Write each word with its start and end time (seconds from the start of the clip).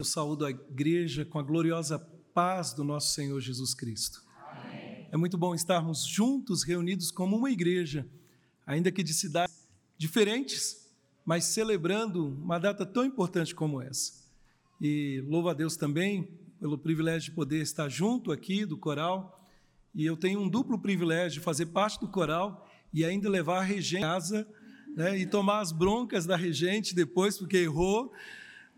Eu 0.00 0.04
saúdo 0.04 0.46
a 0.46 0.50
igreja 0.50 1.26
com 1.26 1.38
a 1.38 1.42
gloriosa 1.42 1.98
paz 2.32 2.72
do 2.72 2.82
nosso 2.82 3.12
Senhor 3.12 3.38
Jesus 3.38 3.74
Cristo. 3.74 4.24
Amém. 4.50 5.06
É 5.12 5.16
muito 5.18 5.36
bom 5.36 5.54
estarmos 5.54 6.06
juntos, 6.06 6.62
reunidos 6.62 7.10
como 7.10 7.36
uma 7.36 7.50
igreja, 7.50 8.08
ainda 8.66 8.90
que 8.90 9.02
de 9.02 9.12
cidades 9.12 9.68
diferentes, 9.98 10.90
mas 11.22 11.44
celebrando 11.44 12.28
uma 12.28 12.58
data 12.58 12.86
tão 12.86 13.04
importante 13.04 13.54
como 13.54 13.82
essa. 13.82 14.24
E 14.80 15.22
louvo 15.28 15.50
a 15.50 15.52
Deus 15.52 15.76
também 15.76 16.30
pelo 16.58 16.78
privilégio 16.78 17.28
de 17.28 17.36
poder 17.36 17.60
estar 17.60 17.90
junto 17.90 18.32
aqui 18.32 18.64
do 18.64 18.78
coral. 18.78 19.46
E 19.94 20.06
eu 20.06 20.16
tenho 20.16 20.40
um 20.40 20.48
duplo 20.48 20.78
privilégio 20.78 21.40
de 21.40 21.44
fazer 21.44 21.66
parte 21.66 22.00
do 22.00 22.08
coral 22.08 22.66
e 22.90 23.04
ainda 23.04 23.28
levar 23.28 23.58
a 23.58 23.64
regente 23.64 24.02
a 24.02 24.08
casa 24.08 24.48
né, 24.96 25.18
e 25.18 25.26
tomar 25.26 25.60
as 25.60 25.72
broncas 25.72 26.24
da 26.24 26.36
regente 26.36 26.94
depois, 26.94 27.36
porque 27.36 27.58
errou 27.58 28.10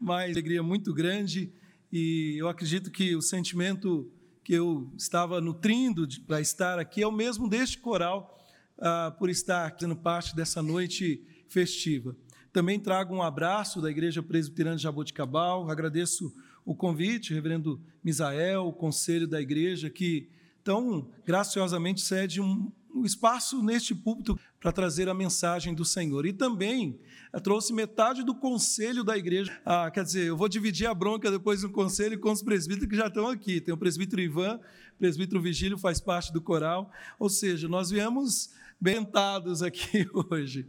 mas 0.02 0.32
alegria 0.32 0.62
muito 0.62 0.92
grande 0.92 1.52
e 1.92 2.34
eu 2.36 2.48
acredito 2.48 2.90
que 2.90 3.14
o 3.14 3.22
sentimento 3.22 4.10
que 4.42 4.52
eu 4.52 4.90
estava 4.96 5.40
nutrindo 5.40 6.08
para 6.26 6.40
estar 6.40 6.78
aqui 6.78 7.02
é 7.02 7.06
o 7.06 7.12
mesmo 7.12 7.48
deste 7.48 7.78
coral, 7.78 8.36
ah, 8.78 9.14
por 9.16 9.30
estar 9.30 9.76
sendo 9.78 9.94
parte 9.94 10.34
dessa 10.34 10.60
noite 10.60 11.24
festiva. 11.48 12.16
Também 12.52 12.80
trago 12.80 13.14
um 13.14 13.22
abraço 13.22 13.80
da 13.80 13.90
Igreja 13.90 14.22
Presbiteriana 14.22 14.76
de 14.76 14.82
Jaboticabal, 14.82 15.70
agradeço 15.70 16.34
o 16.64 16.74
convite, 16.74 17.32
reverendo 17.32 17.80
Misael, 18.02 18.66
o 18.66 18.72
conselho 18.72 19.28
da 19.28 19.40
igreja, 19.40 19.88
que 19.88 20.28
tão 20.64 21.08
graciosamente 21.24 22.00
cede 22.00 22.40
um, 22.40 22.70
um 22.94 23.04
espaço 23.04 23.62
neste 23.62 23.94
púlpito 23.94 24.38
para 24.60 24.72
trazer 24.72 25.08
a 25.08 25.14
mensagem 25.14 25.74
do 25.74 25.84
Senhor. 25.84 26.26
E 26.26 26.32
também 26.32 26.98
eh, 27.32 27.40
trouxe 27.40 27.72
metade 27.72 28.22
do 28.22 28.34
conselho 28.34 29.02
da 29.02 29.16
igreja. 29.16 29.52
Ah, 29.64 29.90
quer 29.90 30.04
dizer, 30.04 30.26
eu 30.26 30.36
vou 30.36 30.48
dividir 30.48 30.86
a 30.86 30.94
bronca 30.94 31.30
depois 31.30 31.62
no 31.62 31.70
conselho 31.70 32.18
com 32.20 32.30
os 32.30 32.42
presbíteros 32.42 32.88
que 32.88 32.96
já 32.96 33.06
estão 33.06 33.26
aqui. 33.26 33.60
Tem 33.60 33.74
o 33.74 33.78
presbítero 33.78 34.20
Ivan, 34.20 34.60
o 34.94 34.98
presbítero 34.98 35.40
Vigílio 35.40 35.78
faz 35.78 36.00
parte 36.00 36.32
do 36.32 36.40
coral. 36.40 36.90
Ou 37.18 37.28
seja, 37.28 37.68
nós 37.68 37.90
viemos 37.90 38.50
bentados 38.80 39.62
aqui 39.62 40.08
hoje. 40.30 40.66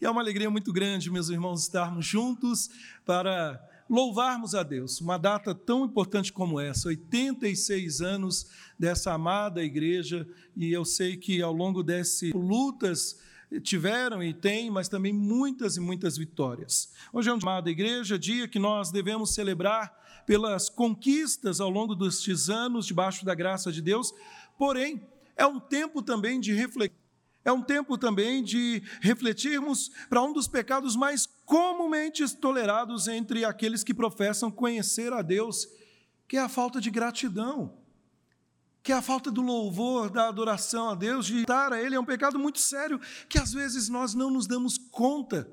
E 0.00 0.04
é 0.04 0.10
uma 0.10 0.20
alegria 0.20 0.50
muito 0.50 0.72
grande, 0.72 1.10
meus 1.10 1.30
irmãos, 1.30 1.62
estarmos 1.62 2.04
juntos 2.04 2.70
para 3.06 3.60
louvarmos 3.88 4.54
a 4.54 4.62
Deus. 4.62 5.00
Uma 5.00 5.18
data 5.18 5.54
tão 5.54 5.84
importante 5.84 6.32
como 6.32 6.60
essa, 6.60 6.88
86 6.88 8.00
anos 8.00 8.46
dessa 8.78 9.12
amada 9.12 9.62
igreja, 9.62 10.26
e 10.56 10.72
eu 10.72 10.84
sei 10.84 11.16
que 11.16 11.40
ao 11.42 11.52
longo 11.52 11.82
dessas 11.82 12.32
lutas 12.32 13.18
tiveram 13.62 14.22
e 14.22 14.32
têm, 14.32 14.70
mas 14.70 14.88
também 14.88 15.12
muitas 15.12 15.76
e 15.76 15.80
muitas 15.80 16.16
vitórias. 16.16 16.92
Hoje 17.12 17.30
é 17.30 17.34
um 17.34 17.38
amada 17.42 17.70
igreja, 17.70 18.18
dia 18.18 18.48
que 18.48 18.58
nós 18.58 18.90
devemos 18.90 19.34
celebrar 19.34 19.92
pelas 20.26 20.68
conquistas 20.68 21.60
ao 21.60 21.68
longo 21.70 21.94
destes 21.94 22.48
anos 22.48 22.86
debaixo 22.86 23.24
da 23.24 23.34
graça 23.34 23.70
de 23.70 23.82
Deus, 23.82 24.12
porém 24.58 25.06
é 25.36 25.46
um 25.46 25.60
tempo 25.60 26.02
também 26.02 26.40
de 26.40 26.52
reflexão 26.52 27.03
é 27.44 27.52
um 27.52 27.62
tempo 27.62 27.98
também 27.98 28.42
de 28.42 28.82
refletirmos 29.00 29.90
para 30.08 30.22
um 30.22 30.32
dos 30.32 30.48
pecados 30.48 30.96
mais 30.96 31.26
comumente 31.44 32.26
tolerados 32.36 33.06
entre 33.06 33.44
aqueles 33.44 33.84
que 33.84 33.92
professam 33.92 34.50
conhecer 34.50 35.12
a 35.12 35.20
Deus, 35.20 35.68
que 36.26 36.38
é 36.38 36.40
a 36.40 36.48
falta 36.48 36.80
de 36.80 36.90
gratidão, 36.90 37.76
que 38.82 38.92
é 38.92 38.94
a 38.94 39.02
falta 39.02 39.30
do 39.30 39.42
louvor, 39.42 40.10
da 40.10 40.28
adoração 40.28 40.88
a 40.88 40.94
Deus, 40.94 41.26
de 41.26 41.40
estar 41.40 41.72
a 41.72 41.80
Ele. 41.80 41.94
É 41.94 42.00
um 42.00 42.04
pecado 42.04 42.38
muito 42.38 42.58
sério 42.58 42.98
que 43.28 43.38
às 43.38 43.52
vezes 43.52 43.90
nós 43.90 44.14
não 44.14 44.30
nos 44.30 44.46
damos 44.46 44.78
conta. 44.78 45.48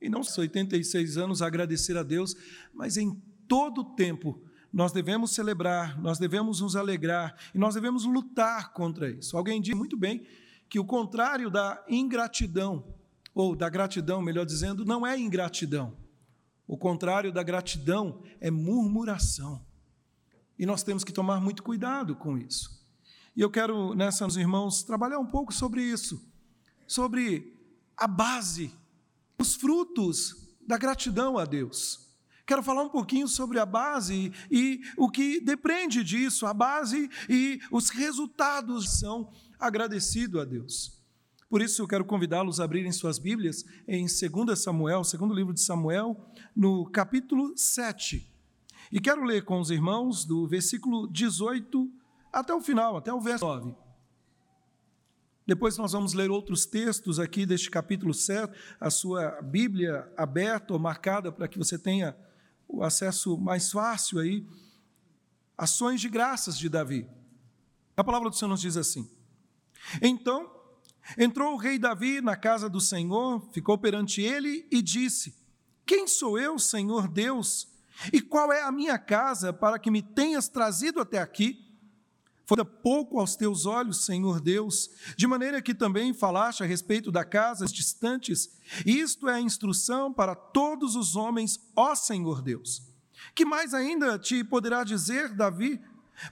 E 0.00 0.10
não 0.10 0.22
são 0.22 0.42
86 0.42 1.16
anos 1.16 1.40
agradecer 1.40 1.96
a 1.96 2.02
Deus, 2.02 2.36
mas 2.74 2.98
em 2.98 3.14
todo 3.48 3.80
o 3.80 3.94
tempo 3.94 4.42
nós 4.70 4.92
devemos 4.92 5.30
celebrar, 5.30 5.98
nós 5.98 6.18
devemos 6.18 6.60
nos 6.60 6.76
alegrar 6.76 7.34
e 7.54 7.58
nós 7.58 7.74
devemos 7.74 8.04
lutar 8.04 8.74
contra 8.74 9.08
isso. 9.08 9.34
Alguém 9.34 9.62
diz 9.62 9.74
muito 9.74 9.96
bem 9.96 10.26
que 10.68 10.78
o 10.78 10.84
contrário 10.84 11.50
da 11.50 11.84
ingratidão, 11.88 12.84
ou 13.34 13.54
da 13.54 13.68
gratidão, 13.68 14.22
melhor 14.22 14.46
dizendo, 14.46 14.84
não 14.84 15.06
é 15.06 15.18
ingratidão. 15.18 15.96
O 16.66 16.76
contrário 16.76 17.32
da 17.32 17.42
gratidão 17.42 18.22
é 18.40 18.50
murmuração. 18.50 19.64
E 20.58 20.66
nós 20.66 20.82
temos 20.82 21.04
que 21.04 21.12
tomar 21.12 21.40
muito 21.40 21.62
cuidado 21.62 22.16
com 22.16 22.36
isso. 22.36 22.84
E 23.36 23.40
eu 23.40 23.50
quero, 23.50 23.94
nessas 23.94 24.36
irmãos, 24.36 24.82
trabalhar 24.82 25.18
um 25.18 25.26
pouco 25.26 25.52
sobre 25.52 25.82
isso, 25.82 26.26
sobre 26.86 27.54
a 27.96 28.06
base, 28.06 28.72
os 29.38 29.54
frutos 29.54 30.56
da 30.66 30.78
gratidão 30.78 31.38
a 31.38 31.44
Deus. 31.44 32.06
Quero 32.46 32.62
falar 32.62 32.82
um 32.82 32.88
pouquinho 32.88 33.28
sobre 33.28 33.58
a 33.58 33.66
base 33.66 34.32
e 34.50 34.80
o 34.96 35.10
que 35.10 35.40
depende 35.40 36.02
disso, 36.04 36.46
a 36.46 36.54
base 36.54 37.10
e 37.28 37.60
os 37.70 37.90
resultados 37.90 38.98
são 39.00 39.30
agradecido 39.58 40.40
a 40.40 40.44
Deus. 40.44 40.96
Por 41.48 41.62
isso 41.62 41.80
eu 41.80 41.86
quero 41.86 42.04
convidá-los 42.04 42.60
a 42.60 42.64
abrirem 42.64 42.90
suas 42.90 43.18
Bíblias 43.18 43.64
em 43.86 44.06
2 44.06 44.58
Samuel, 44.58 45.04
segundo 45.04 45.32
livro 45.32 45.54
de 45.54 45.60
Samuel, 45.60 46.16
no 46.54 46.84
capítulo 46.90 47.56
7. 47.56 48.26
E 48.90 49.00
quero 49.00 49.24
ler 49.24 49.44
com 49.44 49.60
os 49.60 49.70
irmãos 49.70 50.24
do 50.24 50.46
versículo 50.46 51.06
18 51.06 51.90
até 52.32 52.52
o 52.52 52.60
final, 52.60 52.96
até 52.96 53.12
o 53.12 53.20
verso 53.20 53.44
9. 53.46 53.74
Depois 55.46 55.78
nós 55.78 55.92
vamos 55.92 56.12
ler 56.12 56.30
outros 56.30 56.66
textos 56.66 57.20
aqui 57.20 57.46
deste 57.46 57.70
capítulo 57.70 58.12
7, 58.12 58.52
a 58.80 58.90
sua 58.90 59.40
Bíblia 59.40 60.12
aberta 60.16 60.72
ou 60.72 60.78
marcada 60.78 61.30
para 61.30 61.46
que 61.46 61.56
você 61.56 61.78
tenha 61.78 62.16
o 62.68 62.82
acesso 62.82 63.38
mais 63.38 63.70
fácil 63.70 64.18
aí. 64.18 64.44
Ações 65.56 66.00
de 66.00 66.08
graças 66.08 66.58
de 66.58 66.68
Davi. 66.68 67.08
A 67.96 68.02
palavra 68.02 68.28
do 68.28 68.34
Senhor 68.34 68.48
nos 68.48 68.60
diz 68.60 68.76
assim: 68.76 69.08
então 70.02 70.50
entrou 71.18 71.54
o 71.54 71.56
rei 71.56 71.78
Davi 71.78 72.20
na 72.20 72.36
casa 72.36 72.68
do 72.68 72.80
Senhor, 72.80 73.46
ficou 73.52 73.78
perante 73.78 74.20
ele 74.20 74.66
e 74.70 74.82
disse: 74.82 75.34
Quem 75.84 76.06
sou 76.06 76.38
eu, 76.38 76.58
Senhor 76.58 77.08
Deus? 77.08 77.68
E 78.12 78.20
qual 78.20 78.52
é 78.52 78.62
a 78.62 78.72
minha 78.72 78.98
casa 78.98 79.52
para 79.52 79.78
que 79.78 79.90
me 79.90 80.02
tenhas 80.02 80.48
trazido 80.48 81.00
até 81.00 81.18
aqui? 81.18 81.66
Foi 82.46 82.64
pouco 82.64 83.18
aos 83.18 83.34
teus 83.34 83.66
olhos, 83.66 84.04
Senhor 84.04 84.40
Deus, 84.40 84.88
de 85.16 85.26
maneira 85.26 85.60
que 85.60 85.74
também 85.74 86.14
falaste 86.14 86.62
a 86.62 86.66
respeito 86.66 87.10
da 87.10 87.24
casa 87.24 87.66
distantes. 87.66 88.56
Isto 88.84 89.28
é 89.28 89.34
a 89.34 89.40
instrução 89.40 90.12
para 90.12 90.36
todos 90.36 90.94
os 90.94 91.16
homens, 91.16 91.58
ó 91.74 91.96
Senhor 91.96 92.40
Deus. 92.40 92.82
Que 93.34 93.44
mais 93.44 93.74
ainda 93.74 94.16
te 94.16 94.44
poderá 94.44 94.84
dizer, 94.84 95.34
Davi? 95.34 95.80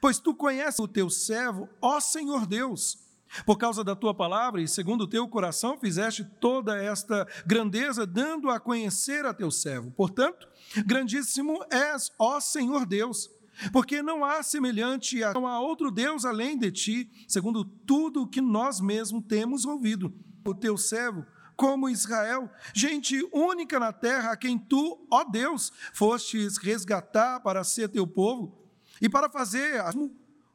Pois 0.00 0.20
tu 0.20 0.34
conheces 0.34 0.78
o 0.78 0.86
teu 0.86 1.10
servo, 1.10 1.68
ó 1.82 1.98
Senhor 1.98 2.46
Deus. 2.46 3.03
Por 3.44 3.56
causa 3.58 3.82
da 3.82 3.96
tua 3.96 4.14
palavra 4.14 4.60
e 4.60 4.68
segundo 4.68 5.02
o 5.02 5.08
teu 5.08 5.26
coração 5.28 5.78
fizeste 5.78 6.24
toda 6.40 6.76
esta 6.76 7.26
grandeza, 7.46 8.06
dando 8.06 8.50
a 8.50 8.60
conhecer 8.60 9.26
a 9.26 9.34
teu 9.34 9.50
servo. 9.50 9.90
Portanto, 9.90 10.48
grandíssimo 10.86 11.64
és, 11.70 12.12
ó 12.18 12.38
Senhor 12.40 12.86
Deus, 12.86 13.30
porque 13.72 14.02
não 14.02 14.24
há 14.24 14.42
semelhante 14.42 15.22
a 15.22 15.32
não 15.32 15.46
há 15.46 15.60
outro 15.60 15.90
Deus 15.90 16.24
além 16.24 16.58
de 16.58 16.70
ti, 16.70 17.10
segundo 17.28 17.64
tudo 17.64 18.22
o 18.22 18.28
que 18.28 18.40
nós 18.40 18.80
mesmos 18.80 19.24
temos 19.26 19.64
ouvido. 19.64 20.12
O 20.46 20.54
teu 20.54 20.76
servo 20.76 21.24
como 21.56 21.88
Israel, 21.88 22.50
gente 22.74 23.16
única 23.32 23.78
na 23.78 23.92
terra, 23.92 24.32
a 24.32 24.36
quem 24.36 24.58
tu, 24.58 25.06
ó 25.10 25.24
Deus, 25.24 25.72
fostes 25.92 26.56
resgatar 26.56 27.40
para 27.40 27.62
ser 27.62 27.88
teu 27.88 28.06
povo 28.06 28.60
e 29.00 29.08
para 29.08 29.30
fazer 29.30 29.80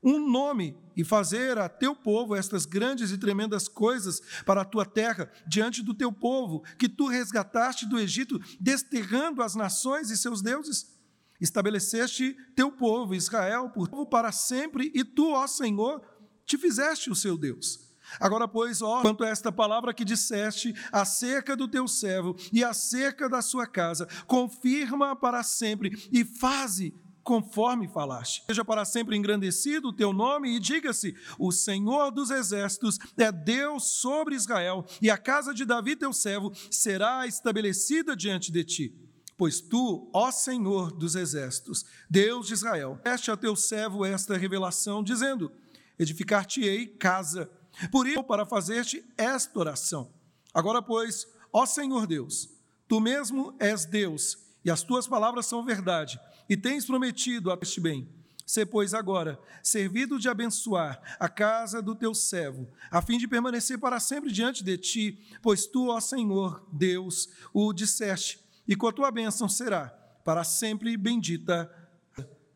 um 0.04 0.30
nome 0.30 0.78
e 0.96 1.04
fazer 1.04 1.58
a 1.58 1.68
teu 1.70 1.96
povo 1.96 2.36
estas 2.36 2.66
grandes 2.66 3.12
e 3.12 3.18
tremendas 3.18 3.68
coisas 3.68 4.22
para 4.46 4.62
a 4.62 4.66
tua 4.66 4.86
terra, 4.86 5.32
diante 5.48 5.84
do 5.84 5.94
teu 5.94 6.12
povo, 6.12 6.64
que 6.78 6.90
tu 6.90 7.08
resgataste 7.08 7.88
do 7.88 8.00
Egito, 8.00 8.40
desterrando 8.60 9.42
as 9.42 9.56
nações 9.56 10.10
e 10.10 10.18
seus 10.18 10.42
deuses. 10.42 10.98
Estabeleceste 11.40 12.36
teu 12.56 12.72
povo, 12.72 13.16
Israel, 13.16 13.70
por 13.70 13.88
povo 13.88 14.06
para 14.06 14.32
sempre, 14.32 14.92
e 14.94 15.04
tu, 15.04 15.32
ó 15.32 15.48
Senhor, 15.48 16.02
te 16.46 16.58
fizeste 16.58 17.10
o 17.10 17.16
seu 17.16 17.38
Deus. 17.38 17.90
Agora, 18.20 18.48
pois, 18.48 18.82
ó, 18.82 19.02
quanto 19.02 19.24
a 19.24 19.30
esta 19.30 19.52
palavra 19.52 19.94
que 19.94 20.04
disseste 20.04 20.74
acerca 20.92 21.56
do 21.56 21.68
teu 21.68 21.88
servo 21.88 22.36
e 22.52 22.64
acerca 22.64 23.30
da 23.30 23.42
sua 23.42 23.68
casa, 23.68 24.08
confirma 24.26 25.16
para 25.16 25.44
sempre 25.44 26.10
e 26.12 26.26
faze 26.26 26.94
conforme 27.30 27.88
falaste. 27.88 28.44
Seja 28.48 28.66
para 28.66 28.84
sempre 28.84 29.16
engrandecido 29.16 29.90
o 29.90 29.94
teu 29.94 30.12
nome 30.12 30.56
e 30.56 30.60
diga-se: 30.60 31.16
O 31.38 31.52
Senhor 31.52 32.10
dos 32.10 32.32
exércitos 32.32 32.98
é 33.16 33.32
Deus 33.32 33.84
sobre 33.84 34.34
Israel, 34.34 34.84
e 35.00 35.12
a 35.12 35.18
casa 35.18 35.54
de 35.54 35.64
Davi, 35.64 35.96
teu 35.96 36.12
servo, 36.12 36.52
será 36.72 37.28
estabelecida 37.28 38.16
diante 38.16 38.52
de 38.52 38.64
ti. 38.64 38.96
Pois 39.38 39.62
tu, 39.62 40.10
ó 40.12 40.32
Senhor 40.32 40.92
dos 40.92 41.14
exércitos, 41.14 41.86
Deus 42.10 42.48
de 42.48 42.56
Israel, 42.56 43.00
deste 43.04 43.30
a 43.30 43.38
teu 43.38 43.56
servo 43.56 44.04
esta 44.04 44.36
revelação, 44.36 45.04
dizendo: 45.04 45.52
Edificar-te-ei 46.00 46.88
casa. 46.88 47.48
Por 47.92 48.08
isso, 48.08 48.24
para 48.24 48.44
fazer-te 48.44 49.06
esta 49.16 49.60
oração. 49.60 50.12
Agora, 50.52 50.82
pois, 50.82 51.28
ó 51.54 51.68
Senhor 51.68 52.08
Deus, 52.08 52.50
tu 52.88 53.00
mesmo 53.00 53.56
és 53.60 53.86
Deus 53.86 54.50
e 54.64 54.70
as 54.70 54.84
tuas 54.84 55.08
palavras 55.08 55.46
são 55.46 55.64
verdade, 55.64 56.20
e 56.50 56.58
tens 56.58 56.86
prometido 56.86 57.52
a 57.52 57.60
este 57.62 57.80
bem. 57.80 58.10
Se, 58.46 58.66
pois, 58.66 58.96
agora, 58.96 59.40
servido 59.62 60.18
de 60.18 60.28
abençoar 60.28 61.00
a 61.20 61.30
casa 61.30 61.84
do 61.84 61.94
teu 61.94 62.16
servo, 62.16 62.68
a 62.90 63.00
fim 63.00 63.20
de 63.20 63.28
permanecer 63.28 63.78
para 63.78 64.00
sempre 64.00 64.32
diante 64.32 64.64
de 64.64 64.76
ti, 64.76 65.20
pois 65.40 65.68
tu, 65.68 65.90
ó 65.90 66.00
Senhor, 66.00 66.68
Deus, 66.74 67.30
o 67.54 67.72
disseste, 67.72 68.40
e 68.68 68.76
com 68.76 68.88
a 68.88 68.92
tua 68.92 69.12
bênção 69.12 69.48
será 69.48 69.90
para 70.26 70.44
sempre 70.44 70.98
bendita 70.98 71.72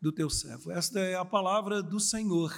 do 0.02 0.12
teu 0.12 0.30
servo. 0.30 0.72
Esta 0.72 1.00
é 1.00 1.16
a 1.16 1.24
palavra 1.24 1.82
do 1.82 2.00
Senhor. 2.00 2.52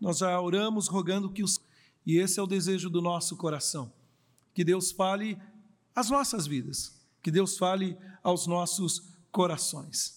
Nós 0.00 0.18
já 0.18 0.38
oramos 0.40 0.86
rogando 0.86 1.32
que 1.32 1.42
os. 1.42 1.58
E 2.06 2.18
esse 2.18 2.38
é 2.38 2.42
o 2.42 2.46
desejo 2.46 2.88
do 2.88 3.02
nosso 3.02 3.36
coração. 3.36 3.92
Que 4.54 4.62
Deus 4.62 4.92
fale 4.92 5.38
às 5.94 6.10
nossas 6.10 6.46
vidas, 6.46 6.94
que 7.22 7.30
Deus 7.30 7.58
fale 7.58 7.96
aos 8.22 8.46
nossos 8.46 9.02
corações. 9.32 10.15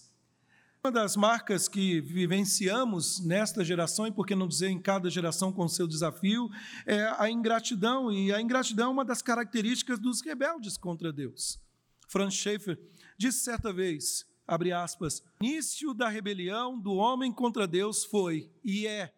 Uma 0.90 1.02
das 1.02 1.16
marcas 1.16 1.68
que 1.68 2.02
vivenciamos 2.02 3.20
nesta 3.20 3.64
geração, 3.64 4.08
e 4.08 4.12
por 4.12 4.26
que 4.26 4.34
não 4.34 4.48
dizer 4.48 4.70
em 4.70 4.82
cada 4.82 5.08
geração 5.08 5.54
com 5.54 5.68
seu 5.68 5.88
desafio, 5.88 6.50
é 6.84 7.14
a 7.20 7.30
ingratidão. 7.30 8.12
E 8.12 8.34
a 8.34 8.42
ingratidão 8.42 8.88
é 8.88 8.94
uma 8.94 9.06
das 9.06 9.22
características 9.22 10.00
dos 10.00 10.22
rebeldes 10.22 10.78
contra 10.78 11.14
Deus. 11.14 11.60
Franz 12.08 12.34
Schaeffer 12.34 12.80
disse 13.20 13.44
certa 13.44 13.72
vez, 13.72 14.26
abre 14.48 14.72
aspas, 14.72 15.22
início 15.40 15.94
da 15.94 16.10
rebelião 16.10 16.80
do 16.80 16.96
homem 16.96 17.32
contra 17.32 17.68
Deus 17.68 18.04
foi 18.04 18.52
e 18.64 18.88
é 18.88 19.14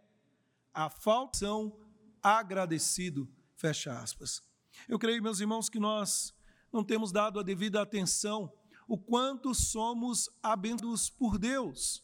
a 0.74 0.90
faltação 0.90 1.74
agradecido, 2.22 3.30
fecha 3.56 3.98
aspas. 3.98 4.44
Eu 4.90 5.00
creio, 5.00 5.24
meus 5.24 5.40
irmãos, 5.40 5.70
que 5.70 5.80
nós 5.80 6.34
não 6.70 6.84
temos 6.84 7.14
dado 7.14 7.40
a 7.40 7.44
devida 7.44 7.82
atenção 7.82 8.52
o 8.92 8.98
quanto 8.98 9.56
somos 9.56 10.30
abençoados 10.44 11.10
por 11.10 11.38
Deus. 11.38 12.04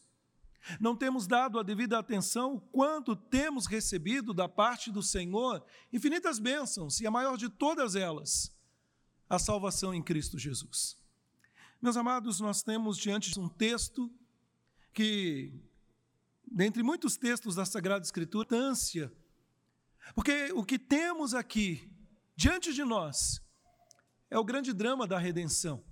Não 0.80 0.96
temos 0.96 1.26
dado 1.26 1.58
a 1.58 1.62
devida 1.62 1.98
atenção 1.98 2.54
o 2.54 2.60
quanto 2.62 3.14
temos 3.14 3.66
recebido 3.66 4.32
da 4.32 4.48
parte 4.48 4.90
do 4.90 5.02
Senhor 5.02 5.62
infinitas 5.92 6.38
bênçãos, 6.38 6.98
e 7.00 7.06
a 7.06 7.10
maior 7.10 7.36
de 7.36 7.50
todas 7.50 7.94
elas, 7.94 8.56
a 9.28 9.38
salvação 9.38 9.92
em 9.92 10.02
Cristo 10.02 10.38
Jesus. 10.38 10.96
Meus 11.78 11.94
amados, 11.94 12.40
nós 12.40 12.62
temos 12.62 12.96
diante 12.96 13.32
de 13.32 13.38
um 13.38 13.50
texto 13.50 14.10
que, 14.94 15.52
dentre 16.50 16.82
muitos 16.82 17.18
textos 17.18 17.54
da 17.54 17.66
Sagrada 17.66 18.02
Escritura, 18.02 18.48
ânsia, 18.56 19.12
porque 20.14 20.50
o 20.54 20.64
que 20.64 20.78
temos 20.78 21.34
aqui 21.34 21.92
diante 22.34 22.72
de 22.72 22.82
nós 22.82 23.42
é 24.30 24.38
o 24.38 24.44
grande 24.44 24.72
drama 24.72 25.06
da 25.06 25.18
redenção 25.18 25.84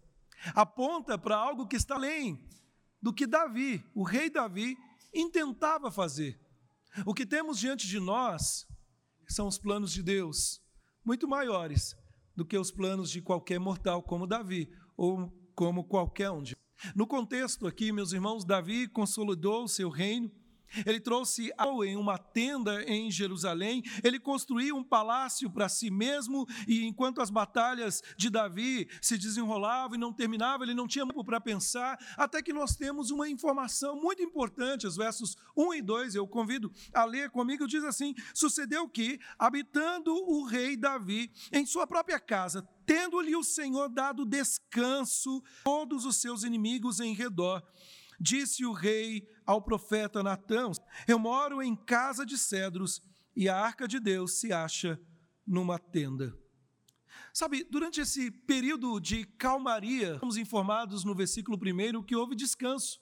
aponta 0.54 1.18
para 1.18 1.36
algo 1.36 1.66
que 1.66 1.76
está 1.76 1.94
além 1.94 2.40
do 3.00 3.12
que 3.12 3.26
Davi, 3.26 3.84
o 3.94 4.02
rei 4.02 4.30
Davi, 4.30 4.76
intentava 5.14 5.90
fazer. 5.90 6.40
O 7.04 7.14
que 7.14 7.26
temos 7.26 7.58
diante 7.58 7.86
de 7.86 8.00
nós 8.00 8.66
são 9.28 9.46
os 9.46 9.58
planos 9.58 9.92
de 9.92 10.02
Deus, 10.02 10.62
muito 11.04 11.28
maiores 11.28 11.94
do 12.34 12.44
que 12.44 12.56
os 12.56 12.70
planos 12.70 13.10
de 13.10 13.20
qualquer 13.20 13.58
mortal, 13.58 14.02
como 14.02 14.26
Davi, 14.26 14.70
ou 14.96 15.30
como 15.54 15.84
qualquer 15.84 16.30
um. 16.30 16.42
No 16.94 17.06
contexto 17.06 17.66
aqui, 17.66 17.90
meus 17.90 18.12
irmãos, 18.12 18.44
Davi 18.44 18.86
consolidou 18.88 19.64
o 19.64 19.68
seu 19.68 19.88
reino, 19.88 20.30
ele 20.84 21.00
trouxe 21.00 21.50
em 21.84 21.96
uma 21.96 22.18
tenda 22.18 22.82
em 22.84 23.10
Jerusalém, 23.10 23.82
ele 24.02 24.18
construiu 24.18 24.76
um 24.76 24.84
palácio 24.84 25.50
para 25.50 25.68
si 25.68 25.90
mesmo, 25.90 26.46
e 26.66 26.84
enquanto 26.84 27.20
as 27.20 27.30
batalhas 27.30 28.02
de 28.16 28.30
Davi 28.30 28.88
se 29.00 29.18
desenrolavam 29.18 29.96
e 29.96 30.00
não 30.00 30.12
terminavam, 30.12 30.64
ele 30.64 30.74
não 30.74 30.86
tinha 30.86 31.06
tempo 31.06 31.24
para 31.24 31.40
pensar, 31.40 31.98
até 32.16 32.42
que 32.42 32.52
nós 32.52 32.76
temos 32.76 33.10
uma 33.10 33.28
informação 33.28 33.96
muito 33.96 34.22
importante, 34.22 34.86
os 34.86 34.96
versos 34.96 35.36
1 35.56 35.74
e 35.74 35.82
2, 35.82 36.14
eu 36.14 36.26
convido 36.26 36.70
a 36.92 37.04
ler 37.04 37.30
comigo, 37.30 37.66
diz 37.66 37.84
assim: 37.84 38.14
Sucedeu 38.34 38.88
que, 38.88 39.18
habitando 39.38 40.12
o 40.14 40.44
rei 40.44 40.76
Davi 40.76 41.30
em 41.52 41.64
sua 41.64 41.86
própria 41.86 42.20
casa, 42.20 42.66
tendo-lhe 42.84 43.34
o 43.34 43.42
Senhor 43.42 43.88
dado 43.88 44.26
descanso, 44.26 45.42
todos 45.64 46.04
os 46.04 46.16
seus 46.16 46.44
inimigos 46.44 47.00
em 47.00 47.14
redor, 47.14 47.62
Disse 48.18 48.64
o 48.64 48.72
rei 48.72 49.28
ao 49.46 49.62
profeta 49.62 50.22
Natã: 50.22 50.70
Eu 51.06 51.18
moro 51.18 51.62
em 51.62 51.76
casa 51.76 52.26
de 52.26 52.36
cedros 52.36 53.00
e 53.34 53.48
a 53.48 53.56
arca 53.56 53.86
de 53.86 54.00
Deus 54.00 54.40
se 54.40 54.52
acha 54.52 55.00
numa 55.46 55.78
tenda. 55.78 56.36
Sabe, 57.32 57.64
durante 57.64 58.00
esse 58.00 58.30
período 58.30 58.98
de 58.98 59.24
calmaria, 59.24 60.18
somos 60.18 60.36
informados 60.36 61.04
no 61.04 61.14
versículo 61.14 61.56
1 61.56 62.02
que 62.02 62.16
houve 62.16 62.34
descanso 62.34 63.00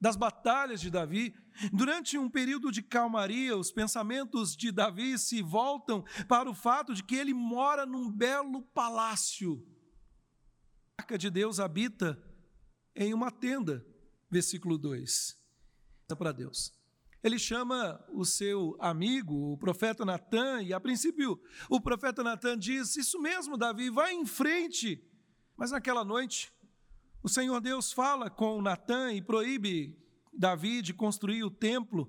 das 0.00 0.14
batalhas 0.14 0.80
de 0.80 0.90
Davi. 0.90 1.34
Durante 1.72 2.18
um 2.18 2.28
período 2.28 2.70
de 2.70 2.82
calmaria, 2.82 3.56
os 3.56 3.72
pensamentos 3.72 4.54
de 4.54 4.70
Davi 4.70 5.18
se 5.18 5.40
voltam 5.42 6.04
para 6.28 6.50
o 6.50 6.54
fato 6.54 6.94
de 6.94 7.02
que 7.02 7.16
ele 7.16 7.32
mora 7.32 7.86
num 7.86 8.10
belo 8.10 8.62
palácio. 8.62 9.66
A 10.98 11.02
arca 11.02 11.16
de 11.16 11.30
Deus 11.30 11.58
habita 11.58 12.22
em 12.94 13.14
uma 13.14 13.30
tenda 13.30 13.86
versículo 14.30 14.76
2. 14.76 15.45
Para 16.14 16.30
Deus. 16.30 16.72
Ele 17.20 17.36
chama 17.36 18.04
o 18.12 18.24
seu 18.24 18.76
amigo, 18.78 19.52
o 19.52 19.58
profeta 19.58 20.04
Natan, 20.04 20.62
e 20.62 20.72
a 20.72 20.78
princípio 20.78 21.40
o 21.68 21.80
profeta 21.80 22.22
Natan 22.22 22.56
diz: 22.56 22.94
Isso 22.94 23.20
mesmo, 23.20 23.56
Davi, 23.56 23.90
vai 23.90 24.12
em 24.12 24.24
frente. 24.24 25.02
Mas 25.56 25.72
naquela 25.72 26.04
noite, 26.04 26.52
o 27.24 27.28
Senhor 27.28 27.60
Deus 27.60 27.92
fala 27.92 28.30
com 28.30 28.62
Natan 28.62 29.14
e 29.14 29.20
proíbe 29.20 29.98
Davi 30.32 30.80
de 30.80 30.94
construir 30.94 31.42
o 31.42 31.50
templo 31.50 32.08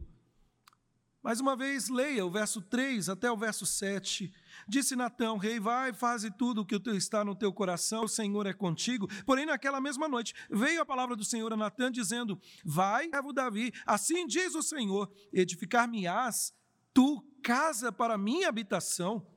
mais 1.27 1.41
uma 1.41 1.57
vez, 1.57 1.89
leia 1.89 2.25
o 2.25 2.31
verso 2.31 2.62
3 2.62 3.09
até 3.09 3.29
o 3.29 3.35
verso 3.35 3.65
7. 3.65 4.31
Disse 4.65 4.95
Natão, 4.95 5.35
rei, 5.35 5.59
vai, 5.59 5.91
faze 5.91 6.31
tudo 6.31 6.62
o 6.62 6.65
que 6.65 6.79
está 6.91 7.25
no 7.25 7.35
teu 7.35 7.51
coração, 7.51 8.06
o 8.06 8.07
Senhor 8.07 8.47
é 8.47 8.53
contigo. 8.53 9.09
Porém, 9.25 9.45
naquela 9.45 9.81
mesma 9.81 10.07
noite, 10.07 10.33
veio 10.50 10.81
a 10.81 10.85
palavra 10.85 11.18
do 11.18 11.25
Senhor 11.25 11.51
a 11.51 11.57
Natã, 11.57 11.91
dizendo, 11.91 12.39
vai, 12.63 13.09
servo 13.09 13.33
Davi, 13.33 13.74
assim 13.85 14.25
diz 14.25 14.56
o 14.56 14.63
Senhor, 14.63 15.12
edificar-me-ás 15.33 16.53
tu 16.94 17.21
casa 17.44 17.91
para 17.91 18.18
minha 18.18 18.47
habitação, 18.47 19.27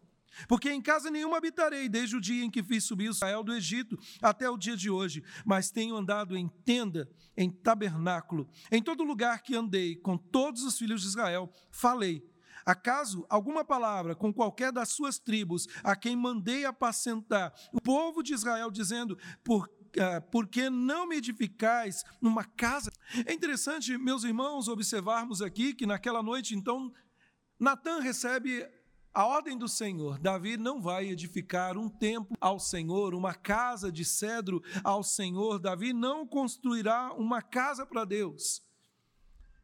porque 0.49 0.71
em 0.71 0.81
casa 0.81 1.11
nenhuma 1.11 1.39
habitarei, 1.39 1.89
desde 1.89 2.17
o 2.17 2.21
dia 2.21 2.45
em 2.45 2.51
que 2.51 2.63
fiz 2.63 2.85
subir 2.85 3.11
Israel 3.11 3.43
do 3.43 3.55
Egito 3.55 3.99
até 4.21 4.49
o 4.49 4.57
dia 4.57 4.77
de 4.77 4.91
hoje, 4.91 5.23
mas 5.45 5.71
tenho 5.71 5.97
andado 5.97 6.37
em 6.37 6.49
tenda, 6.65 7.09
em 7.37 7.51
tabernáculo, 7.51 8.49
em 8.71 8.83
todo 8.83 9.05
lugar 9.05 9.43
que 9.43 9.55
andei, 9.55 9.97
com 9.97 10.17
todos 10.17 10.63
os 10.63 10.79
filhos 10.79 11.03
de 11.03 11.09
Israel, 11.09 11.51
falei. 11.71 12.29
Acaso 12.65 13.25
alguma 13.29 13.65
palavra 13.65 14.15
com 14.15 14.33
qualquer 14.33 14.71
das 14.71 14.91
suas 14.91 15.19
tribos, 15.19 15.67
a 15.83 15.97
quem 15.97 16.15
mandei 16.15 16.65
apacentar 16.65 17.53
o 17.73 17.81
povo 17.81 18.23
de 18.23 18.35
Israel, 18.35 18.71
dizendo, 18.71 19.19
por 19.43 19.69
ah, 19.99 20.21
porque 20.21 20.71
não 20.71 21.07
me 21.07 21.17
edificais 21.17 22.05
numa 22.21 22.45
casa? 22.45 22.93
É 23.27 23.33
interessante, 23.33 23.97
meus 23.99 24.23
irmãos, 24.23 24.69
observarmos 24.69 25.43
aqui 25.43 25.75
que 25.75 25.87
naquela 25.87 26.23
noite, 26.23 26.55
então, 26.55 26.93
Natan 27.59 28.01
recebe 28.01 28.65
a 29.13 29.27
ordem 29.27 29.59
do 29.59 29.69
Senhor: 29.69 30.19
Davi 30.19 30.57
não 30.57 30.81
vai 30.81 31.09
edificar 31.09 31.77
um 31.77 31.89
templo 31.89 32.37
ao 32.41 32.61
Senhor, 32.61 33.15
uma 33.15 33.35
casa 33.35 33.91
de 33.91 34.05
cedro 34.05 34.63
ao 34.85 35.03
Senhor. 35.03 35.59
Davi 35.59 35.93
não 35.93 36.27
construirá 36.27 37.13
uma 37.15 37.43
casa 37.43 37.85
para 37.85 38.05
Deus. 38.05 38.63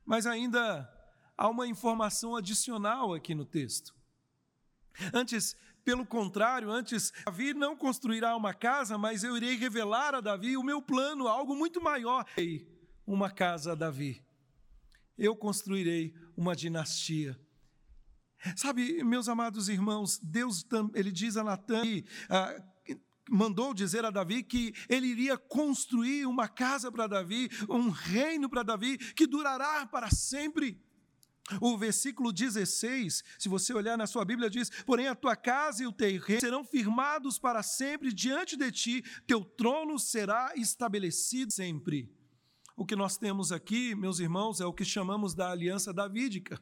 Mas 0.05 0.27
ainda 0.27 0.89
há 1.37 1.49
uma 1.49 1.67
informação 1.67 2.37
adicional 2.37 3.15
aqui 3.15 3.35
no 3.35 3.45
texto. 3.45 3.95
Antes, 5.13 5.57
pelo 5.85 6.07
contrário, 6.07 6.71
antes, 6.71 7.13
Davi 7.25 7.55
não 7.55 7.77
construirá 7.77 8.37
uma 8.37 8.55
casa, 8.55 8.99
mas 8.99 9.23
eu 9.23 9.37
irei 9.37 9.57
revelar 9.57 10.15
a 10.15 10.21
Davi 10.21 10.57
o 10.57 10.63
meu 10.63 10.83
plano, 10.83 11.29
algo 11.29 11.55
muito 11.55 11.81
maior. 11.81 12.25
Uma 13.07 13.31
casa 13.31 13.73
a 13.73 13.75
Davi. 13.75 14.25
Eu 15.17 15.37
construirei 15.37 16.15
uma 16.37 16.57
dinastia 16.57 17.39
Sabe, 18.55 19.03
meus 19.03 19.29
amados 19.29 19.69
irmãos, 19.69 20.19
Deus 20.23 20.65
ele 20.95 21.11
diz 21.11 21.37
a 21.37 21.45
Natan, 21.45 21.83
ah, 22.29 22.63
mandou 23.29 23.75
dizer 23.75 24.05
a 24.05 24.11
Davi 24.11 24.43
que 24.43 24.73
ele 24.89 25.07
iria 25.07 25.37
construir 25.37 26.27
uma 26.27 26.49
casa 26.49 26.91
para 26.93 27.07
Davi, 27.07 27.49
um 27.69 27.91
reino 27.91 28.49
para 28.49 28.63
Davi 28.63 28.99
que 28.99 29.27
durará 29.27 29.87
para 29.87 30.11
sempre. 30.11 30.81
O 31.61 31.79
versículo 31.79 32.33
16, 32.33 33.23
se 33.39 33.49
você 33.49 33.73
olhar 33.73 33.97
na 33.97 34.07
sua 34.07 34.25
Bíblia, 34.25 34.51
diz: 34.51 34.69
Porém, 34.85 35.07
a 35.07 35.15
tua 35.15 35.37
casa 35.37 35.83
e 35.83 35.87
o 35.87 35.93
teu 35.93 36.21
reino 36.21 36.41
serão 36.41 36.65
firmados 36.65 37.39
para 37.39 37.63
sempre 37.63 38.13
diante 38.13 38.57
de 38.57 38.73
ti, 38.73 39.05
teu 39.27 39.45
trono 39.45 39.97
será 39.97 40.53
estabelecido 40.57 41.53
sempre. 41.53 42.13
O 42.77 42.85
que 42.85 42.97
nós 42.97 43.17
temos 43.17 43.53
aqui, 43.53 43.95
meus 43.95 44.19
irmãos, 44.19 44.61
é 44.61 44.67
o 44.67 44.73
que 44.73 44.85
chamamos 44.85 45.35
da 45.35 45.51
aliança 45.51 45.93
davídica. 45.95 46.61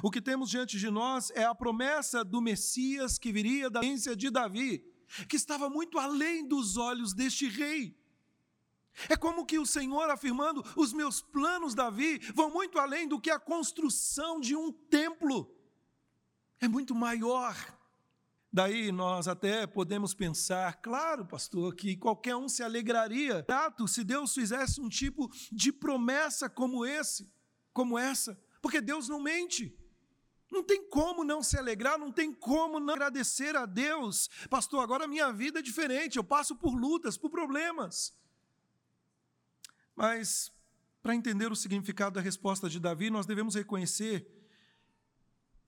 O 0.00 0.10
que 0.10 0.22
temos 0.22 0.48
diante 0.48 0.78
de 0.78 0.90
nós 0.90 1.30
é 1.34 1.44
a 1.44 1.54
promessa 1.54 2.24
do 2.24 2.40
Messias 2.40 3.18
que 3.18 3.32
viria 3.32 3.68
da 3.68 3.80
ciência 3.80 4.14
de 4.14 4.30
Davi, 4.30 4.84
que 5.28 5.36
estava 5.36 5.68
muito 5.68 5.98
além 5.98 6.46
dos 6.46 6.76
olhos 6.76 7.12
deste 7.12 7.48
rei. 7.48 7.96
É 9.08 9.16
como 9.16 9.44
que 9.44 9.58
o 9.58 9.66
Senhor 9.66 10.08
afirmando: 10.10 10.64
os 10.76 10.92
meus 10.92 11.20
planos, 11.20 11.74
Davi, 11.74 12.18
vão 12.34 12.50
muito 12.50 12.78
além 12.78 13.08
do 13.08 13.20
que 13.20 13.30
a 13.30 13.38
construção 13.38 14.40
de 14.40 14.54
um 14.54 14.72
templo. 14.72 15.54
É 16.60 16.68
muito 16.68 16.94
maior. 16.94 17.56
Daí 18.52 18.92
nós 18.92 19.28
até 19.28 19.66
podemos 19.66 20.12
pensar, 20.12 20.74
claro, 20.82 21.24
pastor, 21.24 21.74
que 21.74 21.96
qualquer 21.96 22.36
um 22.36 22.50
se 22.50 22.62
alegraria 22.62 23.42
tato 23.42 23.88
se 23.88 24.04
Deus 24.04 24.34
fizesse 24.34 24.78
um 24.78 24.90
tipo 24.90 25.30
de 25.50 25.72
promessa 25.72 26.50
como 26.50 26.84
esse, 26.84 27.32
como 27.72 27.98
essa, 27.98 28.38
porque 28.60 28.82
Deus 28.82 29.08
não 29.08 29.22
mente. 29.22 29.74
Não 30.52 30.62
tem 30.62 30.86
como 30.90 31.24
não 31.24 31.42
se 31.42 31.56
alegrar, 31.56 31.98
não 31.98 32.12
tem 32.12 32.30
como 32.30 32.78
não 32.78 32.92
agradecer 32.92 33.56
a 33.56 33.64
Deus. 33.64 34.28
Pastor, 34.50 34.80
agora 34.80 35.08
minha 35.08 35.32
vida 35.32 35.60
é 35.60 35.62
diferente, 35.62 36.18
eu 36.18 36.24
passo 36.24 36.54
por 36.54 36.74
lutas, 36.74 37.16
por 37.16 37.30
problemas. 37.30 38.14
Mas, 39.96 40.52
para 41.02 41.14
entender 41.14 41.50
o 41.50 41.56
significado 41.56 42.16
da 42.16 42.20
resposta 42.20 42.68
de 42.68 42.78
Davi, 42.78 43.08
nós 43.08 43.24
devemos 43.24 43.54
reconhecer 43.54 44.30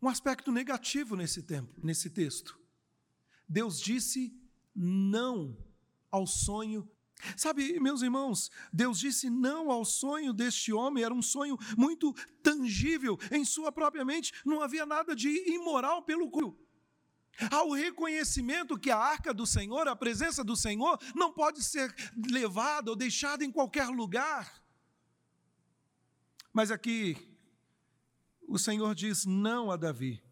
um 0.03 0.09
aspecto 0.09 0.53
negativo 0.53 1.17
nesse 1.17 1.43
tempo, 1.43 1.73
nesse 1.83 2.11
texto. 2.11 2.61
Deus 3.49 3.81
disse 3.81 4.39
não 4.75 5.57
ao 6.11 6.27
sonho. 6.27 6.87
Sabe, 7.37 7.81
meus 7.81 8.03
irmãos, 8.03 8.51
Deus 8.73 8.99
disse 8.99 9.31
não 9.31 9.71
ao 9.71 9.85
sonho 9.85 10.33
deste 10.33 10.73
homem, 10.73 11.05
era 11.05 11.15
um 11.15 11.23
sonho 11.23 11.57
muito 11.77 12.13
tangível, 12.43 13.19
em 13.31 13.45
sua 13.45 13.73
própria 13.73 14.05
mente, 14.05 14.33
não 14.45 14.61
havia 14.61 14.85
nada 14.85 15.17
de 15.17 15.29
imoral 15.51 16.03
pelo 16.03 16.31
qual 16.31 16.57
ao 17.51 17.71
reconhecimento 17.73 18.79
que 18.79 18.91
a 18.91 18.99
arca 18.99 19.33
do 19.35 19.47
Senhor, 19.47 19.89
a 19.89 19.97
presença 19.97 20.45
do 20.45 20.57
Senhor, 20.57 20.99
não 21.15 21.33
pode 21.33 21.63
ser 21.63 21.95
levada 22.31 22.91
ou 22.91 22.97
deixada 22.97 23.45
em 23.45 23.51
qualquer 23.51 23.89
lugar. 23.89 24.63
Mas 26.53 26.71
aqui, 26.71 27.17
o 28.47 28.59
Senhor 28.59 28.95
diz 28.95 29.25
não 29.25 29.71
a 29.71 29.77
Davi. 29.77 30.23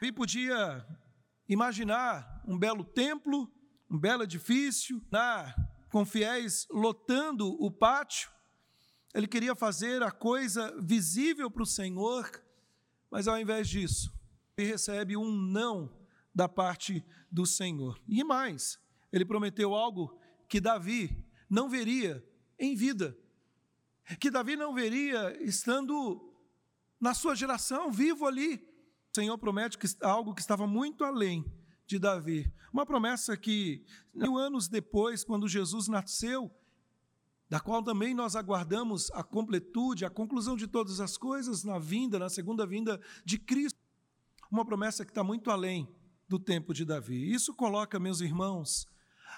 Davi 0.00 0.12
podia 0.12 0.86
imaginar 1.48 2.42
um 2.46 2.58
belo 2.58 2.84
templo, 2.84 3.52
um 3.90 3.98
belo 3.98 4.22
edifício, 4.22 5.04
na, 5.10 5.54
com 5.90 6.04
fiéis 6.04 6.66
lotando 6.70 7.48
o 7.62 7.70
pátio. 7.70 8.30
Ele 9.12 9.26
queria 9.26 9.54
fazer 9.54 10.02
a 10.02 10.10
coisa 10.10 10.74
visível 10.80 11.50
para 11.50 11.64
o 11.64 11.66
Senhor, 11.66 12.30
mas 13.10 13.26
ao 13.26 13.38
invés 13.38 13.68
disso, 13.68 14.12
ele 14.56 14.68
recebe 14.68 15.16
um 15.16 15.30
não 15.30 15.92
da 16.32 16.48
parte 16.48 17.04
do 17.30 17.44
Senhor. 17.44 18.00
E 18.06 18.22
mais, 18.22 18.78
ele 19.12 19.24
prometeu 19.24 19.74
algo 19.74 20.16
que 20.48 20.60
Davi 20.60 21.26
não 21.48 21.68
veria 21.68 22.24
em 22.58 22.76
vida, 22.76 23.16
que 24.20 24.30
Davi 24.30 24.54
não 24.56 24.72
veria 24.72 25.36
estando 25.42 26.32
na 27.00 27.14
sua 27.14 27.34
geração, 27.34 27.90
vivo 27.90 28.26
ali. 28.26 28.56
O 29.10 29.14
Senhor 29.14 29.36
promete 29.38 29.76
que, 29.76 29.86
algo 30.02 30.34
que 30.34 30.40
estava 30.40 30.66
muito 30.66 31.04
além 31.04 31.44
de 31.90 31.98
Davi. 31.98 32.50
Uma 32.72 32.86
promessa 32.86 33.36
que, 33.36 33.84
mil 34.14 34.38
anos 34.38 34.68
depois, 34.68 35.24
quando 35.24 35.48
Jesus 35.48 35.88
nasceu, 35.88 36.48
da 37.48 37.58
qual 37.58 37.82
também 37.82 38.14
nós 38.14 38.36
aguardamos 38.36 39.10
a 39.10 39.24
completude, 39.24 40.04
a 40.04 40.10
conclusão 40.10 40.56
de 40.56 40.68
todas 40.68 41.00
as 41.00 41.16
coisas 41.16 41.64
na 41.64 41.80
vinda, 41.80 42.16
na 42.16 42.28
segunda 42.28 42.64
vinda 42.64 43.00
de 43.24 43.38
Cristo. 43.38 43.76
Uma 44.48 44.64
promessa 44.64 45.04
que 45.04 45.10
está 45.10 45.24
muito 45.24 45.50
além 45.50 45.92
do 46.28 46.38
tempo 46.38 46.72
de 46.72 46.84
Davi. 46.84 47.32
Isso 47.32 47.52
coloca, 47.52 47.98
meus 47.98 48.20
irmãos, 48.20 48.86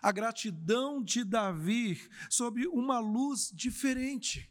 a 0.03 0.13
gratidão 0.13 1.03
de 1.03 1.25
Davi 1.25 2.07
sobre 2.29 2.67
uma 2.67 2.99
luz 2.99 3.51
diferente. 3.55 4.51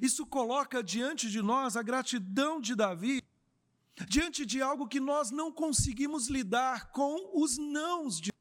Isso 0.00 0.26
coloca 0.26 0.82
diante 0.82 1.30
de 1.30 1.40
nós 1.40 1.76
a 1.76 1.82
gratidão 1.82 2.60
de 2.60 2.74
Davi 2.74 3.22
diante 4.08 4.44
de 4.46 4.62
algo 4.62 4.88
que 4.88 5.00
nós 5.00 5.30
não 5.30 5.52
conseguimos 5.52 6.28
lidar 6.28 6.90
com 6.92 7.42
os 7.42 7.58
nãos 7.58 8.20
de 8.20 8.32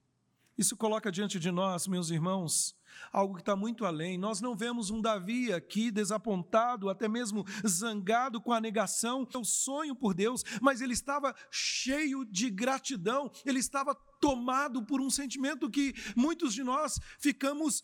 isso 0.61 0.77
coloca 0.77 1.11
diante 1.11 1.39
de 1.39 1.49
nós, 1.49 1.87
meus 1.87 2.11
irmãos, 2.11 2.75
algo 3.11 3.33
que 3.33 3.41
está 3.41 3.55
muito 3.55 3.83
além. 3.83 4.15
Nós 4.15 4.41
não 4.41 4.55
vemos 4.55 4.91
um 4.91 5.01
Davi 5.01 5.51
aqui 5.51 5.89
desapontado, 5.89 6.87
até 6.87 7.07
mesmo 7.07 7.43
zangado 7.67 8.39
com 8.39 8.53
a 8.53 8.61
negação, 8.61 9.27
o 9.33 9.43
sonho 9.43 9.95
por 9.95 10.13
Deus, 10.13 10.43
mas 10.61 10.79
ele 10.79 10.93
estava 10.93 11.35
cheio 11.49 12.23
de 12.25 12.51
gratidão, 12.51 13.31
ele 13.43 13.57
estava 13.57 13.95
tomado 14.19 14.85
por 14.85 15.01
um 15.01 15.09
sentimento 15.09 15.67
que 15.67 15.95
muitos 16.15 16.53
de 16.53 16.63
nós 16.63 16.99
ficamos 17.17 17.83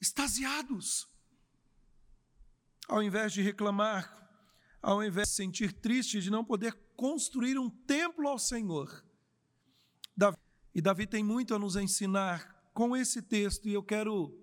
extasiados. 0.00 1.08
Ao 2.88 3.00
invés 3.04 3.32
de 3.32 3.40
reclamar, 3.40 4.23
ao 4.84 5.02
invés 5.02 5.28
de 5.28 5.34
sentir 5.34 5.72
triste 5.72 6.20
de 6.20 6.30
não 6.30 6.44
poder 6.44 6.74
construir 6.94 7.58
um 7.58 7.70
templo 7.70 8.28
ao 8.28 8.38
Senhor, 8.38 9.02
Davi 10.14 10.36
e 10.74 10.82
Davi 10.82 11.06
tem 11.06 11.24
muito 11.24 11.54
a 11.54 11.58
nos 11.58 11.74
ensinar 11.74 12.70
com 12.74 12.96
esse 12.96 13.22
texto, 13.22 13.68
e 13.68 13.72
eu 13.72 13.82
quero 13.82 14.36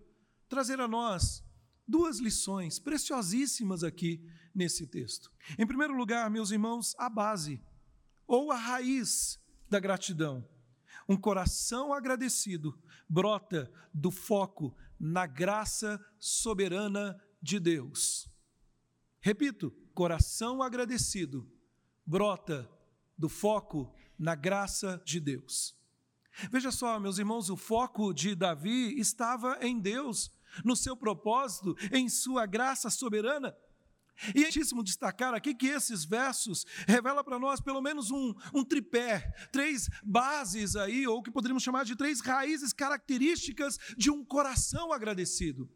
trazer 0.49 0.79
a 0.79 0.87
nós 0.87 1.43
duas 1.87 2.19
lições 2.19 2.79
preciosíssimas 2.79 3.83
aqui 3.83 4.25
nesse 4.55 4.87
texto. 4.87 5.31
Em 5.59 5.67
primeiro 5.67 5.95
lugar, 5.95 6.29
meus 6.29 6.49
irmãos, 6.49 6.95
a 6.97 7.09
base 7.09 7.61
ou 8.25 8.51
a 8.51 8.55
raiz 8.55 9.39
da 9.69 9.79
gratidão. 9.79 10.47
Um 11.07 11.17
coração 11.17 11.93
agradecido 11.93 12.81
brota 13.07 13.71
do 13.93 14.09
foco 14.09 14.75
na 14.99 15.27
graça 15.27 16.03
soberana 16.17 17.21
de 17.41 17.59
Deus. 17.59 18.29
Repito, 19.21 19.75
coração 19.93 20.61
agradecido 20.61 21.47
brota 22.05 22.69
do 23.17 23.29
foco 23.29 23.93
na 24.17 24.35
graça 24.35 25.01
de 25.05 25.19
Deus. 25.19 25.75
Veja 26.51 26.71
só, 26.71 26.99
meus 26.99 27.17
irmãos, 27.17 27.49
o 27.49 27.57
foco 27.57 28.13
de 28.13 28.35
Davi 28.35 28.99
estava 28.99 29.57
em 29.61 29.79
Deus, 29.79 30.31
no 30.63 30.75
seu 30.75 30.95
propósito, 30.95 31.75
em 31.91 32.09
sua 32.09 32.45
graça 32.45 32.89
soberana. 32.89 33.55
E 34.35 34.39
é 34.39 34.41
importantíssimo 34.41 34.83
destacar 34.83 35.33
aqui 35.33 35.55
que 35.55 35.67
esses 35.67 36.05
versos 36.05 36.65
revelam 36.87 37.23
para 37.23 37.39
nós 37.39 37.59
pelo 37.59 37.81
menos 37.81 38.11
um, 38.11 38.35
um 38.53 38.63
tripé, 38.63 39.33
três 39.51 39.89
bases 40.03 40.75
aí, 40.75 41.07
ou 41.07 41.23
que 41.23 41.31
poderíamos 41.31 41.63
chamar 41.63 41.85
de 41.85 41.95
três 41.95 42.21
raízes 42.21 42.71
características 42.71 43.79
de 43.97 44.11
um 44.11 44.23
coração 44.23 44.93
agradecido. 44.93 45.69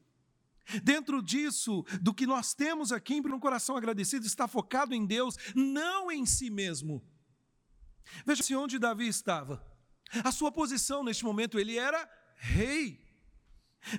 Dentro 0.83 1.21
disso, 1.21 1.83
do 2.01 2.13
que 2.13 2.25
nós 2.25 2.53
temos 2.53 2.91
aqui 2.91 3.21
para 3.21 3.35
um 3.35 3.39
coração 3.39 3.77
agradecido, 3.77 4.25
está 4.25 4.47
focado 4.47 4.93
em 4.93 5.05
Deus, 5.05 5.35
não 5.55 6.11
em 6.11 6.25
si 6.25 6.49
mesmo. 6.49 7.03
Veja-se 8.25 8.55
onde 8.55 8.79
Davi 8.79 9.07
estava. 9.07 9.65
A 10.23 10.31
sua 10.31 10.51
posição 10.51 11.03
neste 11.03 11.23
momento, 11.23 11.59
ele 11.59 11.77
era 11.77 12.09
rei. 12.37 13.03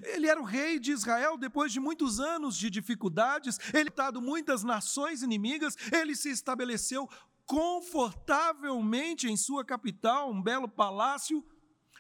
Ele 0.03 0.27
era 0.27 0.41
o 0.41 0.45
rei 0.45 0.81
de 0.81 0.91
Israel 0.91 1.39
depois 1.39 1.73
de 1.73 1.79
muitos 1.79 2.19
anos 2.19 2.57
de 2.57 2.69
dificuldades, 2.69 3.59
ele 3.73 3.91
dado 3.91 4.21
muitas 4.21 4.65
nações 4.65 5.23
inimigas, 5.23 5.77
ele 5.93 6.17
se 6.17 6.29
estabeleceu 6.29 7.09
confortavelmente 7.45 9.29
em 9.29 9.37
sua 9.37 9.65
capital, 9.65 10.33
um 10.33 10.43
belo 10.43 10.69
palácio. 10.69 11.45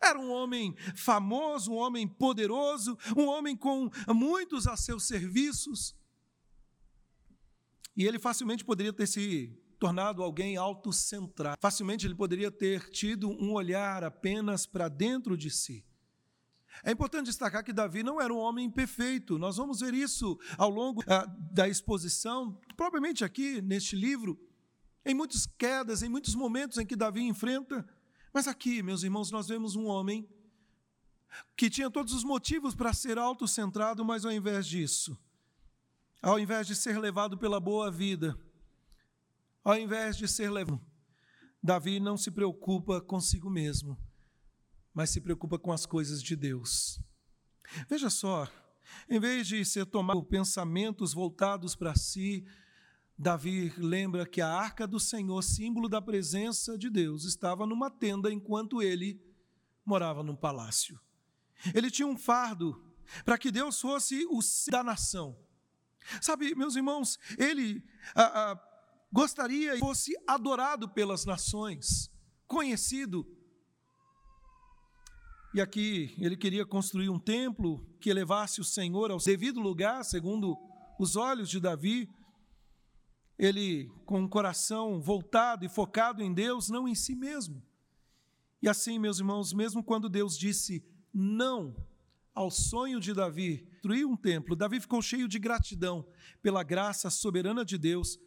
Era 0.03 0.19
um 0.19 0.31
homem 0.31 0.75
famoso, 0.95 1.73
um 1.73 1.76
homem 1.76 2.07
poderoso, 2.07 2.97
um 3.17 3.26
homem 3.26 3.57
com 3.57 3.91
muitos 4.09 4.67
a 4.67 4.76
seus 4.76 5.05
serviços. 5.05 5.95
E 7.97 8.05
ele 8.05 8.19
facilmente 8.19 8.65
poderia 8.65 8.93
ter 8.93 9.07
se 9.07 9.59
tornado 9.79 10.23
alguém 10.23 10.57
autocentrado. 10.57 11.59
Facilmente 11.61 12.07
ele 12.07 12.15
poderia 12.15 12.50
ter 12.50 12.91
tido 12.91 13.29
um 13.31 13.53
olhar 13.53 14.05
apenas 14.05 14.67
para 14.67 14.88
dentro 14.88 15.37
de 15.37 15.50
si. 15.50 15.85
É 16.85 16.91
importante 16.91 17.26
destacar 17.26 17.65
que 17.65 17.73
Davi 17.73 18.03
não 18.03 18.21
era 18.21 18.33
um 18.33 18.38
homem 18.38 18.71
perfeito. 18.71 19.38
Nós 19.38 19.57
vamos 19.57 19.81
ver 19.81 19.95
isso 19.95 20.38
ao 20.59 20.69
longo 20.69 21.03
ah, 21.07 21.26
da 21.50 21.69
exposição, 21.69 22.59
propriamente 22.76 23.25
aqui 23.25 23.62
neste 23.62 23.97
livro, 23.97 24.38
em 25.05 25.15
muitas 25.15 25.47
quedas, 25.47 26.03
em 26.03 26.09
muitos 26.09 26.35
momentos 26.35 26.79
em 26.79 26.85
que 26.85 26.97
Davi 26.97 27.23
enfrenta. 27.23 27.87
Mas 28.37 28.47
aqui, 28.47 28.83
meus 28.83 29.02
irmãos, 29.02 29.31
nós 29.31 29.49
vemos 29.49 29.76
um 29.76 29.87
homem 29.87 30.28
que 31.57 31.71
tinha 31.71 31.90
todos 31.90 32.12
os 32.12 32.23
motivos 32.23 32.75
para 32.75 32.93
ser 32.93 33.16
autocentrado, 33.16 34.05
mas 34.05 34.26
ao 34.26 34.31
invés 34.31 34.66
disso, 34.66 35.19
ao 36.21 36.38
invés 36.38 36.66
de 36.66 36.76
ser 36.76 36.99
levado 36.99 37.38
pela 37.38 37.59
boa 37.59 37.90
vida, 37.90 38.38
ao 39.64 39.78
invés 39.78 40.19
de 40.19 40.28
ser 40.28 40.50
levado, 40.50 40.78
Davi 41.62 41.99
não 41.99 42.19
se 42.19 42.31
preocupa 42.31 43.00
consigo 43.00 43.49
mesmo, 43.49 43.97
mas 44.93 45.09
se 45.09 45.23
preocupa 45.23 45.59
com 45.59 45.73
as 45.73 45.87
coisas 45.87 46.23
de 46.23 46.37
Deus. 46.37 47.00
Veja 47.88 48.11
só, 48.11 48.47
em 49.09 49.19
vez 49.19 49.47
de 49.47 49.64
ser 49.64 49.87
tomado 49.87 50.21
por 50.21 50.28
pensamentos 50.28 51.14
voltados 51.14 51.75
para 51.75 51.97
si, 51.97 52.47
Davi 53.18 53.73
lembra 53.78 54.26
que 54.26 54.42
a 54.42 54.49
arca 54.49 54.87
do 54.87 55.00
Senhor, 55.00 55.42
símbolo 55.42 55.88
da 55.88 56.02
presença 56.02 56.76
de 56.76 56.90
Deus, 56.90 57.25
estava 57.25 57.66
numa 57.66 57.90
tenda 57.90 58.30
enquanto 58.30 58.82
ele 58.82 59.18
morava 59.85 60.23
num 60.23 60.37
palácio. 60.37 61.00
Ele 61.75 61.90
tinha 61.90 62.06
um 62.06 62.16
fardo 62.16 62.85
para 63.25 63.38
que 63.38 63.50
Deus 63.50 63.80
fosse 63.80 64.26
o 64.26 64.40
da 64.70 64.85
nação. 64.85 65.38
Sabe, 66.20 66.54
meus 66.54 66.76
irmãos, 66.76 67.18
ele 67.38 67.82
gostaria 69.11 69.73
que 69.73 69.78
fosse 69.78 70.14
adorado 70.26 70.88
pelas 70.88 71.25
nações, 71.25 72.11
conhecido. 72.46 73.26
E 75.54 75.61
aqui 75.61 76.14
ele 76.18 76.37
queria 76.37 76.66
construir 76.66 77.08
um 77.08 77.18
templo 77.18 77.82
que 77.99 78.11
elevasse 78.11 78.61
o 78.61 78.64
Senhor 78.64 79.11
ao 79.11 79.18
devido 79.18 79.58
lugar, 79.58 80.04
segundo 80.04 80.54
os 81.00 81.16
olhos 81.16 81.49
de 81.49 81.58
Davi. 81.58 82.11
Ele 83.38 83.90
com 84.05 84.21
um 84.21 84.28
coração 84.28 85.00
voltado 85.00 85.64
e 85.64 85.69
focado 85.69 86.23
em 86.23 86.33
Deus, 86.33 86.69
não 86.69 86.88
em 86.88 86.95
si 86.95 87.14
mesmo. 87.14 87.62
E 88.62 88.69
assim, 88.69 88.99
meus 88.99 89.19
irmãos, 89.19 89.52
mesmo 89.52 89.83
quando 89.83 90.09
Deus 90.09 90.38
disse 90.38 90.85
não 91.12 91.76
ao 92.35 92.50
sonho 92.50 93.00
de 93.00 93.14
Davi, 93.14 93.66
construir 93.87 94.05
um 94.05 94.16
templo, 94.16 94.57
Davi 94.57 94.81
ficou 94.81 95.00
cheio 95.00 95.28
de 95.28 95.38
gratidão 95.38 96.07
pela 96.43 96.62
graça 96.62 97.09
soberana 97.09 97.64
de 97.64 97.78
Deus. 97.78 98.19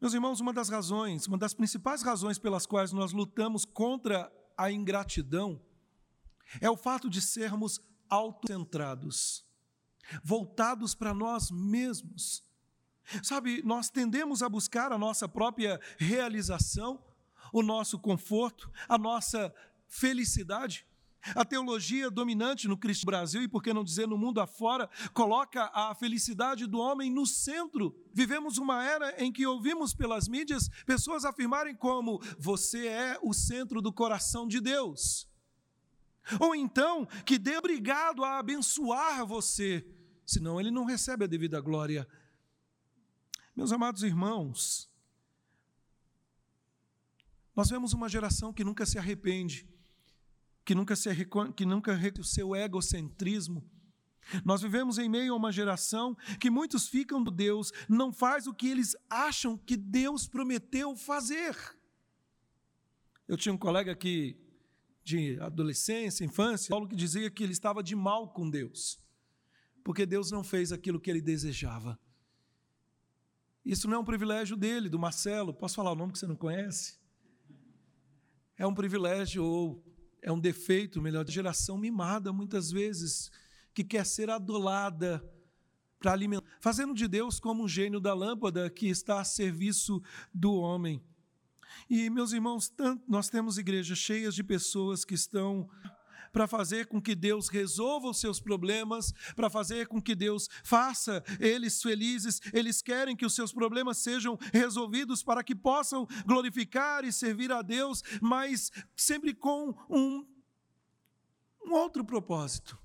Meus 0.00 0.12
irmãos, 0.12 0.40
uma 0.40 0.52
das 0.52 0.68
razões, 0.68 1.26
uma 1.26 1.38
das 1.38 1.54
principais 1.54 2.02
razões 2.02 2.38
pelas 2.38 2.66
quais 2.66 2.92
nós 2.92 3.12
lutamos 3.12 3.64
contra 3.64 4.30
a 4.56 4.70
ingratidão 4.70 5.60
é 6.60 6.68
o 6.68 6.76
fato 6.76 7.08
de 7.08 7.22
sermos 7.22 7.80
autocentrados, 8.10 9.44
voltados 10.22 10.94
para 10.94 11.14
nós 11.14 11.50
mesmos. 11.50 12.44
Sabe, 13.22 13.62
nós 13.64 13.90
tendemos 13.90 14.42
a 14.42 14.48
buscar 14.48 14.92
a 14.92 14.98
nossa 14.98 15.28
própria 15.28 15.80
realização, 15.98 17.02
o 17.52 17.62
nosso 17.62 17.98
conforto, 17.98 18.70
a 18.88 18.98
nossa 18.98 19.54
felicidade. 19.86 20.86
A 21.34 21.42
teologia 21.42 22.10
dominante 22.10 22.68
no 22.68 22.76
Cristo 22.76 23.06
Brasil 23.06 23.42
e 23.42 23.48
por 23.48 23.62
que 23.62 23.72
não 23.72 23.82
dizer 23.82 24.06
no 24.06 24.18
mundo 24.18 24.42
afora, 24.42 24.90
coloca 25.14 25.70
a 25.72 25.94
felicidade 25.94 26.66
do 26.66 26.78
homem 26.78 27.10
no 27.10 27.24
centro. 27.24 27.96
Vivemos 28.12 28.58
uma 28.58 28.84
era 28.84 29.22
em 29.22 29.32
que 29.32 29.46
ouvimos 29.46 29.94
pelas 29.94 30.28
mídias 30.28 30.68
pessoas 30.84 31.24
afirmarem 31.24 31.74
como 31.74 32.20
você 32.38 32.88
é 32.88 33.18
o 33.22 33.32
centro 33.32 33.80
do 33.80 33.90
coração 33.90 34.46
de 34.46 34.60
Deus. 34.60 35.26
Ou 36.38 36.54
então 36.54 37.06
que 37.24 37.38
Deus 37.38 37.56
é 37.56 37.58
obrigado 37.58 38.22
a 38.22 38.38
abençoar 38.38 39.24
você, 39.24 39.86
senão 40.26 40.60
ele 40.60 40.70
não 40.70 40.84
recebe 40.84 41.24
a 41.24 41.28
devida 41.28 41.58
glória. 41.58 42.06
Meus 43.54 43.72
amados 43.72 44.02
irmãos, 44.02 44.90
nós 47.54 47.70
vemos 47.70 47.92
uma 47.92 48.08
geração 48.08 48.52
que 48.52 48.64
nunca 48.64 48.84
se 48.84 48.98
arrepende 48.98 49.68
que 50.64 50.74
nunca 50.74 50.96
se 50.96 51.10
que 51.54 51.66
nunca 51.66 51.98
o 52.18 52.24
seu 52.24 52.56
egocentrismo. 52.56 53.68
Nós 54.42 54.62
vivemos 54.62 54.96
em 54.96 55.08
meio 55.08 55.34
a 55.34 55.36
uma 55.36 55.52
geração 55.52 56.16
que 56.40 56.48
muitos 56.48 56.88
ficam 56.88 57.22
do 57.22 57.30
Deus, 57.30 57.70
não 57.88 58.10
faz 58.10 58.46
o 58.46 58.54
que 58.54 58.68
eles 58.68 58.96
acham 59.10 59.58
que 59.58 59.76
Deus 59.76 60.26
prometeu 60.26 60.96
fazer. 60.96 61.54
Eu 63.28 63.36
tinha 63.36 63.52
um 63.52 63.58
colega 63.58 63.92
aqui 63.92 64.40
de 65.02 65.38
adolescência, 65.40 66.24
infância, 66.24 66.70
Paulo 66.70 66.88
que 66.88 66.96
dizia 66.96 67.30
que 67.30 67.44
ele 67.44 67.52
estava 67.52 67.82
de 67.82 67.94
mal 67.94 68.32
com 68.32 68.48
Deus, 68.48 68.98
porque 69.82 70.06
Deus 70.06 70.30
não 70.30 70.42
fez 70.42 70.72
aquilo 70.72 70.98
que 70.98 71.10
ele 71.10 71.20
desejava. 71.20 72.00
Isso 73.64 73.88
não 73.88 73.96
é 73.96 73.98
um 73.98 74.04
privilégio 74.04 74.56
dele, 74.56 74.88
do 74.88 74.98
Marcelo, 74.98 75.54
posso 75.54 75.74
falar 75.76 75.92
o 75.92 75.96
nome 75.96 76.12
que 76.12 76.18
você 76.18 76.26
não 76.26 76.36
conhece? 76.36 76.98
É 78.58 78.66
um 78.66 78.74
privilégio 78.74 79.42
ou 79.42 79.82
é 80.20 80.30
um 80.30 80.38
defeito, 80.38 81.00
melhor, 81.00 81.24
de 81.24 81.32
geração 81.32 81.78
mimada, 81.78 82.32
muitas 82.32 82.70
vezes, 82.70 83.30
que 83.72 83.82
quer 83.82 84.04
ser 84.04 84.30
adulada 84.30 85.22
para 85.98 86.12
alimentar, 86.12 86.46
fazendo 86.60 86.92
de 86.92 87.08
Deus 87.08 87.40
como 87.40 87.64
um 87.64 87.68
gênio 87.68 87.98
da 87.98 88.12
lâmpada 88.12 88.68
que 88.68 88.86
está 88.86 89.20
a 89.20 89.24
serviço 89.24 90.02
do 90.32 90.54
homem. 90.54 91.02
E, 91.88 92.08
meus 92.10 92.32
irmãos, 92.32 92.72
nós 93.08 93.28
temos 93.28 93.58
igrejas 93.58 93.98
cheias 93.98 94.34
de 94.34 94.44
pessoas 94.44 95.04
que 95.04 95.14
estão 95.14 95.68
para 96.34 96.48
fazer 96.48 96.88
com 96.88 97.00
que 97.00 97.14
Deus 97.14 97.48
resolva 97.48 98.08
os 98.10 98.18
seus 98.18 98.40
problemas, 98.40 99.12
para 99.36 99.48
fazer 99.48 99.86
com 99.86 100.02
que 100.02 100.16
Deus 100.16 100.48
faça 100.64 101.22
eles 101.38 101.80
felizes. 101.80 102.40
Eles 102.52 102.82
querem 102.82 103.14
que 103.14 103.24
os 103.24 103.36
seus 103.36 103.52
problemas 103.52 103.98
sejam 103.98 104.36
resolvidos 104.52 105.22
para 105.22 105.44
que 105.44 105.54
possam 105.54 106.08
glorificar 106.26 107.04
e 107.04 107.12
servir 107.12 107.52
a 107.52 107.62
Deus, 107.62 108.02
mas 108.20 108.72
sempre 108.96 109.32
com 109.32 109.76
um, 109.88 110.26
um 111.64 111.72
outro 111.72 112.04
propósito. 112.04 112.76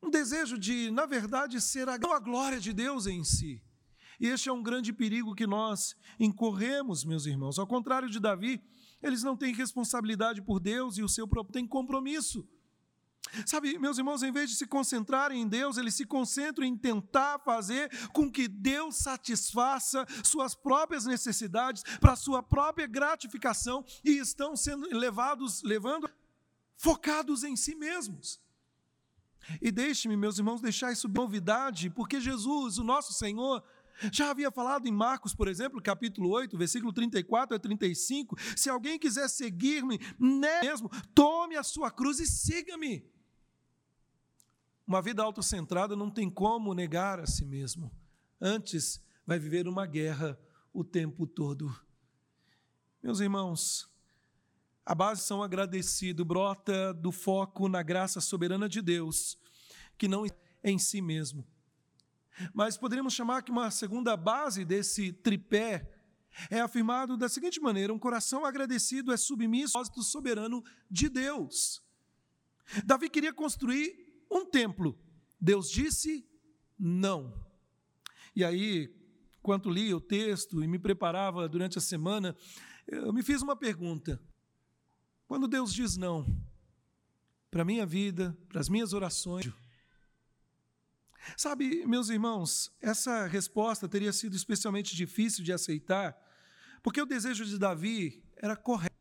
Um 0.00 0.08
desejo 0.08 0.56
de, 0.56 0.88
na 0.92 1.06
verdade, 1.06 1.60
ser 1.60 1.88
a 1.88 1.98
glória 1.98 2.60
de 2.60 2.72
Deus 2.72 3.08
em 3.08 3.24
si. 3.24 3.60
E 4.20 4.28
este 4.28 4.48
é 4.48 4.52
um 4.52 4.62
grande 4.62 4.92
perigo 4.92 5.34
que 5.34 5.46
nós 5.46 5.96
incorremos, 6.20 7.04
meus 7.04 7.26
irmãos. 7.26 7.58
Ao 7.58 7.66
contrário 7.66 8.08
de 8.08 8.20
Davi, 8.20 8.62
eles 9.02 9.24
não 9.24 9.36
têm 9.36 9.52
responsabilidade 9.52 10.40
por 10.40 10.60
Deus 10.60 10.98
e 10.98 11.02
o 11.02 11.08
seu 11.08 11.26
próprio 11.26 11.52
tem 11.52 11.66
compromisso. 11.66 12.48
Sabe, 13.44 13.78
meus 13.78 13.98
irmãos, 13.98 14.22
em 14.22 14.32
vez 14.32 14.50
de 14.50 14.56
se 14.56 14.66
concentrarem 14.66 15.42
em 15.42 15.48
Deus, 15.48 15.76
eles 15.76 15.94
se 15.94 16.06
concentram 16.06 16.64
em 16.64 16.76
tentar 16.76 17.38
fazer 17.40 17.90
com 18.12 18.30
que 18.30 18.48
Deus 18.48 18.96
satisfaça 18.96 20.06
suas 20.22 20.54
próprias 20.54 21.04
necessidades 21.04 21.82
para 22.00 22.16
sua 22.16 22.42
própria 22.42 22.86
gratificação 22.86 23.84
e 24.04 24.18
estão 24.18 24.56
sendo 24.56 24.88
levados, 24.96 25.62
levando 25.62 26.08
focados 26.76 27.42
em 27.44 27.56
si 27.56 27.74
mesmos. 27.74 28.40
E 29.60 29.70
deixe-me, 29.70 30.16
meus 30.16 30.38
irmãos, 30.38 30.60
deixar 30.60 30.92
isso 30.92 31.08
novidade, 31.08 31.90
porque 31.90 32.20
Jesus, 32.20 32.78
o 32.78 32.84
nosso 32.84 33.12
Senhor, 33.12 33.62
já 34.12 34.30
havia 34.30 34.50
falado 34.50 34.86
em 34.86 34.92
Marcos, 34.92 35.34
por 35.34 35.48
exemplo, 35.48 35.80
capítulo 35.80 36.30
8, 36.30 36.56
versículo 36.58 36.92
34 36.92 37.56
a 37.56 37.58
35, 37.58 38.36
se 38.56 38.68
alguém 38.68 38.98
quiser 38.98 39.28
seguir-me, 39.28 40.00
mesmo, 40.18 40.90
tome 41.14 41.56
a 41.56 41.62
sua 41.62 41.90
cruz 41.90 42.18
e 42.18 42.26
siga-me. 42.26 43.15
Uma 44.86 45.02
vida 45.02 45.22
autocentrada 45.22 45.96
não 45.96 46.10
tem 46.10 46.30
como 46.30 46.72
negar 46.72 47.18
a 47.18 47.26
si 47.26 47.44
mesmo. 47.44 47.90
Antes, 48.40 49.02
vai 49.26 49.38
viver 49.38 49.66
uma 49.66 49.84
guerra 49.84 50.38
o 50.72 50.84
tempo 50.84 51.26
todo. 51.26 51.74
Meus 53.02 53.18
irmãos, 53.18 53.90
a 54.84 54.94
base 54.94 55.22
são 55.22 55.42
agradecido 55.42 56.24
brota 56.24 56.94
do 56.94 57.10
foco 57.10 57.68
na 57.68 57.82
graça 57.82 58.20
soberana 58.20 58.68
de 58.68 58.80
Deus, 58.80 59.36
que 59.98 60.06
não 60.06 60.24
em 60.62 60.78
si 60.78 61.02
mesmo. 61.02 61.44
Mas 62.54 62.76
poderíamos 62.76 63.14
chamar 63.14 63.42
que 63.42 63.50
uma 63.50 63.72
segunda 63.72 64.16
base 64.16 64.64
desse 64.64 65.12
tripé 65.12 65.90
é 66.48 66.60
afirmado 66.60 67.16
da 67.16 67.28
seguinte 67.28 67.60
maneira: 67.60 67.92
um 67.92 67.98
coração 67.98 68.44
agradecido 68.44 69.12
é 69.12 69.16
submisso 69.16 69.76
ao 69.76 69.84
soberano 70.02 70.62
de 70.88 71.08
Deus. 71.08 71.82
Davi 72.84 73.08
queria 73.08 73.32
construir 73.32 74.05
um 74.30 74.44
templo. 74.44 74.98
Deus 75.40 75.70
disse 75.70 76.26
não. 76.78 77.32
E 78.34 78.44
aí, 78.44 78.94
enquanto 79.38 79.70
lia 79.70 79.96
o 79.96 80.00
texto 80.00 80.62
e 80.62 80.66
me 80.66 80.78
preparava 80.78 81.48
durante 81.48 81.78
a 81.78 81.80
semana, 81.80 82.36
eu 82.86 83.12
me 83.12 83.22
fiz 83.22 83.42
uma 83.42 83.56
pergunta. 83.56 84.20
Quando 85.26 85.48
Deus 85.48 85.72
diz 85.72 85.96
não 85.96 86.24
para 87.50 87.62
a 87.62 87.64
minha 87.64 87.86
vida, 87.86 88.36
para 88.48 88.60
as 88.60 88.68
minhas 88.68 88.92
orações, 88.92 89.50
sabe, 91.36 91.86
meus 91.86 92.10
irmãos, 92.10 92.70
essa 92.80 93.26
resposta 93.26 93.88
teria 93.88 94.12
sido 94.12 94.36
especialmente 94.36 94.94
difícil 94.94 95.42
de 95.42 95.52
aceitar, 95.52 96.16
porque 96.82 97.00
o 97.00 97.06
desejo 97.06 97.44
de 97.44 97.58
Davi 97.58 98.22
era 98.36 98.54
correto. 98.54 98.95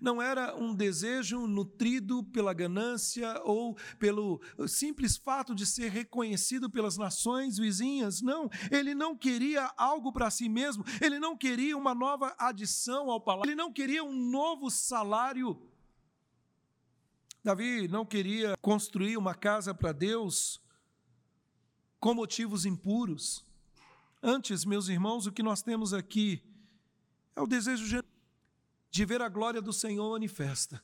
Não 0.00 0.20
era 0.20 0.56
um 0.56 0.74
desejo 0.74 1.46
nutrido 1.46 2.22
pela 2.24 2.52
ganância 2.52 3.40
ou 3.44 3.76
pelo 3.98 4.40
simples 4.66 5.16
fato 5.16 5.54
de 5.54 5.66
ser 5.66 5.90
reconhecido 5.90 6.68
pelas 6.70 6.96
nações 6.96 7.58
vizinhas. 7.58 8.20
Não, 8.20 8.50
ele 8.70 8.94
não 8.94 9.16
queria 9.16 9.72
algo 9.76 10.12
para 10.12 10.30
si 10.30 10.48
mesmo, 10.48 10.84
ele 11.00 11.18
não 11.18 11.36
queria 11.36 11.76
uma 11.76 11.94
nova 11.94 12.34
adição 12.38 13.10
ao 13.10 13.20
palácio, 13.20 13.50
ele 13.50 13.56
não 13.56 13.72
queria 13.72 14.02
um 14.02 14.12
novo 14.12 14.70
salário. 14.70 15.60
Davi 17.42 17.86
não 17.86 18.04
queria 18.04 18.56
construir 18.60 19.16
uma 19.16 19.34
casa 19.34 19.72
para 19.72 19.92
Deus 19.92 20.60
com 22.00 22.12
motivos 22.12 22.66
impuros. 22.66 23.44
Antes, 24.22 24.64
meus 24.64 24.88
irmãos, 24.88 25.26
o 25.26 25.32
que 25.32 25.42
nós 25.42 25.62
temos 25.62 25.94
aqui 25.94 26.42
é 27.36 27.40
o 27.40 27.46
desejo 27.46 28.02
de 28.96 29.04
ver 29.04 29.20
a 29.20 29.28
glória 29.28 29.60
do 29.60 29.72
Senhor 29.72 30.10
manifesta. 30.10 30.82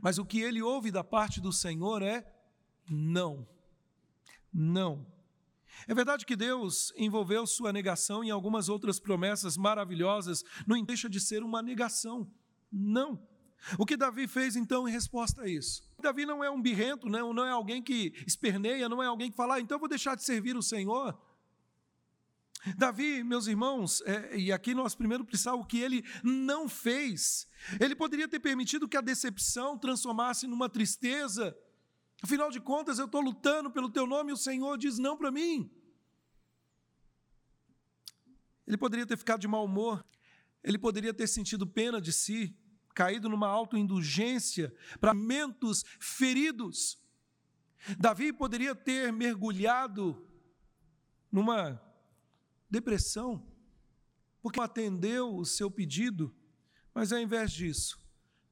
Mas 0.00 0.18
o 0.18 0.24
que 0.24 0.40
ele 0.40 0.62
ouve 0.62 0.90
da 0.90 1.04
parte 1.04 1.40
do 1.40 1.52
Senhor 1.52 2.02
é 2.02 2.26
não. 2.88 3.46
Não. 4.52 5.06
É 5.86 5.94
verdade 5.94 6.24
que 6.24 6.34
Deus 6.34 6.92
envolveu 6.96 7.46
sua 7.46 7.72
negação 7.72 8.24
em 8.24 8.30
algumas 8.30 8.68
outras 8.68 8.98
promessas 8.98 9.56
maravilhosas, 9.56 10.42
não 10.66 10.82
deixa 10.82 11.08
de 11.08 11.20
ser 11.20 11.42
uma 11.42 11.62
negação. 11.62 12.30
Não. 12.72 13.22
O 13.78 13.84
que 13.84 13.96
Davi 13.96 14.26
fez 14.26 14.56
então 14.56 14.88
em 14.88 14.92
resposta 14.92 15.42
a 15.42 15.48
isso? 15.48 15.82
Davi 16.00 16.24
não 16.24 16.42
é 16.42 16.50
um 16.50 16.60
birrento, 16.60 17.08
não, 17.08 17.44
é 17.44 17.50
alguém 17.50 17.82
que 17.82 18.12
esperneia, 18.26 18.88
não 18.88 19.02
é 19.02 19.06
alguém 19.06 19.30
que 19.30 19.36
fala, 19.36 19.56
ah, 19.56 19.60
então 19.60 19.76
eu 19.76 19.80
vou 19.80 19.88
deixar 19.88 20.14
de 20.14 20.24
servir 20.24 20.56
o 20.56 20.62
Senhor. 20.62 21.18
Davi, 22.76 23.22
meus 23.22 23.46
irmãos, 23.46 24.00
é, 24.02 24.36
e 24.36 24.52
aqui 24.52 24.74
nós 24.74 24.94
primeiro 24.94 25.24
precisamos 25.24 25.64
o 25.64 25.68
que 25.68 25.78
ele 25.78 26.04
não 26.22 26.68
fez. 26.68 27.46
Ele 27.80 27.94
poderia 27.94 28.28
ter 28.28 28.40
permitido 28.40 28.88
que 28.88 28.96
a 28.96 29.00
decepção 29.00 29.78
transformasse 29.78 30.46
numa 30.46 30.68
tristeza. 30.68 31.56
Afinal 32.20 32.50
de 32.50 32.60
contas, 32.60 32.98
eu 32.98 33.06
estou 33.06 33.20
lutando 33.20 33.70
pelo 33.70 33.88
teu 33.88 34.06
nome 34.06 34.30
e 34.30 34.34
o 34.34 34.36
Senhor 34.36 34.76
diz 34.76 34.98
não 34.98 35.16
para 35.16 35.30
mim. 35.30 35.70
Ele 38.66 38.76
poderia 38.76 39.06
ter 39.06 39.16
ficado 39.16 39.40
de 39.40 39.48
mau 39.48 39.64
humor, 39.64 40.04
ele 40.62 40.78
poderia 40.78 41.14
ter 41.14 41.26
sentido 41.26 41.66
pena 41.66 42.00
de 42.00 42.12
si, 42.12 42.54
caído 42.94 43.28
numa 43.28 43.46
autoindulgência 43.46 44.74
para 45.00 45.14
mentos 45.14 45.84
feridos. 46.00 46.98
Davi 47.98 48.32
poderia 48.32 48.74
ter 48.74 49.12
mergulhado 49.12 50.26
numa 51.30 51.80
depressão, 52.70 53.46
porque 54.40 54.58
não 54.58 54.64
atendeu 54.64 55.34
o 55.34 55.44
seu 55.44 55.70
pedido, 55.70 56.34
mas 56.94 57.12
ao 57.12 57.18
invés 57.18 57.52
disso, 57.52 57.98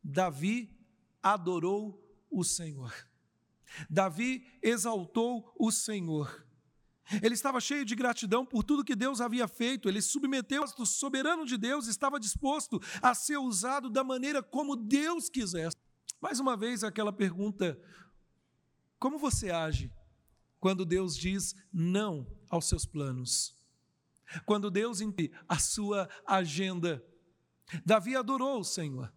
Davi 0.02 0.76
adorou 1.22 2.02
o 2.30 2.44
Senhor. 2.44 2.92
Davi 3.90 4.46
exaltou 4.62 5.52
o 5.58 5.70
Senhor. 5.70 6.46
Ele 7.22 7.34
estava 7.34 7.60
cheio 7.60 7.84
de 7.84 7.94
gratidão 7.94 8.44
por 8.44 8.64
tudo 8.64 8.84
que 8.84 8.96
Deus 8.96 9.20
havia 9.20 9.46
feito, 9.46 9.88
ele 9.88 10.02
submeteu 10.02 10.64
o 10.64 10.86
soberano 10.86 11.44
de 11.46 11.56
Deus, 11.56 11.86
estava 11.86 12.18
disposto 12.18 12.80
a 13.00 13.14
ser 13.14 13.36
usado 13.36 13.88
da 13.88 14.02
maneira 14.02 14.42
como 14.42 14.74
Deus 14.74 15.28
quisesse. 15.28 15.76
Mais 16.20 16.40
uma 16.40 16.56
vez, 16.56 16.82
aquela 16.82 17.12
pergunta: 17.12 17.80
como 18.98 19.18
você 19.18 19.50
age 19.50 19.92
quando 20.58 20.84
Deus 20.84 21.16
diz 21.16 21.54
não 21.72 22.26
aos 22.50 22.66
seus 22.68 22.84
planos? 22.84 23.55
Quando 24.44 24.70
Deus 24.70 25.00
impede 25.00 25.32
a 25.48 25.58
sua 25.58 26.08
agenda, 26.26 27.04
Davi 27.84 28.16
adorou 28.16 28.60
o 28.60 28.64
Senhor. 28.64 29.12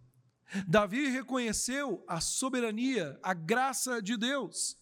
Davi 0.66 1.08
reconheceu 1.08 2.04
a 2.08 2.20
soberania, 2.20 3.18
a 3.22 3.32
graça 3.32 4.02
de 4.02 4.16
Deus. 4.16 4.76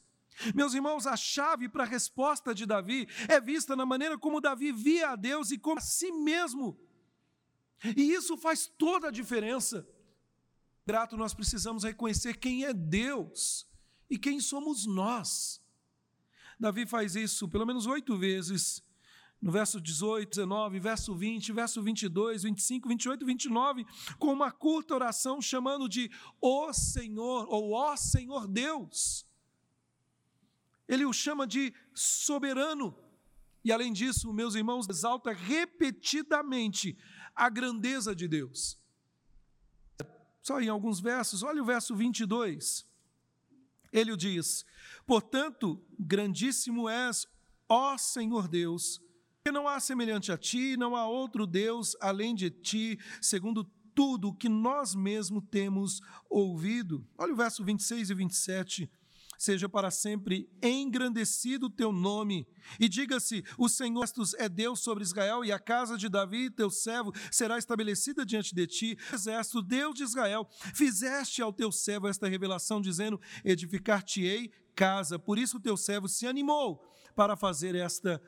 Meus 0.54 0.72
irmãos, 0.72 1.06
a 1.06 1.16
chave 1.16 1.68
para 1.68 1.84
a 1.84 1.86
resposta 1.86 2.54
de 2.54 2.64
Davi 2.64 3.08
é 3.28 3.40
vista 3.40 3.74
na 3.74 3.84
maneira 3.84 4.16
como 4.16 4.40
Davi 4.40 4.72
via 4.72 5.10
a 5.10 5.16
Deus 5.16 5.50
e 5.50 5.58
como 5.58 5.78
a 5.78 5.82
si 5.82 6.12
mesmo. 6.12 6.78
E 7.96 8.12
isso 8.12 8.36
faz 8.36 8.66
toda 8.66 9.08
a 9.08 9.12
diferença. 9.12 9.86
Grato, 10.86 11.16
nós 11.16 11.34
precisamos 11.34 11.84
reconhecer 11.84 12.38
quem 12.38 12.64
é 12.64 12.72
Deus 12.72 13.68
e 14.08 14.18
quem 14.18 14.40
somos 14.40 14.86
nós. 14.86 15.60
Davi 16.58 16.86
faz 16.86 17.14
isso 17.14 17.48
pelo 17.48 17.66
menos 17.66 17.86
oito 17.86 18.16
vezes 18.16 18.82
no 19.40 19.52
verso 19.52 19.80
18, 19.80 20.28
19, 20.30 20.80
verso 20.80 21.14
20, 21.14 21.52
verso 21.52 21.82
22, 21.82 22.42
25, 22.42 22.88
28 22.88 23.22
e 23.22 23.26
29, 23.26 23.86
com 24.18 24.32
uma 24.32 24.50
curta 24.50 24.94
oração 24.94 25.40
chamando 25.40 25.88
de 25.88 26.10
O 26.40 26.72
Senhor, 26.72 27.46
ou 27.48 27.72
Ó 27.72 27.96
Senhor 27.96 28.48
Deus. 28.48 29.26
Ele 30.88 31.04
o 31.04 31.12
chama 31.12 31.46
de 31.46 31.72
soberano. 31.94 32.96
E 33.62 33.70
além 33.70 33.92
disso, 33.92 34.32
meus 34.32 34.54
irmãos, 34.54 34.88
exalta 34.88 35.32
repetidamente 35.32 36.96
a 37.34 37.48
grandeza 37.48 38.14
de 38.14 38.26
Deus. 38.26 38.78
Só 40.42 40.60
em 40.60 40.68
alguns 40.68 40.98
versos, 40.98 41.42
olha 41.42 41.62
o 41.62 41.66
verso 41.66 41.94
22. 41.94 42.88
Ele 43.92 44.12
o 44.12 44.16
diz: 44.16 44.64
Portanto, 45.06 45.84
grandíssimo 45.98 46.88
és, 46.88 47.26
ó 47.68 47.96
Senhor 47.98 48.48
Deus, 48.48 49.00
porque 49.48 49.52
não 49.52 49.66
há 49.66 49.80
semelhante 49.80 50.30
a 50.30 50.36
ti, 50.36 50.76
não 50.76 50.94
há 50.94 51.06
outro 51.06 51.46
Deus 51.46 51.96
além 52.02 52.34
de 52.34 52.50
ti, 52.50 52.98
segundo 53.18 53.64
tudo 53.94 54.34
que 54.34 54.48
nós 54.48 54.94
mesmos 54.94 55.42
temos 55.50 56.02
ouvido. 56.28 57.06
Olha 57.16 57.32
o 57.32 57.36
verso 57.36 57.64
26 57.64 58.10
e 58.10 58.14
27 58.14 58.90
seja 59.38 59.68
para 59.68 59.88
sempre 59.88 60.50
engrandecido 60.60 61.66
o 61.66 61.70
teu 61.70 61.92
nome. 61.92 62.46
E 62.78 62.88
diga-se: 62.88 63.42
o 63.56 63.68
Senhor 63.68 64.04
é 64.36 64.48
Deus 64.48 64.80
sobre 64.80 65.02
Israel, 65.02 65.44
e 65.44 65.52
a 65.52 65.58
casa 65.58 65.96
de 65.96 66.08
Davi, 66.08 66.50
teu 66.50 66.68
servo, 66.68 67.14
será 67.30 67.56
estabelecida 67.56 68.26
diante 68.26 68.54
de 68.54 68.66
ti. 68.66 68.98
Exército, 69.12 69.62
Deus 69.62 69.94
de 69.94 70.02
Israel, 70.02 70.46
fizeste 70.74 71.40
ao 71.40 71.52
teu 71.52 71.72
servo 71.72 72.08
esta 72.08 72.28
revelação, 72.28 72.82
dizendo: 72.82 73.18
Edificar-te-ei 73.44 74.50
casa. 74.74 75.18
Por 75.18 75.38
isso 75.38 75.56
o 75.56 75.60
teu 75.60 75.76
servo 75.76 76.06
se 76.06 76.26
animou 76.26 76.84
para 77.14 77.36
fazer 77.36 77.74
esta. 77.74 78.20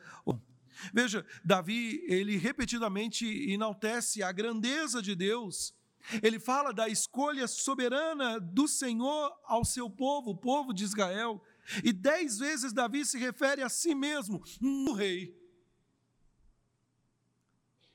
Veja, 0.92 1.26
Davi, 1.44 2.02
ele 2.06 2.36
repetidamente 2.36 3.26
enaltece 3.50 4.22
a 4.22 4.32
grandeza 4.32 5.02
de 5.02 5.14
Deus. 5.14 5.74
Ele 6.22 6.40
fala 6.40 6.72
da 6.72 6.88
escolha 6.88 7.46
soberana 7.46 8.40
do 8.40 8.66
Senhor 8.66 9.32
ao 9.44 9.64
seu 9.64 9.90
povo, 9.90 10.30
o 10.30 10.36
povo 10.36 10.72
de 10.72 10.84
Israel. 10.84 11.42
E 11.84 11.92
dez 11.92 12.38
vezes 12.38 12.72
Davi 12.72 13.04
se 13.04 13.18
refere 13.18 13.62
a 13.62 13.68
si 13.68 13.94
mesmo, 13.94 14.42
no 14.60 14.92
rei. 14.92 15.38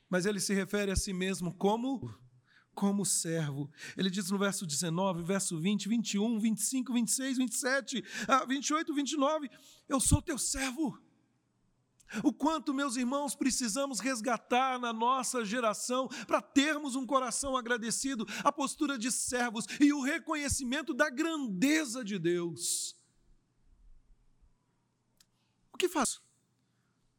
Mas 0.09 0.25
ele 0.25 0.39
se 0.39 0.53
refere 0.53 0.91
a 0.91 0.95
si 0.95 1.13
mesmo 1.13 1.53
como 1.53 2.13
como 2.75 3.05
servo. 3.05 3.71
Ele 3.97 4.09
diz 4.09 4.29
no 4.29 4.37
verso 4.37 4.67
19, 4.67 5.23
verso 5.23 5.57
20, 5.57 5.87
21, 5.87 6.39
25, 6.39 6.93
26, 6.93 7.37
27, 7.37 8.03
28, 8.47 8.93
29, 8.93 9.49
eu 9.87 9.99
sou 9.99 10.21
teu 10.21 10.37
servo. 10.37 10.99
O 12.23 12.31
quanto, 12.31 12.73
meus 12.73 12.95
irmãos, 12.95 13.35
precisamos 13.35 13.99
resgatar 13.99 14.79
na 14.79 14.93
nossa 14.93 15.43
geração 15.43 16.07
para 16.27 16.41
termos 16.41 16.95
um 16.95 17.05
coração 17.05 17.57
agradecido, 17.57 18.25
a 18.43 18.51
postura 18.51 18.97
de 18.97 19.11
servos 19.11 19.65
e 19.79 19.91
o 19.91 20.01
reconhecimento 20.01 20.93
da 20.93 21.09
grandeza 21.09 22.03
de 22.03 22.17
Deus. 22.19 22.95
O 25.73 25.77
que 25.77 25.89
faço 25.89 26.23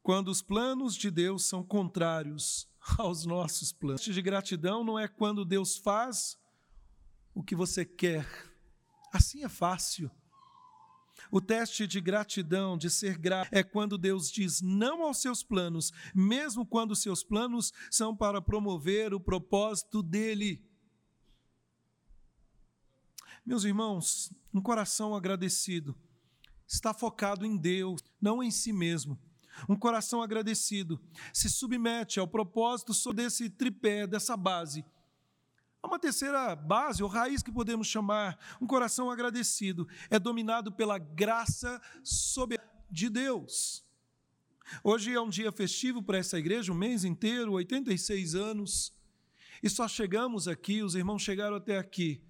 quando 0.01 0.29
os 0.29 0.41
planos 0.41 0.95
de 0.95 1.11
Deus 1.11 1.45
são 1.45 1.63
contrários 1.63 2.67
aos 2.97 3.25
nossos 3.25 3.71
planos? 3.71 4.01
De 4.01 4.21
gratidão 4.21 4.83
não 4.83 4.97
é 4.97 5.07
quando 5.07 5.45
Deus 5.45 5.77
faz 5.77 6.39
o 7.35 7.43
que 7.43 7.55
você 7.55 7.85
quer. 7.85 8.27
Assim 9.13 9.43
é 9.43 9.49
fácil. 9.49 10.09
O 11.31 11.41
teste 11.41 11.85
de 11.85 11.99
gratidão, 11.99 12.77
de 12.77 12.89
ser 12.89 13.17
grato, 13.17 13.49
é 13.51 13.63
quando 13.63 13.97
Deus 13.97 14.31
diz 14.31 14.61
não 14.61 15.03
aos 15.03 15.21
seus 15.21 15.43
planos, 15.43 15.91
mesmo 16.13 16.65
quando 16.65 16.95
seus 16.95 17.23
planos 17.23 17.73
são 17.91 18.15
para 18.15 18.41
promover 18.41 19.13
o 19.13 19.19
propósito 19.19 20.01
dele. 20.01 20.63
Meus 23.45 23.63
irmãos, 23.63 24.31
um 24.53 24.61
coração 24.61 25.15
agradecido 25.15 25.95
está 26.67 26.93
focado 26.93 27.45
em 27.45 27.55
Deus, 27.55 28.01
não 28.21 28.43
em 28.43 28.51
si 28.51 28.73
mesmo. 28.73 29.17
Um 29.67 29.75
coração 29.75 30.21
agradecido 30.21 30.99
se 31.33 31.49
submete 31.49 32.19
ao 32.19 32.27
propósito 32.27 32.93
desse 33.13 33.49
tripé, 33.49 34.05
dessa 34.05 34.37
base 34.37 34.85
Há 35.81 35.87
uma 35.87 35.99
terceira 35.99 36.55
base, 36.55 37.03
ou 37.03 37.09
raiz 37.09 37.43
que 37.43 37.51
podemos 37.51 37.87
chamar, 37.87 38.37
um 38.59 38.67
coração 38.67 39.11
agradecido, 39.11 39.87
é 40.09 40.17
dominado 40.17 40.71
pela 40.71 40.97
graça 40.97 41.81
soberana 42.03 42.67
de 42.89 43.09
Deus. 43.09 43.85
Hoje 44.83 45.13
é 45.13 45.21
um 45.21 45.29
dia 45.29 45.51
festivo 45.51 46.01
para 46.01 46.17
essa 46.17 46.37
igreja, 46.37 46.71
um 46.71 46.75
mês 46.75 47.03
inteiro, 47.03 47.53
86 47.53 48.35
anos, 48.35 48.93
e 49.61 49.69
só 49.69 49.87
chegamos 49.87 50.47
aqui, 50.47 50.83
os 50.83 50.95
irmãos 50.95 51.21
chegaram 51.21 51.55
até 51.55 51.77
aqui, 51.77 52.21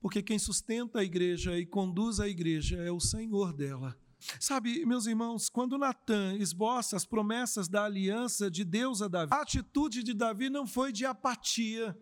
porque 0.00 0.22
quem 0.22 0.38
sustenta 0.38 1.00
a 1.00 1.04
igreja 1.04 1.58
e 1.58 1.66
conduz 1.66 2.20
a 2.20 2.28
igreja 2.28 2.76
é 2.78 2.90
o 2.90 3.00
Senhor 3.00 3.52
dela. 3.52 3.96
Sabe, 4.40 4.84
meus 4.86 5.06
irmãos, 5.06 5.48
quando 5.48 5.78
Natan 5.78 6.36
esboça 6.36 6.96
as 6.96 7.04
promessas 7.04 7.68
da 7.68 7.84
aliança 7.84 8.50
de 8.50 8.64
Deus 8.64 9.02
a 9.02 9.08
Davi, 9.08 9.32
a 9.32 9.42
atitude 9.42 10.02
de 10.02 10.14
Davi 10.14 10.48
não 10.48 10.66
foi 10.66 10.90
de 10.92 11.04
apatia, 11.04 11.96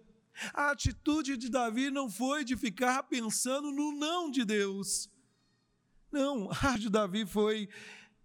a 0.52 0.70
atitude 0.70 1.36
de 1.36 1.48
Davi 1.48 1.90
não 1.90 2.10
foi 2.10 2.44
de 2.44 2.56
ficar 2.56 3.04
pensando 3.04 3.70
no 3.70 3.92
não 3.92 4.30
de 4.30 4.44
Deus. 4.44 5.08
Não, 6.10 6.50
a 6.62 6.76
de 6.76 6.88
Davi 6.88 7.24
foi 7.26 7.68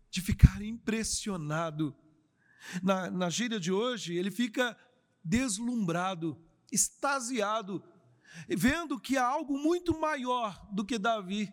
de 0.10 0.22
ficar 0.22 0.62
impressionado. 0.62 1.96
Na, 2.84 3.10
na 3.10 3.30
gíria 3.30 3.60
de 3.60 3.72
hoje, 3.72 4.16
ele 4.16 4.32
fica 4.32 4.78
deslumbrado, 5.24 6.38
extasiado, 6.72 7.84
vendo 8.48 9.00
que 9.00 9.18
há 9.18 9.26
algo 9.26 9.58
muito 9.58 9.98
maior 10.00 10.68
do 10.72 10.86
que 10.86 10.98
Davi. 10.98 11.52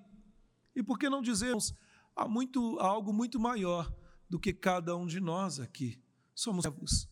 E 0.74 0.82
por 0.82 0.98
que 0.98 1.08
não 1.08 1.22
dizemos, 1.22 1.74
há, 2.14 2.28
muito, 2.28 2.78
há 2.80 2.86
algo 2.86 3.12
muito 3.12 3.38
maior 3.38 3.92
do 4.28 4.38
que 4.38 4.52
cada 4.52 4.96
um 4.96 5.06
de 5.06 5.20
nós 5.20 5.60
aqui? 5.60 5.98
Somos 6.34 6.64
servos. 6.64 7.08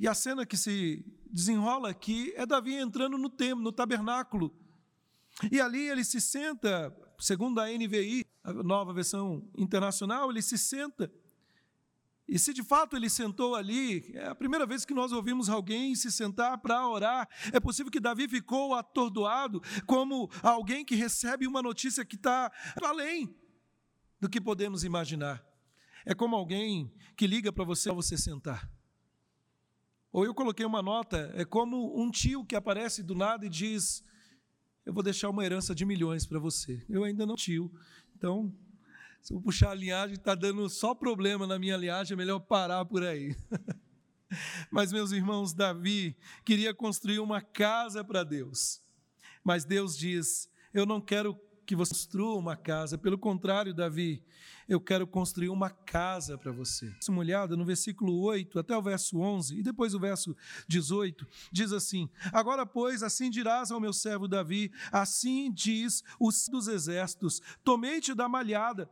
E 0.00 0.08
a 0.08 0.14
cena 0.14 0.44
que 0.46 0.56
se 0.56 1.04
desenrola 1.32 1.90
aqui 1.90 2.32
é 2.36 2.44
Davi 2.44 2.74
entrando 2.74 3.16
no 3.18 3.28
templo, 3.28 3.62
no 3.62 3.72
tabernáculo. 3.72 4.54
E 5.50 5.60
ali 5.60 5.88
ele 5.88 6.04
se 6.04 6.20
senta, 6.20 6.94
segundo 7.18 7.60
a 7.60 7.66
NVI, 7.68 8.24
a 8.42 8.52
nova 8.52 8.92
versão 8.92 9.48
internacional, 9.56 10.30
ele 10.30 10.42
se 10.42 10.58
senta. 10.58 11.12
E 12.28 12.38
se 12.38 12.52
de 12.52 12.62
fato 12.62 12.94
ele 12.94 13.08
sentou 13.08 13.54
ali, 13.54 14.10
é 14.14 14.26
a 14.28 14.34
primeira 14.34 14.66
vez 14.66 14.84
que 14.84 14.92
nós 14.92 15.12
ouvimos 15.12 15.48
alguém 15.48 15.94
se 15.94 16.12
sentar 16.12 16.58
para 16.58 16.86
orar. 16.86 17.26
É 17.52 17.58
possível 17.58 17.90
que 17.90 18.00
Davi 18.00 18.28
ficou 18.28 18.74
atordoado, 18.74 19.62
como 19.86 20.30
alguém 20.42 20.84
que 20.84 20.94
recebe 20.94 21.46
uma 21.46 21.62
notícia 21.62 22.04
que 22.04 22.16
está 22.16 22.52
além 22.82 23.34
do 24.20 24.28
que 24.28 24.40
podemos 24.40 24.84
imaginar. 24.84 25.42
É 26.04 26.14
como 26.14 26.36
alguém 26.36 26.92
que 27.16 27.26
liga 27.26 27.50
para 27.50 27.64
você 27.64 27.88
para 27.88 27.96
você 27.96 28.18
sentar. 28.18 28.77
Ou 30.18 30.24
eu 30.24 30.34
coloquei 30.34 30.66
uma 30.66 30.82
nota, 30.82 31.30
é 31.36 31.44
como 31.44 31.96
um 31.96 32.10
tio 32.10 32.44
que 32.44 32.56
aparece 32.56 33.04
do 33.04 33.14
nada 33.14 33.46
e 33.46 33.48
diz: 33.48 34.02
Eu 34.84 34.92
vou 34.92 35.00
deixar 35.00 35.30
uma 35.30 35.44
herança 35.44 35.72
de 35.76 35.84
milhões 35.84 36.26
para 36.26 36.40
você. 36.40 36.84
Eu 36.88 37.04
ainda 37.04 37.24
não 37.24 37.36
tio, 37.36 37.72
então, 38.16 38.52
se 39.22 39.32
eu 39.32 39.40
puxar 39.40 39.70
a 39.70 39.74
linhagem, 39.76 40.16
está 40.16 40.34
dando 40.34 40.68
só 40.68 40.92
problema 40.92 41.46
na 41.46 41.56
minha 41.56 41.76
linhagem, 41.76 42.14
é 42.14 42.16
melhor 42.16 42.40
parar 42.40 42.84
por 42.84 43.04
aí. 43.04 43.36
Mas, 44.72 44.92
meus 44.92 45.12
irmãos, 45.12 45.54
Davi 45.54 46.16
queria 46.44 46.74
construir 46.74 47.20
uma 47.20 47.40
casa 47.40 48.02
para 48.02 48.24
Deus. 48.24 48.82
Mas 49.44 49.64
Deus 49.64 49.96
diz: 49.96 50.50
Eu 50.74 50.84
não 50.84 51.00
quero 51.00 51.32
que 51.68 51.76
você 51.76 51.92
construa 51.92 52.38
uma 52.38 52.56
casa. 52.56 52.96
Pelo 52.96 53.18
contrário, 53.18 53.74
Davi, 53.74 54.24
eu 54.66 54.80
quero 54.80 55.06
construir 55.06 55.50
uma 55.50 55.68
casa 55.68 56.38
para 56.38 56.50
você. 56.50 56.90
Uma 57.10 57.18
olhada 57.18 57.58
no 57.58 57.64
versículo 57.64 58.18
8 58.22 58.58
até 58.58 58.74
o 58.74 58.80
verso 58.80 59.18
11 59.18 59.58
e 59.58 59.62
depois 59.62 59.92
o 59.92 60.00
verso 60.00 60.34
18, 60.66 61.26
diz 61.52 61.70
assim: 61.70 62.08
Agora, 62.32 62.64
pois, 62.64 63.02
assim 63.02 63.28
dirás 63.28 63.70
ao 63.70 63.80
meu 63.80 63.92
servo 63.92 64.26
Davi, 64.26 64.72
assim 64.90 65.52
diz 65.52 66.02
os 66.18 66.48
dos 66.48 66.68
exércitos: 66.68 67.42
Tomei-te 67.62 68.14
da 68.14 68.30
malhada, 68.30 68.90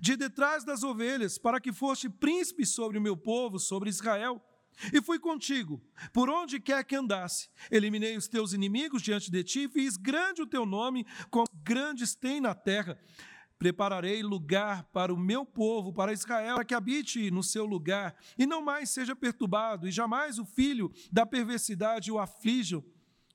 de 0.00 0.16
detrás 0.16 0.64
das 0.64 0.82
ovelhas, 0.82 1.38
para 1.38 1.60
que 1.60 1.72
foste 1.72 2.10
príncipe 2.10 2.66
sobre 2.66 2.98
o 2.98 3.02
meu 3.02 3.16
povo, 3.16 3.60
sobre 3.60 3.88
Israel. 3.88 4.42
E 4.92 5.02
fui 5.02 5.18
contigo, 5.18 5.82
por 6.12 6.30
onde 6.30 6.58
quer 6.58 6.84
que 6.84 6.96
andasse. 6.96 7.48
Eliminei 7.70 8.16
os 8.16 8.28
teus 8.28 8.52
inimigos 8.52 9.02
diante 9.02 9.30
de 9.30 9.44
ti, 9.44 9.68
fiz 9.68 9.96
grande 9.96 10.42
o 10.42 10.46
teu 10.46 10.64
nome, 10.64 11.06
como 11.30 11.46
grandes 11.62 12.14
tem 12.14 12.40
na 12.40 12.54
terra. 12.54 12.98
Prepararei 13.58 14.22
lugar 14.22 14.84
para 14.84 15.12
o 15.12 15.18
meu 15.18 15.44
povo, 15.44 15.92
para 15.92 16.14
Israel, 16.14 16.54
para 16.54 16.64
que 16.64 16.74
habite 16.74 17.30
no 17.30 17.42
seu 17.42 17.66
lugar, 17.66 18.16
e 18.38 18.46
não 18.46 18.62
mais 18.62 18.88
seja 18.88 19.14
perturbado, 19.14 19.86
e 19.86 19.92
jamais 19.92 20.38
o 20.38 20.46
filho 20.46 20.90
da 21.12 21.26
perversidade 21.26 22.10
o 22.10 22.18
aflijam, 22.18 22.82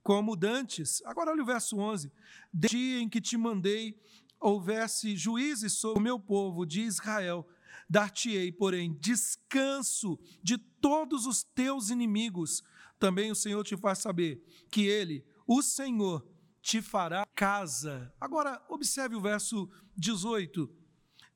como 0.02 0.36
dantes. 0.36 1.02
Agora 1.06 1.32
olha 1.32 1.44
o 1.44 1.46
verso 1.46 1.78
11. 1.78 2.12
De 2.52 2.68
dia 2.70 3.00
em 3.00 3.08
que 3.10 3.22
te 3.22 3.38
mandei, 3.38 4.00
houvesse 4.40 5.16
juízes 5.16 5.74
sobre 5.74 6.00
o 6.00 6.04
meu 6.04 6.20
povo 6.20 6.66
de 6.66 6.82
Israel, 6.82 7.48
Dar-te-ei, 7.90 8.52
porém, 8.52 8.98
descanso 9.00 10.20
de 10.42 10.58
todos 10.58 11.26
os 11.26 11.44
teus 11.44 11.90
inimigos. 11.90 12.64
Também 12.98 13.32
o 13.32 13.36
Senhor 13.36 13.64
te 13.64 13.78
faz 13.78 14.00
saber 14.00 14.44
que 14.72 14.88
Ele, 14.88 15.24
o 15.48 15.62
Senhor, 15.62 16.26
te 16.62 16.82
fará 16.82 17.26
casa. 17.36 18.12
Agora, 18.20 18.60
observe 18.70 19.16
o 19.16 19.22
verso 19.22 19.70
18. 19.96 20.68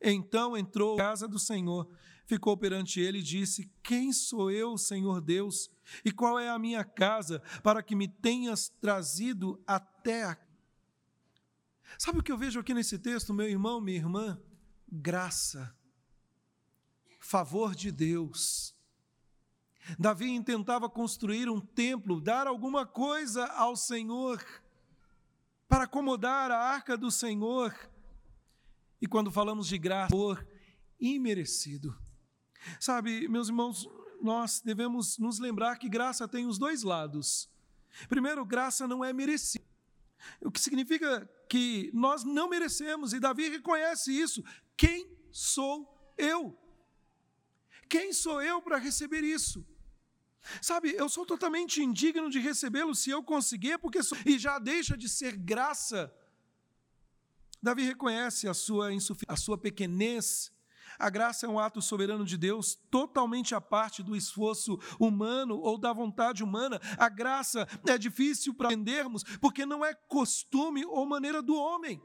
Então 0.02 0.58
entrou 0.58 0.96
a 0.96 0.98
casa 0.98 1.28
do 1.28 1.38
Senhor, 1.38 1.88
ficou 2.26 2.58
perante 2.58 3.00
ele 3.00 3.20
e 3.20 3.24
disse: 3.24 3.72
Quem 3.84 4.12
sou 4.12 4.50
eu, 4.50 4.76
Senhor 4.78 5.22
Deus? 5.22 5.70
E 6.04 6.12
qual 6.12 6.40
é 6.40 6.50
a 6.50 6.58
minha 6.58 6.84
casa 6.84 7.42
para 7.62 7.84
que 7.84 7.96
me 7.96 8.08
tenhas 8.08 8.70
trazido 8.70 9.62
até 9.68 10.24
aqui? 10.24 10.50
Sabe 11.98 12.20
o 12.20 12.24
que 12.24 12.32
eu 12.32 12.38
vejo 12.38 12.60
aqui 12.60 12.74
nesse 12.74 12.98
texto, 12.98 13.34
meu 13.34 13.48
irmão, 13.48 13.82
minha 13.82 13.98
irmã? 13.98 14.42
Graça 14.92 15.76
favor 17.30 17.76
de 17.76 17.92
Deus. 17.92 18.76
Davi 20.00 20.32
intentava 20.32 20.90
construir 20.90 21.48
um 21.48 21.62
templo, 21.62 22.20
dar 22.20 22.48
alguma 22.48 22.88
coisa 22.88 23.46
ao 23.54 23.76
Senhor, 23.76 24.44
para 25.68 25.84
acomodar 25.84 26.50
a 26.50 26.58
arca 26.58 26.98
do 26.98 27.12
Senhor. 27.12 27.72
E 29.00 29.06
quando 29.06 29.30
falamos 29.30 29.68
de 29.68 29.78
graça, 29.78 30.10
favor 30.10 30.44
imerecido. 31.00 31.96
Sabe, 32.80 33.28
meus 33.28 33.50
irmãos, 33.50 33.88
nós 34.20 34.60
devemos 34.60 35.20
nos 35.20 35.38
lembrar 35.38 35.78
que 35.78 35.88
graça 35.88 36.28
tem 36.28 36.48
os 36.48 36.58
dois 36.58 36.82
lados. 36.82 37.48
Primeiro, 38.08 38.44
graça 38.44 38.88
não 38.88 39.06
é 39.06 39.14
merecida. 39.14 39.64
O 40.42 40.50
que 40.50 40.60
significa 40.60 41.30
que 41.48 41.92
nós 41.94 42.24
não 42.24 42.50
merecemos, 42.50 43.14
e 43.14 43.20
Davi 43.20 43.50
reconhece 43.50 44.12
isso. 44.12 44.44
Quem 44.76 45.16
sou 45.32 45.88
eu? 46.18 46.58
Quem 47.90 48.14
sou 48.14 48.42
eu 48.42 48.62
para 48.62 48.78
receber 48.78 49.24
isso? 49.24 49.66
Sabe, 50.62 50.94
eu 50.96 51.10
sou 51.10 51.26
totalmente 51.26 51.84
indigno 51.84 52.30
de 52.30 52.40
recebê-lo 52.40 52.96
se 52.96 53.10
eu 53.10 53.22
conseguir, 53.24 53.78
porque 53.80 54.02
sou... 54.04 54.18
e 54.26 54.38
já 54.38 54.58
deixa 54.60 54.96
de 54.96 55.10
ser 55.10 55.36
graça. 55.36 56.14
Davi 57.62 57.84
reconhece 57.84 58.48
a 58.48 58.54
sua 58.54 58.90
a 59.28 59.36
sua 59.36 59.58
pequenez. 59.58 60.52
A 60.98 61.10
graça 61.10 61.46
é 61.46 61.50
um 61.50 61.60
ato 61.60 61.82
soberano 61.82 62.26
de 62.26 62.38
Deus, 62.38 62.76
totalmente 62.90 63.56
à 63.56 63.62
parte 63.62 64.04
do 64.04 64.16
esforço 64.16 64.78
humano 65.00 65.58
ou 65.58 65.78
da 65.78 65.94
vontade 65.94 66.44
humana. 66.44 66.80
A 66.98 67.08
graça 67.08 67.68
é 67.88 67.98
difícil 67.98 68.54
para 68.54 68.74
entendermos, 68.74 69.24
porque 69.40 69.66
não 69.66 69.84
é 69.84 69.94
costume 69.94 70.86
ou 70.86 71.06
maneira 71.06 71.42
do 71.42 71.56
homem. 71.56 72.02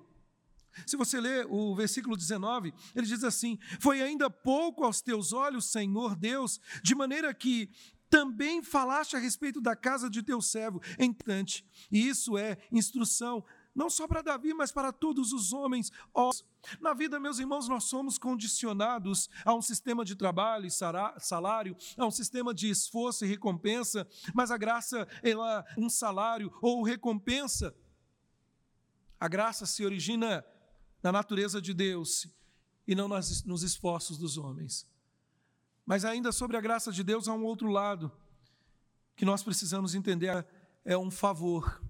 Se 0.86 0.96
você 0.96 1.20
ler 1.20 1.46
o 1.48 1.74
versículo 1.74 2.16
19, 2.16 2.72
ele 2.94 3.06
diz 3.06 3.24
assim: 3.24 3.58
Foi 3.80 4.02
ainda 4.02 4.28
pouco 4.28 4.84
aos 4.84 5.00
teus 5.00 5.32
olhos, 5.32 5.66
Senhor 5.66 6.16
Deus, 6.16 6.60
de 6.82 6.94
maneira 6.94 7.32
que 7.32 7.70
também 8.14 8.62
falaste 8.62 9.16
a 9.16 9.18
respeito 9.18 9.60
da 9.60 9.74
casa 9.74 10.08
de 10.08 10.22
teu 10.22 10.40
servo, 10.40 10.80
entanto, 10.98 11.64
e 11.90 12.06
isso 12.08 12.38
é 12.38 12.58
instrução, 12.70 13.44
não 13.74 13.90
só 13.90 14.06
para 14.06 14.22
Davi, 14.22 14.54
mas 14.54 14.70
para 14.70 14.92
todos 14.92 15.32
os 15.32 15.52
homens. 15.52 15.90
Na 16.80 16.94
vida, 16.94 17.18
meus 17.18 17.40
irmãos, 17.40 17.68
nós 17.68 17.84
somos 17.84 18.16
condicionados 18.16 19.28
a 19.44 19.52
um 19.52 19.60
sistema 19.60 20.04
de 20.04 20.14
trabalho 20.14 20.66
e 20.66 20.70
salário, 20.70 21.76
a 21.98 22.06
um 22.06 22.10
sistema 22.10 22.54
de 22.54 22.70
esforço 22.70 23.24
e 23.24 23.28
recompensa, 23.28 24.06
mas 24.32 24.52
a 24.52 24.56
graça, 24.56 25.08
ela, 25.22 25.64
um 25.76 25.90
salário 25.90 26.52
ou 26.62 26.84
recompensa. 26.84 27.74
A 29.18 29.26
graça 29.26 29.66
se 29.66 29.84
origina 29.84 30.44
na 31.04 31.12
natureza 31.12 31.60
de 31.60 31.74
Deus 31.74 32.26
e 32.88 32.94
não 32.94 33.06
nas, 33.06 33.44
nos 33.44 33.62
esforços 33.62 34.16
dos 34.16 34.38
homens. 34.38 34.88
Mas 35.84 36.02
ainda 36.02 36.32
sobre 36.32 36.56
a 36.56 36.60
graça 36.62 36.90
de 36.90 37.04
Deus 37.04 37.28
há 37.28 37.34
um 37.34 37.44
outro 37.44 37.68
lado 37.68 38.10
que 39.14 39.24
nós 39.26 39.42
precisamos 39.42 39.94
entender: 39.94 40.46
é 40.82 40.96
um 40.96 41.10
favor. 41.10 41.82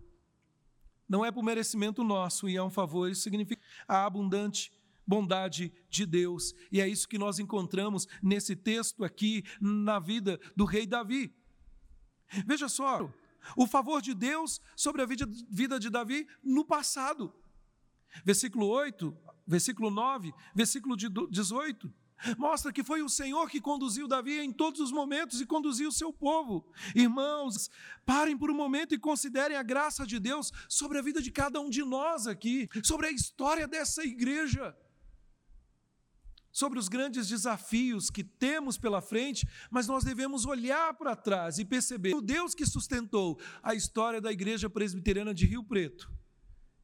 Não 1.09 1.25
é 1.25 1.31
por 1.31 1.45
merecimento 1.45 2.03
nosso, 2.03 2.49
e 2.49 2.57
é 2.57 2.63
um 2.63 2.71
favor. 2.71 3.09
Isso 3.09 3.23
significa 3.23 3.63
a 3.87 4.05
abundante 4.05 4.73
bondade 5.07 5.73
de 5.89 6.05
Deus. 6.05 6.53
E 6.73 6.81
é 6.81 6.89
isso 6.89 7.09
que 7.09 7.19
nós 7.19 7.39
encontramos 7.39 8.09
nesse 8.21 8.57
texto 8.57 9.05
aqui, 9.05 9.45
na 9.61 10.01
vida 10.01 10.41
do 10.57 10.65
rei 10.65 10.87
Davi. 10.87 11.33
Veja 12.47 12.69
só, 12.69 13.09
o 13.57 13.67
favor 13.67 14.03
de 14.03 14.13
Deus 14.13 14.61
sobre 14.75 15.03
a 15.03 15.07
vida 15.07 15.79
de 15.79 15.91
Davi 15.91 16.27
no 16.43 16.65
passado. 16.65 17.33
Versículo 18.23 18.67
8, 18.67 19.17
versículo 19.47 19.91
9, 19.91 20.33
versículo 20.55 20.97
18. 20.97 21.93
Mostra 22.39 22.73
que 22.73 22.83
foi 22.83 23.03
o 23.03 23.09
Senhor 23.09 23.49
que 23.51 23.61
conduziu 23.61 24.09
Davi 24.09 24.39
em 24.41 24.53
todos 24.53 24.81
os 24.81 24.91
momentos 24.91 25.41
e 25.41 25.47
conduziu 25.47 25.89
o 25.89 25.93
seu 25.93 26.13
povo. 26.13 26.67
Irmãos, 26.95 27.71
parem 28.07 28.37
por 28.37 28.51
um 28.51 28.55
momento 28.55 28.95
e 28.95 28.99
considerem 28.99 29.57
a 29.57 29.63
graça 29.63 30.07
de 30.07 30.19
Deus 30.19 30.51
sobre 30.69 30.99
a 30.99 31.03
vida 31.03 31.21
de 31.21 31.31
cada 31.31 31.61
um 31.61 31.69
de 31.69 31.85
nós 31.85 32.27
aqui, 32.27 32.69
sobre 32.83 33.09
a 33.09 33.11
história 33.11 33.67
dessa 33.67 34.03
igreja, 34.05 34.75
sobre 36.51 36.79
os 36.79 36.89
grandes 36.89 37.29
desafios 37.29 38.11
que 38.11 38.25
temos 38.25 38.79
pela 38.79 39.03
frente, 39.03 39.47
mas 39.71 39.87
nós 39.87 40.05
devemos 40.05 40.47
olhar 40.47 40.95
para 40.95 41.17
trás 41.17 41.59
e 41.59 41.65
perceber 41.65 42.15
o 42.15 42.23
Deus 42.23 42.55
que 42.55 42.65
sustentou 42.65 43.39
a 43.63 43.75
história 43.75 44.21
da 44.21 44.33
igreja 44.33 44.71
presbiteriana 44.71 45.35
de 45.35 45.47
Rio 45.47 45.65
Preto 45.65 46.14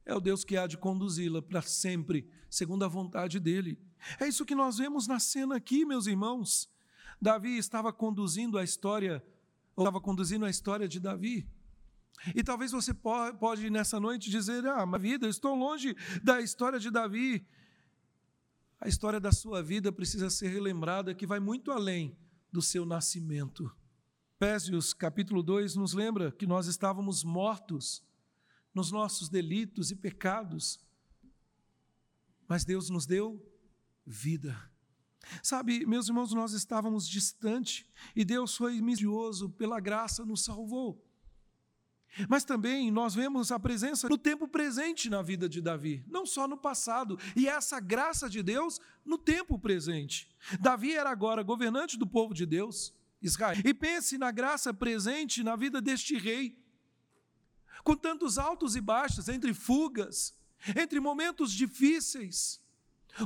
é 0.04 0.14
o 0.14 0.20
Deus 0.20 0.44
que 0.44 0.56
há 0.56 0.66
de 0.66 0.76
conduzi-la 0.76 1.42
para 1.42 1.62
sempre, 1.62 2.28
segundo 2.48 2.84
a 2.84 2.88
vontade 2.88 3.38
dele. 3.38 3.78
É 4.18 4.26
isso 4.26 4.44
que 4.44 4.54
nós 4.54 4.78
vemos 4.78 5.06
na 5.06 5.18
cena 5.18 5.56
aqui, 5.56 5.84
meus 5.84 6.06
irmãos. 6.06 6.70
Davi 7.20 7.56
estava 7.58 7.92
conduzindo 7.92 8.58
a 8.58 8.64
história, 8.64 9.22
ou 9.76 9.84
estava 9.84 10.00
conduzindo 10.00 10.44
a 10.44 10.50
história 10.50 10.88
de 10.88 10.98
Davi. 10.98 11.48
E 12.34 12.42
talvez 12.42 12.72
você 12.72 12.92
pode 12.92 13.70
nessa 13.70 13.98
noite 14.00 14.30
dizer: 14.30 14.66
"Ah, 14.66 14.84
minha 14.84 14.98
vida, 14.98 15.26
eu 15.26 15.30
estou 15.30 15.54
longe 15.54 15.96
da 16.22 16.40
história 16.40 16.78
de 16.78 16.90
Davi". 16.90 17.46
A 18.80 18.88
história 18.88 19.20
da 19.20 19.30
sua 19.30 19.62
vida 19.62 19.92
precisa 19.92 20.30
ser 20.30 20.48
relembrada 20.48 21.14
que 21.14 21.26
vai 21.26 21.38
muito 21.38 21.70
além 21.70 22.16
do 22.50 22.62
seu 22.62 22.86
nascimento. 22.86 23.70
Efésios 24.36 24.94
capítulo 24.94 25.42
2 25.42 25.76
nos 25.76 25.92
lembra 25.92 26.32
que 26.32 26.46
nós 26.46 26.66
estávamos 26.66 27.22
mortos 27.22 28.02
nos 28.74 28.90
nossos 28.90 29.28
delitos 29.28 29.90
e 29.90 29.96
pecados, 29.96 30.80
mas 32.48 32.64
Deus 32.64 32.90
nos 32.90 33.06
deu 33.06 33.40
vida. 34.06 34.70
Sabe, 35.42 35.84
meus 35.86 36.08
irmãos, 36.08 36.32
nós 36.32 36.52
estávamos 36.52 37.08
distante 37.08 37.88
e 38.16 38.24
Deus 38.24 38.56
foi 38.56 38.80
misericordioso, 38.80 39.50
pela 39.50 39.78
graça 39.78 40.24
nos 40.24 40.44
salvou. 40.44 41.06
Mas 42.28 42.42
também 42.42 42.90
nós 42.90 43.14
vemos 43.14 43.52
a 43.52 43.58
presença 43.58 44.08
no 44.08 44.18
tempo 44.18 44.48
presente 44.48 45.08
na 45.08 45.22
vida 45.22 45.48
de 45.48 45.60
Davi, 45.60 46.04
não 46.08 46.26
só 46.26 46.48
no 46.48 46.56
passado, 46.56 47.18
e 47.36 47.46
essa 47.46 47.78
graça 47.78 48.28
de 48.28 48.42
Deus 48.42 48.80
no 49.04 49.16
tempo 49.16 49.58
presente. 49.58 50.28
Davi 50.60 50.92
era 50.92 51.10
agora 51.10 51.42
governante 51.42 51.96
do 51.96 52.06
povo 52.06 52.34
de 52.34 52.44
Deus, 52.44 52.92
Israel. 53.22 53.60
E 53.64 53.72
pense 53.72 54.18
na 54.18 54.30
graça 54.32 54.74
presente 54.74 55.44
na 55.44 55.54
vida 55.54 55.80
deste 55.80 56.16
rei, 56.18 56.58
com 57.82 57.96
tantos 57.96 58.38
altos 58.38 58.76
e 58.76 58.80
baixos, 58.80 59.28
entre 59.28 59.54
fugas, 59.54 60.34
entre 60.76 61.00
momentos 61.00 61.52
difíceis. 61.52 62.60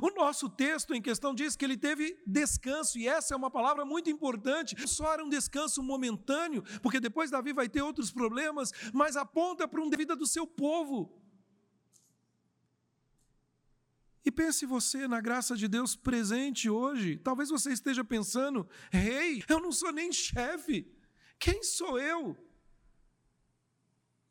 O 0.01 0.11
nosso 0.15 0.49
texto 0.49 0.95
em 0.95 1.03
questão 1.03 1.35
diz 1.35 1.57
que 1.57 1.65
ele 1.65 1.77
teve 1.77 2.19
descanso, 2.27 2.99
e 2.99 3.07
essa 3.07 3.35
é 3.35 3.37
uma 3.37 3.51
palavra 3.51 3.85
muito 3.85 4.09
importante. 4.09 4.89
Só 4.89 5.13
era 5.13 5.25
um 5.25 5.29
descanso 5.29 5.83
momentâneo, 5.83 6.63
porque 6.83 7.01
depois 7.01 7.31
Davi 7.31 7.53
vai 7.53 7.69
ter 7.69 7.83
outros 7.83 8.11
problemas, 8.11 8.73
mas 8.93 9.17
aponta 9.17 9.69
para 9.69 9.81
um 9.81 9.91
vida 9.91 10.17
do 10.17 10.27
seu 10.27 10.47
povo. 10.47 11.21
E 14.25 14.31
pense 14.31 14.65
você 14.65 15.07
na 15.07 15.21
graça 15.21 15.55
de 15.55 15.69
Deus 15.69 15.95
presente 15.95 16.71
hoje. 16.71 17.19
Talvez 17.19 17.51
você 17.51 17.73
esteja 17.73 18.03
pensando: 18.03 18.67
rei, 18.91 19.37
hey, 19.37 19.45
eu 19.49 19.61
não 19.61 19.71
sou 19.71 19.93
nem 19.93 20.11
chefe. 20.11 20.91
Quem 21.39 21.63
sou 21.63 22.01
eu? 22.01 22.37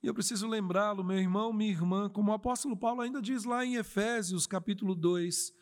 E 0.03 0.07
eu 0.07 0.13
preciso 0.13 0.49
lembrá-lo, 0.49 1.01
meu 1.01 1.17
irmão, 1.17 1.53
minha 1.53 1.71
irmã, 1.71 2.09
como 2.09 2.29
o 2.29 2.33
apóstolo 2.33 2.75
Paulo 2.75 2.99
ainda 2.99 3.21
diz 3.21 3.45
lá 3.45 3.65
em 3.65 3.75
Efésios, 3.75 4.45
capítulo 4.45 4.93
2, 4.93 5.53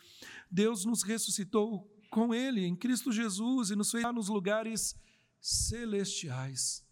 Deus 0.50 0.84
nos 0.84 1.04
ressuscitou 1.04 1.88
com 2.10 2.34
ele 2.34 2.66
em 2.66 2.76
Cristo 2.76 3.12
Jesus 3.12 3.70
e 3.70 3.76
nos 3.76 3.92
fez 3.92 4.04
nos 4.12 4.30
lugares 4.30 4.96
celestiais. 5.40 6.84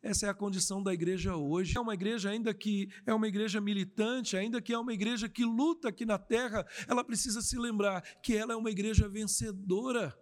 Essa 0.00 0.26
é 0.26 0.28
a 0.28 0.34
condição 0.34 0.80
da 0.80 0.94
igreja 0.94 1.34
hoje. 1.34 1.76
É 1.76 1.80
uma 1.80 1.94
igreja 1.94 2.30
ainda 2.30 2.54
que 2.54 2.88
é 3.04 3.12
uma 3.12 3.26
igreja 3.26 3.60
militante, 3.60 4.36
ainda 4.36 4.62
que 4.62 4.72
é 4.72 4.78
uma 4.78 4.92
igreja 4.92 5.28
que 5.28 5.44
luta 5.44 5.88
aqui 5.88 6.06
na 6.06 6.18
terra, 6.18 6.64
ela 6.86 7.02
precisa 7.02 7.42
se 7.42 7.58
lembrar 7.58 8.00
que 8.22 8.36
ela 8.36 8.52
é 8.52 8.56
uma 8.56 8.70
igreja 8.70 9.08
vencedora 9.08 10.16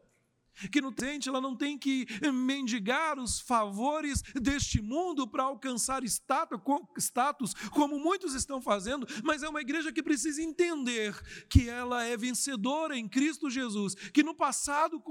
que 0.70 0.80
no 0.80 0.92
presente 0.92 1.28
ela 1.28 1.40
não 1.40 1.56
tem 1.56 1.78
que 1.78 2.06
mendigar 2.32 3.18
os 3.18 3.40
favores 3.40 4.22
deste 4.40 4.80
mundo 4.80 5.26
para 5.26 5.44
alcançar 5.44 6.02
status, 6.04 7.54
como 7.70 7.98
muitos 7.98 8.34
estão 8.34 8.60
fazendo, 8.60 9.06
mas 9.22 9.42
é 9.42 9.48
uma 9.48 9.60
igreja 9.60 9.92
que 9.92 10.02
precisa 10.02 10.42
entender 10.42 11.14
que 11.48 11.68
ela 11.68 12.04
é 12.04 12.16
vencedora 12.16 12.96
em 12.96 13.08
Cristo 13.08 13.50
Jesus, 13.50 13.94
que 13.94 14.22
no 14.22 14.34
passado 14.34 15.02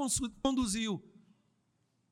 conduziu 0.41 1.03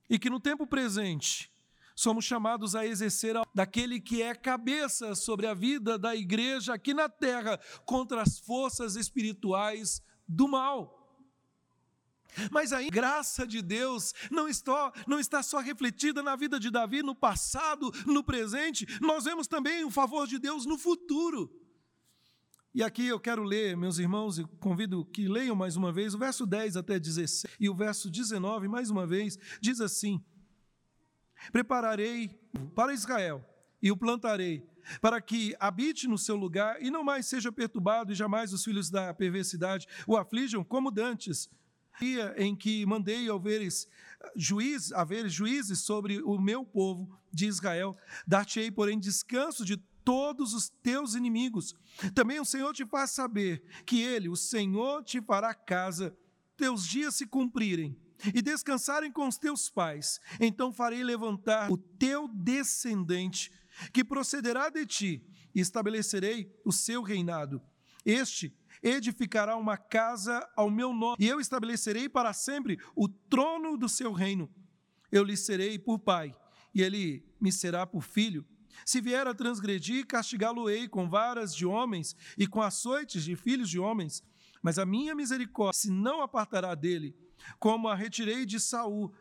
e 0.10 0.18
que 0.18 0.30
no 0.30 0.40
tempo 0.40 0.66
presente 0.66 1.52
somos 1.96 2.26
chamados 2.26 2.76
a 2.76 2.86
exercer 2.86 3.36
daquele 3.56 4.00
que 4.00 4.22
é 4.22 4.36
cabeça 4.36 5.16
sobre 5.16 5.48
a 5.48 5.54
vida 5.54 5.98
da 5.98 6.16
igreja 6.16 6.76
aqui 6.76 6.94
na 6.94 7.10
terra 7.10 7.60
contra 7.86 8.22
as 8.22 8.38
forças 8.40 8.96
espirituais 8.96 10.02
do 10.28 10.48
mal. 10.48 10.97
Mas 12.52 12.74
a 12.74 12.82
graça 12.84 13.46
de 13.46 13.62
Deus 13.62 14.14
não 14.32 14.48
está, 14.48 14.92
não 15.08 15.20
está 15.20 15.42
só 15.44 15.60
refletida 15.60 16.22
na 16.22 16.36
vida 16.36 16.60
de 16.60 16.70
Davi 16.70 17.02
no 17.02 17.16
passado, 17.16 17.92
no 18.06 18.24
presente, 18.24 18.86
nós 19.02 19.26
vemos 19.26 19.48
também 19.48 19.84
o 19.84 19.92
favor 19.92 20.28
de 20.28 20.40
Deus 20.40 20.66
no 20.66 20.78
futuro. 20.78 21.52
E 22.74 22.84
aqui 22.84 23.08
eu 23.08 23.20
quero 23.20 23.44
ler, 23.44 23.76
meus 23.76 23.98
irmãos, 23.98 24.38
e 24.38 24.44
convido 24.60 25.04
que 25.06 25.28
leiam 25.28 25.56
mais 25.56 25.76
uma 25.76 25.92
vez 25.92 26.14
o 26.14 26.18
verso 26.20 26.46
10 26.46 26.78
até 26.78 27.00
16 27.00 27.56
e 27.60 27.70
o 27.70 27.76
verso 27.76 28.10
19, 28.10 28.68
mais 28.68 28.92
uma 28.92 29.08
vez, 29.08 29.36
diz 29.60 29.82
assim: 29.82 30.24
Prepararei 31.52 32.30
para 32.76 32.94
Israel 32.94 33.44
e 33.82 33.92
o 33.92 33.98
plantarei, 33.98 34.64
para 35.02 35.20
que 35.20 35.56
habite 35.60 36.08
no 36.08 36.18
seu 36.18 36.36
lugar 36.36 36.82
e 36.82 36.92
não 36.92 37.04
mais 37.04 37.26
seja 37.26 37.52
perturbado, 37.52 38.12
e 38.12 38.16
jamais 38.16 38.54
os 38.54 38.64
filhos 38.64 38.92
da 38.92 39.12
perversidade 39.14 39.88
o 40.06 40.16
aflijam 40.16 40.64
como 40.64 40.92
dantes 40.92 41.50
dia 42.00 42.34
em 42.38 42.56
que 42.56 42.86
mandei 42.86 43.30
haveres 43.30 43.88
juiz, 44.36 44.92
haveres 44.92 45.34
juízes 45.34 45.80
sobre 45.80 46.22
o 46.22 46.40
meu 46.40 46.66
povo 46.66 47.10
de 47.32 47.48
Israel, 47.48 47.96
dar-te-ei, 48.26 48.72
porém, 48.72 49.00
descanso 49.00 49.66
de 49.66 49.78
todos 50.04 50.54
os 50.54 50.70
teus 50.70 51.16
inimigos. 51.16 51.76
Também 52.16 52.40
o 52.40 52.46
Senhor 52.46 52.74
te 52.74 52.86
faz 52.86 53.12
saber 53.12 53.64
que 53.86 54.02
Ele, 54.02 54.30
o 54.30 54.36
Senhor, 54.36 55.04
te 55.04 55.22
fará 55.22 55.54
casa, 55.54 56.16
teus 56.56 56.88
dias 56.88 57.16
se 57.16 57.28
cumprirem 57.28 57.98
e 58.34 58.42
descansarem 58.42 59.12
com 59.12 59.28
os 59.28 59.38
teus 59.38 59.70
pais. 59.70 60.20
Então 60.40 60.72
farei 60.72 61.04
levantar 61.04 61.72
o 61.72 61.78
teu 61.78 62.28
descendente, 62.28 63.52
que 63.94 64.04
procederá 64.04 64.70
de 64.70 64.86
ti, 64.86 65.24
e 65.54 65.60
estabelecerei 65.60 66.52
o 66.64 66.72
seu 66.72 67.02
reinado. 67.02 67.62
Este 68.06 68.56
edificará 68.88 69.56
uma 69.56 69.78
casa 69.78 70.48
ao 70.56 70.70
meu 70.70 70.94
nome, 70.94 71.18
e 71.20 71.28
eu 71.28 71.40
estabelecerei 71.40 72.08
para 72.08 72.34
sempre 72.34 72.80
o 72.96 73.08
trono 73.08 73.78
do 73.78 73.90
seu 73.90 74.12
reino. 74.12 74.50
Eu 75.12 75.24
lhe 75.24 75.36
serei 75.36 75.78
por 75.78 76.00
pai, 76.00 76.36
e 76.74 76.82
ele 76.82 77.26
me 77.40 77.52
será 77.52 77.86
por 77.86 78.02
filho. 78.02 78.46
Se 78.86 79.02
vier 79.02 79.28
a 79.28 79.34
transgredir, 79.34 80.06
castigá-lo-ei 80.06 80.88
com 80.88 81.10
varas 81.10 81.54
de 81.56 81.66
homens 81.66 82.16
e 82.38 82.48
com 82.48 82.62
açoites 82.62 83.24
de 83.24 83.36
filhos 83.36 83.70
de 83.70 83.80
homens. 83.80 84.24
Mas 84.62 84.78
a 84.78 84.86
minha 84.86 85.16
misericórdia 85.16 85.80
se 85.80 85.92
não 85.92 86.22
apartará 86.22 86.76
dele, 86.76 87.16
como 87.60 87.88
a 87.88 87.96
retirei 87.96 88.46
de 88.46 88.60
Saul, 88.60 89.14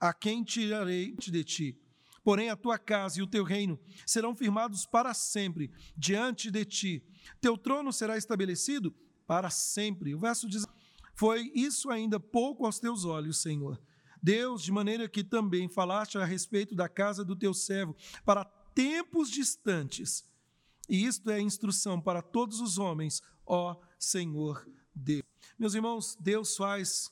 a 0.00 0.12
quem 0.12 0.42
tirarei 0.42 1.14
de 1.16 1.44
ti. 1.44 1.80
Porém, 2.22 2.48
a 2.48 2.56
tua 2.56 2.78
casa 2.78 3.20
e 3.20 3.22
o 3.22 3.26
teu 3.26 3.44
reino 3.44 3.78
serão 4.06 4.34
firmados 4.34 4.86
para 4.86 5.12
sempre 5.12 5.70
diante 5.96 6.50
de 6.50 6.64
ti. 6.64 7.04
Teu 7.40 7.56
trono 7.58 7.92
será 7.92 8.16
estabelecido 8.16 8.94
para 9.26 9.50
sempre. 9.50 10.14
O 10.14 10.20
verso 10.20 10.48
diz: 10.48 10.66
Foi 11.14 11.50
isso 11.54 11.90
ainda 11.90 12.18
pouco 12.18 12.66
aos 12.66 12.78
teus 12.78 13.04
olhos, 13.04 13.40
Senhor. 13.40 13.80
Deus, 14.22 14.62
de 14.62 14.72
maneira 14.72 15.08
que 15.08 15.22
também 15.22 15.68
falaste 15.68 16.16
a 16.16 16.24
respeito 16.24 16.74
da 16.74 16.88
casa 16.88 17.24
do 17.24 17.36
teu 17.36 17.52
servo 17.52 17.94
para 18.24 18.44
tempos 18.74 19.30
distantes. 19.30 20.24
E 20.88 21.04
isto 21.04 21.30
é 21.30 21.40
instrução 21.40 22.00
para 22.00 22.22
todos 22.22 22.60
os 22.60 22.78
homens, 22.78 23.22
ó 23.46 23.76
Senhor 23.98 24.66
Deus. 24.94 25.24
Meus 25.58 25.74
irmãos, 25.74 26.16
Deus 26.20 26.56
faz 26.56 27.10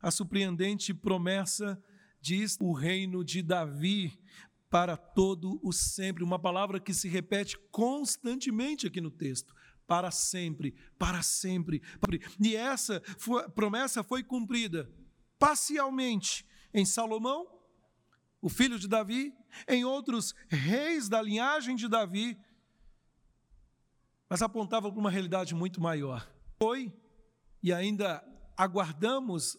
a 0.00 0.10
surpreendente 0.10 0.92
promessa 0.92 1.82
diz 2.22 2.56
o 2.60 2.72
reino 2.72 3.24
de 3.24 3.42
Davi 3.42 4.16
para 4.70 4.96
todo 4.96 5.60
o 5.62 5.72
sempre, 5.72 6.22
uma 6.22 6.38
palavra 6.38 6.78
que 6.78 6.94
se 6.94 7.08
repete 7.08 7.58
constantemente 7.70 8.86
aqui 8.86 9.00
no 9.00 9.10
texto 9.10 9.52
para 9.86 10.10
sempre, 10.10 10.74
para 10.98 11.22
sempre. 11.22 11.82
E 12.40 12.56
essa 12.56 13.02
foi, 13.18 13.48
promessa 13.50 14.02
foi 14.02 14.22
cumprida 14.22 14.90
parcialmente 15.38 16.46
em 16.72 16.84
Salomão, 16.84 17.46
o 18.40 18.48
filho 18.48 18.78
de 18.78 18.88
Davi, 18.88 19.34
em 19.68 19.84
outros 19.84 20.34
reis 20.48 21.08
da 21.08 21.20
linhagem 21.20 21.76
de 21.76 21.88
Davi, 21.88 22.38
mas 24.28 24.40
apontava 24.40 24.90
para 24.90 24.98
uma 24.98 25.10
realidade 25.10 25.54
muito 25.54 25.80
maior. 25.80 26.26
Foi 26.58 26.92
e 27.62 27.72
ainda 27.72 28.24
aguardamos 28.56 29.58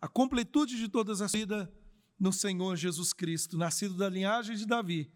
a 0.00 0.08
completude 0.08 0.76
de 0.76 0.88
todas 0.88 1.20
as 1.20 1.32
vidas 1.32 1.68
no 2.18 2.32
Senhor 2.32 2.76
Jesus 2.76 3.12
Cristo, 3.12 3.56
nascido 3.56 3.94
da 3.94 4.08
linhagem 4.08 4.56
de 4.56 4.66
Davi, 4.66 5.10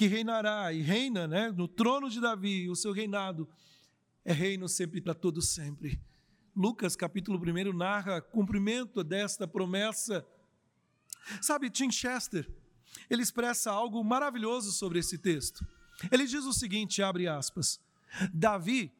que 0.00 0.06
reinará 0.06 0.72
e 0.72 0.80
reina 0.80 1.28
né, 1.28 1.50
no 1.50 1.68
trono 1.68 2.08
de 2.08 2.22
Davi, 2.22 2.70
o 2.70 2.74
seu 2.74 2.90
reinado 2.90 3.46
é 4.24 4.32
reino 4.32 4.66
sempre 4.66 4.98
para 4.98 5.12
todos 5.12 5.50
sempre. 5.50 6.00
Lucas 6.56 6.96
capítulo 6.96 7.38
1 7.38 7.76
narra 7.76 8.18
cumprimento 8.22 9.04
desta 9.04 9.46
promessa. 9.46 10.26
Sabe, 11.42 11.68
Tim 11.68 11.90
Chester, 11.90 12.50
ele 13.10 13.20
expressa 13.20 13.70
algo 13.70 14.02
maravilhoso 14.02 14.72
sobre 14.72 15.00
esse 15.00 15.18
texto. 15.18 15.68
Ele 16.10 16.24
diz 16.24 16.46
o 16.46 16.54
seguinte, 16.54 17.02
abre 17.02 17.28
aspas: 17.28 17.78
Davi 18.32 18.90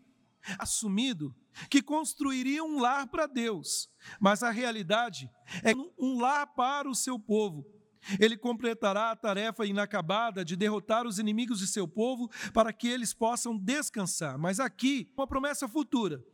assumido 0.59 1.35
que 1.71 1.81
construiria 1.81 2.63
um 2.63 2.79
lar 2.79 3.07
para 3.07 3.27
Deus, 3.27 3.91
mas 4.21 4.43
a 4.43 4.51
realidade 4.51 5.31
é 5.65 5.75
um 5.99 6.21
lar 6.21 6.47
para 6.49 6.91
o 6.91 6.95
seu 6.95 7.19
povo 7.19 7.80
ele 8.19 8.37
completará 8.37 9.11
a 9.11 9.17
tarefa 9.17 9.67
inacabada 9.67 10.45
de 10.45 10.57
derrotar 10.57 11.07
os 11.07 11.19
inimigos 11.19 11.59
de 11.59 11.67
seu 11.67 11.87
povo 11.87 12.31
para 12.53 12.73
que 12.73 12.89
eles 12.89 13.13
possam 13.13 13.57
descansar. 13.57 14.39
Mas 14.39 14.59
aqui, 14.61 15.13
uma 15.17 15.27
promessa 15.27 15.69
futura 15.69 16.25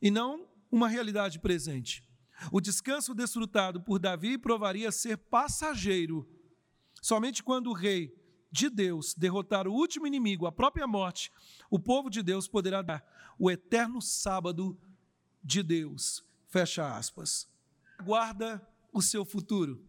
e 0.00 0.10
não 0.10 0.48
uma 0.70 0.88
realidade 0.88 1.38
presente. 1.38 2.06
O 2.50 2.60
descanso 2.60 3.14
desfrutado 3.14 3.80
por 3.80 3.98
Davi 3.98 4.36
provaria 4.36 4.90
ser 4.90 5.16
passageiro. 5.16 6.28
Somente 7.00 7.42
quando 7.42 7.70
o 7.70 7.74
rei 7.74 8.12
de 8.50 8.68
Deus 8.68 9.14
derrotar 9.14 9.66
o 9.66 9.72
último 9.72 10.06
inimigo, 10.06 10.46
a 10.46 10.52
própria 10.52 10.86
morte, 10.86 11.30
o 11.70 11.78
povo 11.78 12.10
de 12.10 12.22
Deus 12.22 12.48
poderá 12.48 12.82
dar 12.82 13.04
o 13.38 13.50
eterno 13.50 14.00
sábado 14.00 14.78
de 15.42 15.62
Deus. 15.62 16.24
Fecha 16.48 16.96
aspas. 16.96 17.48
Guarda 18.04 18.64
o 18.92 19.02
seu 19.02 19.24
futuro. 19.24 19.84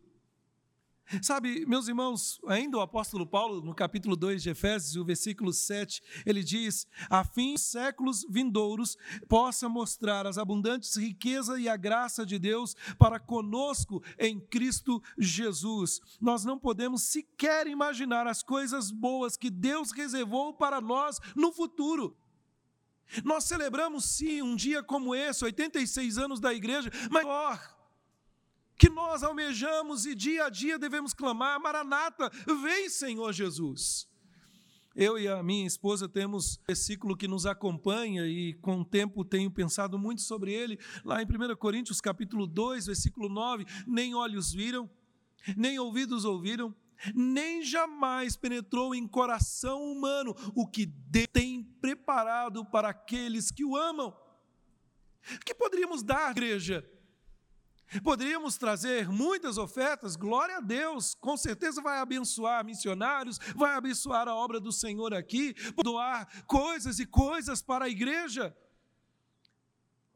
Sabe, 1.22 1.66
meus 1.68 1.88
irmãos, 1.88 2.39
ainda 2.47 2.78
o 2.78 2.82
apóstolo 2.82 3.28
Paulo, 3.28 3.62
no 3.62 3.76
capítulo 3.76 4.16
2 4.16 4.41
de 4.41 4.49
Efésios, 4.49 4.95
o 4.95 5.06
versículo 5.06 5.53
7, 5.53 6.01
ele 6.26 6.43
diz: 6.43 6.88
a 7.10 7.24
fim 7.24 7.58
séculos 7.58 8.26
vindouros 8.28 8.97
possa 9.28 9.70
mostrar 9.70 10.26
as 10.26 10.39
abundantes 10.39 10.95
riquezas 10.95 11.60
e 11.60 11.70
a 11.70 11.78
graça 11.78 12.26
de 12.26 12.39
Deus 12.39 12.76
para 12.97 13.20
conosco 13.20 14.03
em 14.18 14.39
Cristo 14.39 15.01
Jesus. 15.18 16.01
Nós 16.20 16.43
não 16.43 16.58
podemos 16.58 17.03
sequer 17.03 17.68
imaginar 17.68 18.26
as 18.26 18.41
coisas 18.41 18.89
boas 18.89 19.38
que 19.38 19.51
Deus 19.51 19.91
reservou 19.91 20.53
para 20.53 20.82
nós 20.82 21.20
no 21.36 21.51
futuro. 21.51 22.18
Nós 23.24 23.43
celebramos 23.43 24.06
sim 24.06 24.41
um 24.41 24.56
dia 24.56 24.82
como 24.82 25.14
esse, 25.14 25.45
86 25.45 26.18
anos 26.18 26.39
da 26.39 26.53
igreja, 26.53 26.89
mas 27.12 27.24
que 28.78 28.90
nós 28.90 29.24
almejamos 29.24 30.06
e 30.06 30.14
dia 30.16 30.46
a 30.46 30.50
dia 30.50 30.78
devemos 30.78 31.14
clamar: 31.14 31.60
Maranata, 31.60 32.30
vem 32.64 32.90
Senhor 32.90 33.32
Jesus. 33.34 34.08
Eu 34.96 35.20
e 35.20 35.28
a 35.28 35.44
minha 35.44 35.68
esposa 35.68 36.08
temos 36.08 36.58
um 36.58 36.68
versículo 36.68 37.18
que 37.18 37.28
nos 37.28 37.46
acompanha 37.46 38.26
e 38.26 38.54
com 38.54 38.80
o 38.80 38.86
tempo 38.86 39.26
tenho 39.26 39.52
pensado 39.52 40.00
muito 40.00 40.22
sobre 40.22 40.54
ele, 40.54 40.80
lá 41.04 41.22
em 41.22 41.26
1 41.26 41.54
Coríntios 41.58 42.00
capítulo 42.00 42.48
2, 42.48 42.86
versículo 42.86 43.28
9, 43.28 43.66
nem 43.86 44.16
olhos 44.16 44.54
viram, 44.54 44.90
nem 45.58 45.78
ouvidos 45.78 46.24
ouviram, 46.24 46.74
nem 47.14 47.62
jamais 47.62 48.38
penetrou 48.38 48.96
em 48.96 49.06
coração 49.06 49.84
humano 49.84 50.34
o 50.56 50.66
que 50.66 50.86
Deus 50.86 51.28
tem 51.34 51.62
preparado 51.82 52.64
para 52.64 52.88
aqueles 52.88 53.52
que 53.52 53.66
o 53.66 53.76
amam. 53.76 54.16
O 55.30 55.40
que 55.46 55.54
poderíamos 55.54 56.04
dar, 56.04 56.32
igreja? 56.32 56.90
Poderíamos 58.04 58.58
trazer 58.58 59.10
muitas 59.10 59.58
ofertas, 59.58 60.16
glória 60.16 60.58
a 60.58 60.62
Deus, 60.62 61.16
com 61.16 61.36
certeza 61.38 61.82
vai 61.82 62.00
abençoar 62.00 62.66
missionários, 62.66 63.39
vai 63.56 63.74
abençoar 63.74 64.28
a 64.28 64.36
obra 64.36 64.60
do 64.60 64.72
Senhor 64.72 65.14
aqui, 65.14 65.54
doar 65.84 66.28
coisas 66.46 67.00
e 67.00 67.06
coisas 67.06 67.62
para 67.62 67.86
a 67.86 67.89
igreja. 67.89 68.56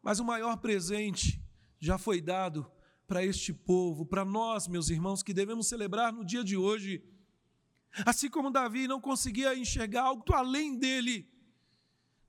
Mas 0.02 0.20
o 0.20 0.26
maior 0.26 0.58
presente 0.58 1.42
já 1.80 1.98
foi 1.98 2.22
dado 2.22 2.70
para 3.08 3.24
este 3.26 3.52
povo, 3.54 4.06
para 4.06 4.24
nós, 4.24 4.68
meus 4.68 4.90
irmãos, 4.90 5.24
que 5.24 5.34
devemos 5.34 5.68
celebrar 5.68 6.14
no 6.14 6.24
dia 6.24 6.44
de 6.44 6.56
hoje. 6.56 7.04
Assim 8.06 8.30
como 8.30 8.52
Davi 8.52 8.88
não 8.88 9.02
conseguia 9.02 9.58
enxergar 9.58 10.04
algo 10.04 10.24
além 10.34 10.78
dele, 10.78 11.28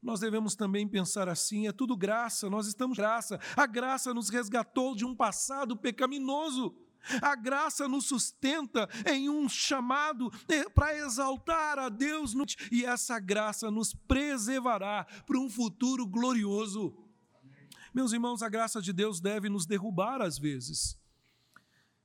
nós 0.02 0.20
devemos 0.20 0.54
também 0.54 0.88
pensar 0.88 1.28
assim: 1.28 1.66
é 1.66 1.72
tudo 1.72 1.96
graça, 1.96 2.48
nós 2.48 2.66
estamos 2.66 2.96
graça. 2.96 3.38
A 3.56 3.66
graça 3.66 4.14
nos 4.14 4.30
resgatou 4.30 4.94
de 4.94 5.04
um 5.04 5.14
passado 5.14 5.76
pecaminoso. 5.76 6.74
A 7.22 7.34
graça 7.34 7.88
nos 7.88 8.06
sustenta 8.06 8.88
em 9.06 9.30
um 9.30 9.48
chamado 9.48 10.30
é, 10.48 10.68
para 10.68 10.94
exaltar 10.98 11.78
a 11.78 11.88
Deus, 11.88 12.34
e 12.70 12.84
essa 12.84 13.18
graça 13.18 13.70
nos 13.70 13.94
preservará 13.94 15.06
para 15.26 15.38
um 15.38 15.48
futuro 15.48 16.06
glorioso. 16.06 16.94
Meus 17.94 18.12
irmãos, 18.12 18.42
a 18.42 18.48
graça 18.48 18.82
de 18.82 18.92
Deus 18.92 19.18
deve 19.18 19.48
nos 19.48 19.66
derrubar 19.66 20.20
às 20.20 20.38
vezes. 20.38 20.98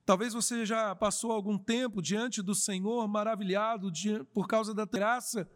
Talvez 0.04 0.32
você 0.32 0.64
já 0.64 0.94
passou 0.94 1.30
algum 1.30 1.58
tempo 1.58 2.00
diante 2.00 2.40
do 2.40 2.54
Senhor 2.54 3.06
maravilhado 3.06 3.90
por 4.32 4.46
causa 4.46 4.72
da 4.72 4.86
graça 4.86 5.50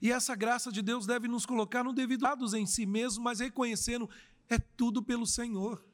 e 0.00 0.10
essa 0.10 0.34
graça 0.34 0.70
de 0.70 0.82
Deus 0.82 1.06
deve 1.06 1.28
nos 1.28 1.46
colocar 1.46 1.84
no 1.84 1.92
devido 1.92 2.22
lados 2.22 2.54
em 2.54 2.66
si 2.66 2.86
mesmo, 2.86 3.24
mas 3.24 3.40
reconhecendo 3.40 4.08
é 4.48 4.58
tudo 4.58 5.02
pelo 5.02 5.26
Senhor. 5.26 5.84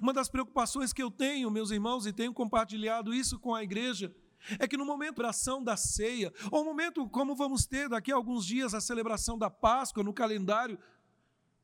Uma 0.00 0.12
das 0.12 0.28
preocupações 0.28 0.92
que 0.92 1.02
eu 1.02 1.10
tenho, 1.10 1.50
meus 1.50 1.70
irmãos, 1.70 2.06
e 2.06 2.12
tenho 2.12 2.32
compartilhado 2.32 3.12
isso 3.12 3.38
com 3.38 3.54
a 3.54 3.62
igreja, 3.62 4.14
é 4.58 4.66
que 4.66 4.76
no 4.76 4.84
momento 4.84 5.16
da 5.16 5.24
oração 5.24 5.62
da 5.62 5.76
ceia, 5.76 6.32
ou 6.50 6.60
no 6.60 6.70
momento 6.70 7.08
como 7.08 7.34
vamos 7.34 7.66
ter 7.66 7.88
daqui 7.88 8.12
a 8.12 8.16
alguns 8.16 8.44
dias 8.46 8.74
a 8.74 8.80
celebração 8.80 9.38
da 9.38 9.50
Páscoa 9.50 10.02
no 10.02 10.12
calendário, 10.12 10.78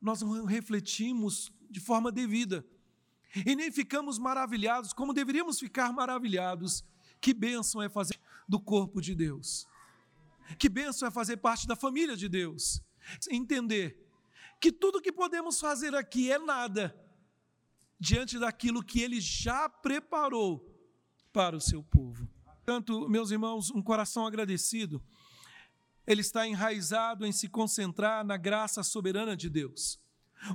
nós 0.01 0.21
não 0.21 0.45
refletimos 0.45 1.51
de 1.69 1.79
forma 1.79 2.11
devida. 2.11 2.65
E 3.45 3.55
nem 3.55 3.71
ficamos 3.71 4.17
maravilhados 4.17 4.91
como 4.93 5.13
deveríamos 5.13 5.59
ficar 5.59 5.93
maravilhados. 5.93 6.83
Que 7.21 7.33
bênção 7.33 7.81
é 7.81 7.89
fazer 7.89 8.17
do 8.47 8.59
corpo 8.59 9.01
de 9.01 9.13
Deus. 9.13 9.67
Que 10.57 10.69
benção 10.69 11.07
é 11.07 11.11
fazer 11.11 11.37
parte 11.37 11.67
da 11.67 11.75
família 11.75 12.15
de 12.15 12.27
Deus. 12.27 12.81
Entender 13.29 14.07
que 14.59 14.71
tudo 14.71 15.01
que 15.01 15.11
podemos 15.11 15.59
fazer 15.59 15.95
aqui 15.95 16.31
é 16.31 16.37
nada 16.37 16.95
diante 17.99 18.39
daquilo 18.39 18.83
que 18.83 19.01
Ele 19.01 19.19
já 19.19 19.69
preparou 19.69 20.65
para 21.31 21.55
o 21.55 21.61
seu 21.61 21.83
povo. 21.83 22.27
Portanto, 22.43 23.07
meus 23.09 23.31
irmãos, 23.31 23.71
um 23.71 23.81
coração 23.81 24.25
agradecido, 24.25 25.03
ele 26.05 26.21
está 26.21 26.47
enraizado 26.47 27.25
em 27.25 27.31
se 27.31 27.47
concentrar 27.47 28.25
na 28.25 28.37
graça 28.37 28.83
soberana 28.83 29.35
de 29.35 29.49
Deus. 29.49 29.99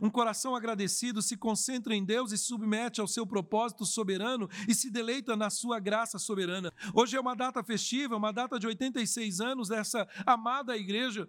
Um 0.01 0.11
coração 0.11 0.55
agradecido 0.55 1.22
se 1.22 1.37
concentra 1.37 1.95
em 1.95 2.05
Deus 2.05 2.32
e 2.32 2.39
submete 2.39 3.01
ao 3.01 3.09
seu 3.09 3.26
propósito 3.26 3.85
soberano 3.85 4.49
e 4.68 4.74
se 4.74 4.91
deleita 4.91 5.37
na 5.37 5.51
sua 5.51 5.78
graça 5.78 6.18
soberana. 6.18 6.72
Hoje 6.93 7.16
é 7.16 7.20
uma 7.20 7.35
data 7.35 7.62
festiva, 7.62 8.16
uma 8.16 8.32
data 8.32 8.59
de 8.59 8.66
86 8.66 9.41
anos 9.41 9.68
dessa 9.68 10.09
amada 10.26 10.76
igreja. 10.76 11.28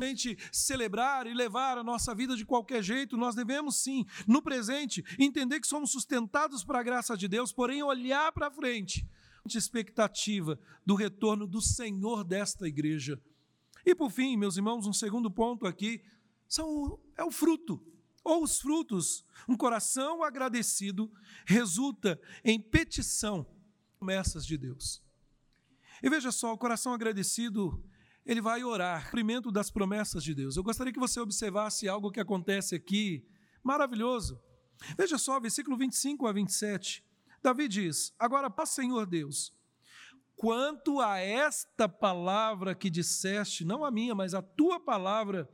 Mente 0.00 0.38
celebrar 0.50 1.26
e 1.26 1.34
levar 1.34 1.76
a 1.76 1.84
nossa 1.84 2.14
vida 2.14 2.36
de 2.36 2.46
qualquer 2.46 2.82
jeito, 2.82 3.18
nós 3.18 3.34
devemos 3.34 3.76
sim, 3.76 4.06
no 4.26 4.40
presente, 4.40 5.04
entender 5.18 5.60
que 5.60 5.66
somos 5.66 5.90
sustentados 5.90 6.64
para 6.64 6.80
a 6.80 6.82
graça 6.82 7.14
de 7.16 7.28
Deus, 7.28 7.52
porém 7.52 7.82
olhar 7.82 8.32
para 8.32 8.50
frente, 8.50 9.06
expectativa 9.46 10.58
do 10.86 10.94
retorno 10.94 11.46
do 11.46 11.60
Senhor 11.60 12.24
desta 12.24 12.66
igreja. 12.66 13.20
E 13.84 13.94
por 13.94 14.10
fim, 14.10 14.38
meus 14.38 14.56
irmãos, 14.56 14.86
um 14.86 14.92
segundo 14.92 15.30
ponto 15.30 15.66
aqui 15.66 16.02
são, 16.48 16.98
é 17.16 17.22
o 17.22 17.30
fruto 17.30 17.84
ou 18.24 18.42
os 18.42 18.58
frutos. 18.58 19.24
Um 19.46 19.56
coração 19.56 20.24
agradecido 20.24 21.12
resulta 21.44 22.18
em 22.42 22.58
petição, 22.58 23.46
promessas 23.98 24.46
de 24.46 24.56
Deus. 24.56 25.02
E 26.02 26.08
veja 26.08 26.32
só, 26.32 26.52
o 26.52 26.58
coração 26.58 26.92
agradecido, 26.92 27.84
ele 28.24 28.40
vai 28.40 28.64
orar, 28.64 29.04
cumprimento 29.04 29.52
das 29.52 29.70
promessas 29.70 30.24
de 30.24 30.34
Deus. 30.34 30.56
Eu 30.56 30.64
gostaria 30.64 30.92
que 30.92 30.98
você 30.98 31.20
observasse 31.20 31.88
algo 31.88 32.10
que 32.10 32.20
acontece 32.20 32.74
aqui, 32.74 33.26
maravilhoso. 33.62 34.40
Veja 34.96 35.18
só, 35.18 35.38
versículo 35.38 35.76
25 35.76 36.26
a 36.26 36.32
27. 36.32 37.04
Davi 37.42 37.68
diz: 37.68 38.14
Agora, 38.18 38.50
paz, 38.50 38.70
Senhor 38.70 39.06
Deus, 39.06 39.52
quanto 40.36 41.00
a 41.00 41.18
esta 41.18 41.88
palavra 41.88 42.74
que 42.74 42.90
disseste, 42.90 43.64
não 43.64 43.84
a 43.84 43.90
minha, 43.90 44.14
mas 44.14 44.34
a 44.34 44.42
tua 44.42 44.80
palavra, 44.80 45.48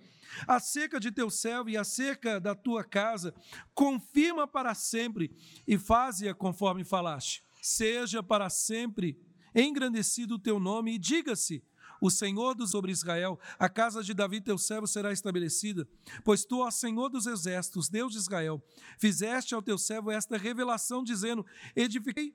acerca 0.46 0.98
de 0.98 1.12
teu 1.12 1.30
servo 1.30 1.70
e 1.70 1.76
acerca 1.76 2.40
da 2.40 2.54
tua 2.54 2.82
casa, 2.82 3.34
confirma 3.74 4.46
para 4.46 4.74
sempre 4.74 5.30
e 5.66 5.78
faze-a 5.78 6.34
conforme 6.34 6.84
falaste. 6.84 7.44
Seja 7.62 8.22
para 8.22 8.48
sempre 8.48 9.20
engrandecido 9.54 10.36
o 10.36 10.38
teu 10.38 10.58
nome 10.58 10.94
e 10.94 10.98
diga-se: 10.98 11.62
o 12.00 12.10
Senhor 12.10 12.54
dos 12.54 12.70
sobre 12.70 12.90
Israel, 12.90 13.38
a 13.58 13.68
casa 13.68 14.02
de 14.02 14.14
Davi 14.14 14.40
teu 14.40 14.56
servo 14.56 14.86
será 14.86 15.12
estabelecida, 15.12 15.86
pois 16.24 16.44
tu, 16.44 16.60
ó 16.60 16.70
Senhor 16.70 17.10
dos 17.10 17.26
exércitos, 17.26 17.88
Deus 17.88 18.12
de 18.12 18.18
Israel, 18.18 18.62
fizeste 18.98 19.54
ao 19.54 19.60
teu 19.60 19.76
servo 19.76 20.10
esta 20.10 20.38
revelação 20.38 21.04
dizendo: 21.04 21.44
edifiquei 21.76 22.34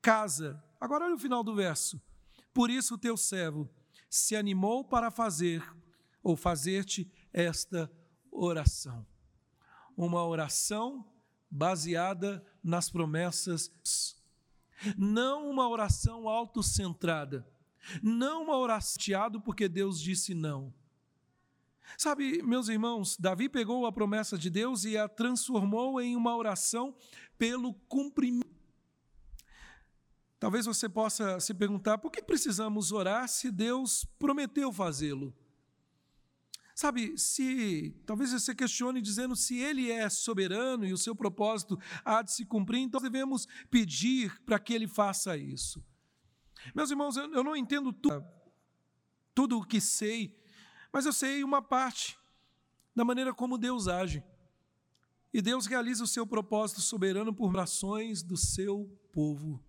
casa. 0.00 0.62
Agora 0.82 1.04
olha 1.04 1.14
o 1.14 1.18
final 1.18 1.44
do 1.44 1.54
verso. 1.54 2.02
Por 2.52 2.68
isso 2.68 2.94
o 2.94 2.98
teu 2.98 3.16
servo 3.16 3.70
se 4.10 4.34
animou 4.34 4.82
para 4.82 5.12
fazer 5.12 5.62
ou 6.20 6.36
fazer-te 6.36 7.08
esta 7.32 7.88
oração. 8.32 9.06
Uma 9.96 10.26
oração 10.26 11.08
baseada 11.48 12.44
nas 12.64 12.90
promessas, 12.90 13.70
não 14.98 15.48
uma 15.48 15.68
oração 15.68 16.28
autocentrada, 16.28 17.46
não 18.02 18.42
uma 18.42 18.58
oração 18.58 19.40
porque 19.40 19.68
Deus 19.68 20.00
disse 20.00 20.34
não. 20.34 20.74
Sabe, 21.96 22.42
meus 22.42 22.66
irmãos, 22.68 23.16
Davi 23.16 23.48
pegou 23.48 23.86
a 23.86 23.92
promessa 23.92 24.36
de 24.36 24.50
Deus 24.50 24.82
e 24.82 24.98
a 24.98 25.08
transformou 25.08 26.00
em 26.00 26.16
uma 26.16 26.36
oração 26.36 26.92
pelo 27.38 27.72
cumprimento. 27.88 28.51
Talvez 30.42 30.66
você 30.66 30.88
possa 30.88 31.38
se 31.38 31.54
perguntar 31.54 31.98
por 31.98 32.10
que 32.10 32.20
precisamos 32.20 32.90
orar 32.90 33.28
se 33.28 33.48
Deus 33.48 34.04
prometeu 34.18 34.72
fazê-lo? 34.72 35.32
Sabe, 36.74 37.16
se 37.16 37.94
talvez 38.04 38.32
você 38.32 38.52
questione 38.52 39.00
dizendo 39.00 39.36
se 39.36 39.60
ele 39.60 39.88
é 39.88 40.10
soberano 40.10 40.84
e 40.84 40.92
o 40.92 40.98
seu 40.98 41.14
propósito 41.14 41.78
há 42.04 42.22
de 42.22 42.32
se 42.32 42.44
cumprir, 42.44 42.80
então 42.80 43.00
devemos 43.00 43.46
pedir 43.70 44.36
para 44.40 44.58
que 44.58 44.74
ele 44.74 44.88
faça 44.88 45.36
isso. 45.36 45.80
Meus 46.74 46.90
irmãos, 46.90 47.16
eu 47.16 47.44
não 47.44 47.54
entendo 47.54 47.92
tudo, 47.92 48.24
tudo 49.32 49.60
o 49.60 49.64
que 49.64 49.80
sei, 49.80 50.36
mas 50.92 51.06
eu 51.06 51.12
sei 51.12 51.44
uma 51.44 51.62
parte 51.62 52.18
da 52.96 53.04
maneira 53.04 53.32
como 53.32 53.56
Deus 53.56 53.86
age. 53.86 54.24
E 55.32 55.40
Deus 55.40 55.66
realiza 55.66 56.02
o 56.02 56.08
seu 56.08 56.26
propósito 56.26 56.80
soberano 56.80 57.32
por 57.32 57.48
orações 57.48 58.24
do 58.24 58.36
seu 58.36 58.90
povo. 59.12 59.64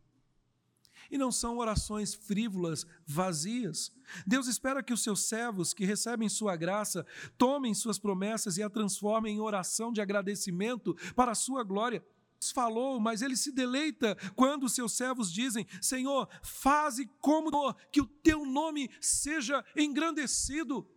E 1.14 1.18
não 1.18 1.32
são 1.32 1.60
orações 1.60 2.16
frívolas, 2.16 2.88
vazias. 3.06 3.92
Deus 4.26 4.48
espera 4.48 4.82
que 4.82 4.92
os 4.92 5.04
seus 5.04 5.28
servos, 5.28 5.72
que 5.72 5.86
recebem 5.86 6.28
sua 6.28 6.56
graça, 6.56 7.06
tomem 7.38 7.72
suas 7.76 8.00
promessas 8.00 8.58
e 8.58 8.64
a 8.64 8.70
transformem 8.70 9.36
em 9.36 9.40
oração 9.40 9.94
de 9.94 10.02
agradecimento 10.02 10.96
para 11.16 11.34
a 11.34 11.36
sua 11.36 11.64
glória. 11.64 12.04
Falou, 12.52 13.00
mas 13.00 13.22
ele 13.22 13.38
se 13.38 13.52
deleita 13.52 14.18
quando 14.36 14.64
os 14.64 14.74
seus 14.74 14.94
servos 14.94 15.32
dizem: 15.32 15.68
Senhor, 15.80 16.28
faze 16.42 17.06
como 17.20 17.76
que 17.92 18.02
o 18.02 18.08
teu 18.08 18.44
nome 18.44 18.90
seja 19.00 19.64
engrandecido. 19.78 20.90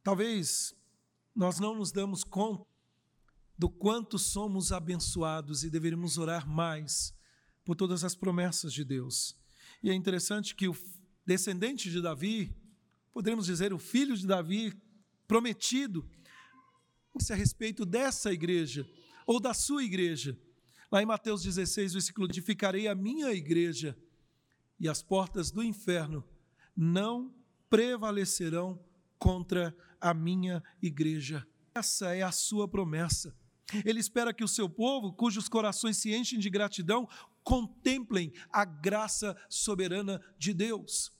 Talvez 0.00 0.76
nós 1.34 1.58
não 1.58 1.74
nos 1.74 1.90
damos 1.90 2.22
conta 2.22 2.67
do 3.58 3.68
quanto 3.68 4.18
somos 4.18 4.70
abençoados 4.70 5.64
e 5.64 5.70
deveríamos 5.70 6.16
orar 6.16 6.48
mais 6.48 7.12
por 7.64 7.74
todas 7.74 8.04
as 8.04 8.14
promessas 8.14 8.72
de 8.72 8.84
Deus. 8.84 9.36
E 9.82 9.90
é 9.90 9.94
interessante 9.94 10.54
que 10.54 10.68
o 10.68 10.76
descendente 11.26 11.90
de 11.90 12.00
Davi, 12.00 12.56
poderíamos 13.12 13.46
dizer 13.46 13.72
o 13.72 13.78
filho 13.78 14.16
de 14.16 14.26
Davi, 14.26 14.72
prometido, 15.26 16.08
a 17.30 17.34
respeito 17.34 17.84
dessa 17.84 18.32
igreja 18.32 18.88
ou 19.26 19.40
da 19.40 19.52
sua 19.52 19.82
igreja. 19.82 20.38
Lá 20.90 21.02
em 21.02 21.06
Mateus 21.06 21.42
16, 21.42 21.94
versículo: 21.94 22.28
Edificarei 22.28 22.86
a 22.86 22.94
minha 22.94 23.32
igreja 23.32 23.98
e 24.78 24.88
as 24.88 25.02
portas 25.02 25.50
do 25.50 25.62
inferno 25.62 26.24
não 26.76 27.34
prevalecerão 27.68 28.82
contra 29.18 29.76
a 30.00 30.14
minha 30.14 30.62
igreja. 30.80 31.44
Essa 31.74 32.14
é 32.14 32.22
a 32.22 32.30
sua 32.30 32.68
promessa. 32.68 33.36
Ele 33.84 34.00
espera 34.00 34.32
que 34.32 34.44
o 34.44 34.48
seu 34.48 34.68
povo, 34.68 35.12
cujos 35.12 35.48
corações 35.48 35.98
se 35.98 36.14
enchem 36.14 36.38
de 36.38 36.48
gratidão, 36.48 37.08
contemplem 37.42 38.32
a 38.50 38.64
graça 38.64 39.36
soberana 39.48 40.20
de 40.38 40.54
Deus. 40.54 41.12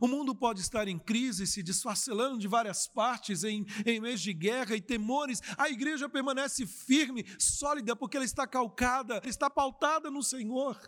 O 0.00 0.06
mundo 0.06 0.34
pode 0.34 0.60
estar 0.60 0.86
em 0.86 0.98
crise, 0.98 1.46
se 1.46 1.62
desfacelando 1.62 2.38
de 2.38 2.46
várias 2.46 2.86
partes, 2.86 3.42
em, 3.42 3.66
em 3.84 4.00
mês 4.00 4.20
de 4.20 4.32
guerra 4.32 4.76
e 4.76 4.80
temores. 4.80 5.40
A 5.58 5.68
igreja 5.68 6.08
permanece 6.08 6.66
firme, 6.66 7.24
sólida, 7.38 7.96
porque 7.96 8.16
ela 8.16 8.26
está 8.26 8.46
calcada, 8.46 9.20
está 9.24 9.50
pautada 9.50 10.10
no 10.10 10.22
Senhor. 10.22 10.78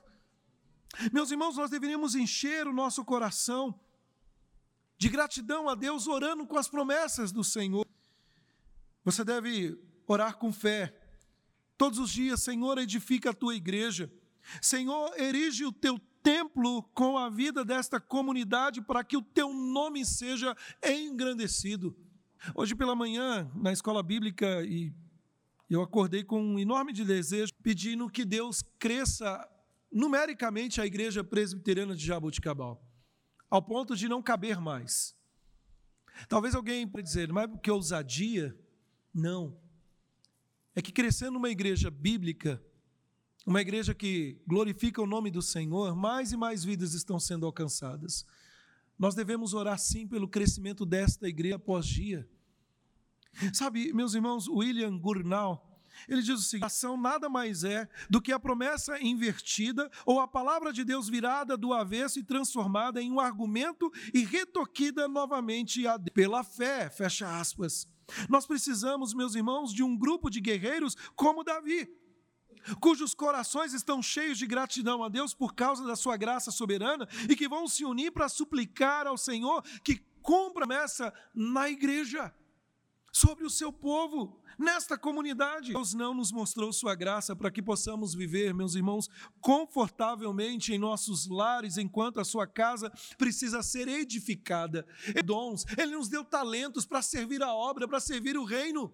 Meus 1.12 1.30
irmãos, 1.30 1.56
nós 1.56 1.70
deveríamos 1.70 2.14
encher 2.14 2.68
o 2.68 2.72
nosso 2.72 3.04
coração 3.04 3.80
de 4.98 5.08
gratidão 5.08 5.68
a 5.68 5.74
Deus, 5.74 6.06
orando 6.06 6.46
com 6.46 6.56
as 6.56 6.68
promessas 6.68 7.32
do 7.32 7.42
Senhor. 7.42 7.84
Você 9.04 9.24
deve 9.24 9.76
orar 10.06 10.36
com 10.36 10.52
fé. 10.52 10.94
Todos 11.76 11.98
os 11.98 12.10
dias, 12.10 12.42
Senhor, 12.42 12.78
edifica 12.78 13.30
a 13.30 13.34
tua 13.34 13.54
igreja. 13.54 14.12
Senhor, 14.60 15.12
erige 15.18 15.64
o 15.64 15.72
teu 15.72 15.98
templo 16.22 16.82
com 16.94 17.18
a 17.18 17.28
vida 17.28 17.64
desta 17.64 18.00
comunidade 18.00 18.80
para 18.80 19.02
que 19.02 19.16
o 19.16 19.22
teu 19.22 19.52
nome 19.52 20.04
seja 20.04 20.56
engrandecido. 20.84 21.96
Hoje 22.54 22.74
pela 22.74 22.94
manhã, 22.94 23.50
na 23.54 23.72
escola 23.72 24.02
bíblica, 24.02 24.64
e 24.64 24.92
eu 25.68 25.82
acordei 25.82 26.22
com 26.22 26.40
um 26.42 26.58
enorme 26.58 26.92
desejo, 26.92 27.52
pedindo 27.62 28.08
que 28.08 28.24
Deus 28.24 28.62
cresça 28.78 29.48
numericamente 29.90 30.80
a 30.80 30.86
igreja 30.86 31.22
presbiteriana 31.24 31.94
de 31.94 32.04
Jaboticabal 32.04 32.82
ao 33.52 33.60
ponto 33.60 33.94
de 33.94 34.08
não 34.08 34.22
caber 34.22 34.58
mais. 34.58 35.14
Talvez 36.26 36.54
alguém 36.54 36.88
pode 36.88 37.06
dizer, 37.06 37.30
mas 37.30 37.50
que 37.62 37.70
ousadia? 37.70 38.58
Não. 39.12 39.60
É 40.74 40.80
que 40.82 40.92
crescendo 40.92 41.36
uma 41.36 41.50
igreja 41.50 41.90
bíblica, 41.90 42.62
uma 43.46 43.60
igreja 43.60 43.94
que 43.94 44.40
glorifica 44.46 45.02
o 45.02 45.06
nome 45.06 45.30
do 45.30 45.42
Senhor, 45.42 45.94
mais 45.94 46.32
e 46.32 46.36
mais 46.36 46.64
vidas 46.64 46.94
estão 46.94 47.18
sendo 47.18 47.44
alcançadas. 47.44 48.24
Nós 48.98 49.14
devemos 49.14 49.52
orar 49.52 49.78
sim 49.78 50.06
pelo 50.06 50.28
crescimento 50.28 50.86
desta 50.86 51.28
igreja 51.28 51.56
após 51.56 51.86
dia. 51.86 52.28
Sabe, 53.52 53.92
meus 53.92 54.14
irmãos, 54.14 54.46
William 54.48 54.96
Gurnall, 54.98 55.71
ele 56.08 56.22
diz 56.22 56.38
o 56.38 56.42
seguinte: 56.42 56.66
ação 56.66 56.96
nada 56.96 57.28
mais 57.28 57.64
é 57.64 57.88
do 58.08 58.20
que 58.20 58.32
a 58.32 58.40
promessa 58.40 59.00
invertida 59.00 59.90
ou 60.04 60.20
a 60.20 60.28
palavra 60.28 60.72
de 60.72 60.84
Deus 60.84 61.08
virada 61.08 61.56
do 61.56 61.72
avesso 61.72 62.18
e 62.18 62.24
transformada 62.24 63.00
em 63.00 63.10
um 63.10 63.20
argumento 63.20 63.90
e 64.12 64.24
retoquida 64.24 65.08
novamente 65.08 65.82
pela 66.14 66.44
fé. 66.44 66.90
Fecha 66.90 67.38
aspas. 67.38 67.86
Nós 68.28 68.46
precisamos, 68.46 69.14
meus 69.14 69.34
irmãos, 69.34 69.72
de 69.72 69.82
um 69.82 69.96
grupo 69.96 70.28
de 70.28 70.40
guerreiros 70.40 70.96
como 71.16 71.44
Davi, 71.44 71.88
cujos 72.80 73.14
corações 73.14 73.72
estão 73.72 74.02
cheios 74.02 74.38
de 74.38 74.46
gratidão 74.46 75.02
a 75.02 75.08
Deus 75.08 75.34
por 75.34 75.54
causa 75.54 75.84
da 75.84 75.96
sua 75.96 76.16
graça 76.16 76.50
soberana 76.50 77.08
e 77.28 77.34
que 77.34 77.48
vão 77.48 77.66
se 77.66 77.84
unir 77.84 78.12
para 78.12 78.28
suplicar 78.28 79.06
ao 79.06 79.16
Senhor 79.16 79.62
que 79.82 80.00
cumpra 80.22 80.64
a 80.64 80.66
promessa 80.66 81.12
na 81.34 81.68
igreja 81.68 82.32
sobre 83.12 83.44
o 83.44 83.50
seu 83.50 83.70
povo 83.70 84.40
nesta 84.58 84.96
comunidade. 84.96 85.72
Deus 85.72 85.92
não 85.92 86.14
nos 86.14 86.32
mostrou 86.32 86.72
sua 86.72 86.94
graça 86.94 87.36
para 87.36 87.50
que 87.50 87.62
possamos 87.62 88.14
viver, 88.14 88.54
meus 88.54 88.74
irmãos, 88.74 89.08
confortavelmente 89.38 90.72
em 90.72 90.78
nossos 90.78 91.26
lares, 91.26 91.76
enquanto 91.76 92.18
a 92.18 92.24
sua 92.24 92.46
casa 92.46 92.90
precisa 93.18 93.62
ser 93.62 93.86
edificada. 93.86 94.86
E 95.14 95.22
dons, 95.22 95.66
Ele 95.76 95.94
nos 95.94 96.08
deu 96.08 96.24
talentos 96.24 96.86
para 96.86 97.02
servir 97.02 97.42
a 97.42 97.52
obra, 97.52 97.86
para 97.86 98.00
servir 98.00 98.36
o 98.36 98.44
reino. 98.44 98.92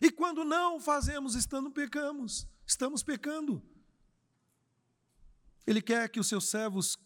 E 0.00 0.10
quando 0.10 0.44
não 0.44 0.80
fazemos, 0.80 1.36
estando 1.36 1.70
pecamos, 1.70 2.48
estamos 2.66 3.04
pecando. 3.04 3.62
Ele 5.64 5.80
quer 5.80 6.08
que 6.08 6.18
os 6.18 6.26
seus 6.26 6.48
servos 6.48 6.98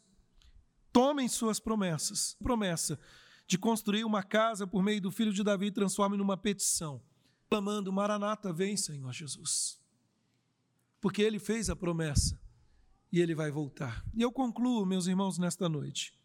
tomem 0.91 1.29
suas 1.29 1.61
promessas. 1.61 2.35
Promessa 2.43 2.99
de 3.47 3.57
construir 3.57 4.05
uma 4.05 4.23
casa 4.23 4.67
por 4.67 4.83
meio 4.83 5.01
do 5.01 5.11
filho 5.11 5.33
de 5.33 5.43
Davi 5.43 5.71
transforme 5.71 6.17
numa 6.17 6.37
petição, 6.37 7.03
clamando: 7.49 7.93
Maranata, 7.93 8.53
vem, 8.53 8.77
Senhor 8.77 9.13
Jesus. 9.13 9.81
Porque 11.01 11.23
ele 11.23 11.39
fez 11.39 11.71
a 11.71 11.77
promessa 11.77 12.41
e 13.13 13.21
ele 13.21 13.35
vai 13.35 13.51
voltar. 13.51 14.05
E 14.15 14.23
eu 14.23 14.33
concluo, 14.33 14.85
meus 14.85 15.07
irmãos, 15.07 15.39
nesta 15.39 15.69
noite, 15.69 16.19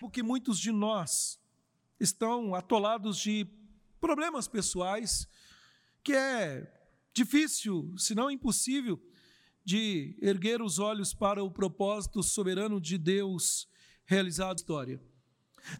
porque 0.00 0.22
muitos 0.22 0.58
de 0.58 0.72
nós 0.72 1.40
estão 2.00 2.54
atolados 2.54 3.18
de 3.18 3.46
problemas 4.00 4.48
pessoais 4.48 5.28
que 6.02 6.14
é 6.14 6.72
difícil, 7.12 7.94
se 7.98 8.14
não 8.14 8.30
impossível, 8.30 9.00
de 9.62 10.16
erguer 10.20 10.62
os 10.62 10.78
olhos 10.78 11.12
para 11.12 11.44
o 11.44 11.50
propósito 11.50 12.22
soberano 12.22 12.80
de 12.80 12.96
Deus 12.96 13.68
realizado 14.06 14.56
na 14.56 14.56
história. 14.56 15.09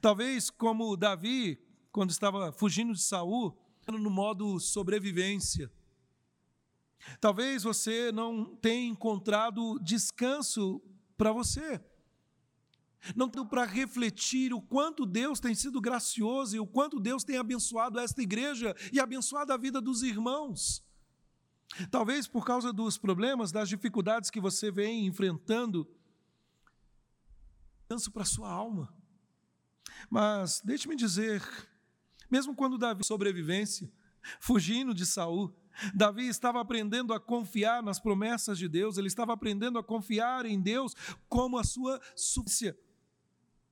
Talvez 0.00 0.50
como 0.50 0.96
Davi, 0.96 1.58
quando 1.92 2.10
estava 2.10 2.52
fugindo 2.52 2.92
de 2.92 3.02
Saul, 3.02 3.56
no 3.88 4.10
modo 4.10 4.58
sobrevivência. 4.60 5.70
Talvez 7.20 7.62
você 7.62 8.12
não 8.12 8.54
tenha 8.56 8.88
encontrado 8.88 9.78
descanso 9.80 10.82
para 11.16 11.32
você. 11.32 11.82
Não 13.16 13.28
deu 13.28 13.46
para 13.46 13.64
refletir 13.64 14.52
o 14.52 14.60
quanto 14.60 15.06
Deus 15.06 15.40
tem 15.40 15.54
sido 15.54 15.80
gracioso 15.80 16.54
e 16.54 16.60
o 16.60 16.66
quanto 16.66 17.00
Deus 17.00 17.24
tem 17.24 17.38
abençoado 17.38 17.98
esta 17.98 18.20
igreja 18.20 18.76
e 18.92 19.00
abençoado 19.00 19.52
a 19.52 19.56
vida 19.56 19.80
dos 19.80 20.02
irmãos. 20.02 20.84
Talvez 21.90 22.26
por 22.26 22.44
causa 22.44 22.72
dos 22.72 22.98
problemas, 22.98 23.50
das 23.50 23.68
dificuldades 23.68 24.28
que 24.28 24.40
você 24.40 24.70
vem 24.70 25.06
enfrentando, 25.06 25.88
descanso 27.80 28.10
para 28.10 28.24
sua 28.24 28.50
alma. 28.50 28.92
Mas 30.08 30.60
deixe-me 30.64 30.96
dizer, 30.96 31.42
mesmo 32.30 32.54
quando 32.54 32.78
Davi 32.78 33.04
sobrevivência, 33.04 33.90
fugindo 34.40 34.94
de 34.94 35.04
Saul, 35.04 35.54
Davi 35.94 36.28
estava 36.28 36.60
aprendendo 36.60 37.12
a 37.12 37.20
confiar 37.20 37.82
nas 37.82 37.98
promessas 37.98 38.58
de 38.58 38.68
Deus, 38.68 38.98
ele 38.98 39.08
estava 39.08 39.32
aprendendo 39.32 39.78
a 39.78 39.84
confiar 39.84 40.44
em 40.46 40.60
Deus 40.60 40.94
como 41.28 41.58
a 41.58 41.64
sua 41.64 42.00
suficiência. 42.14 42.78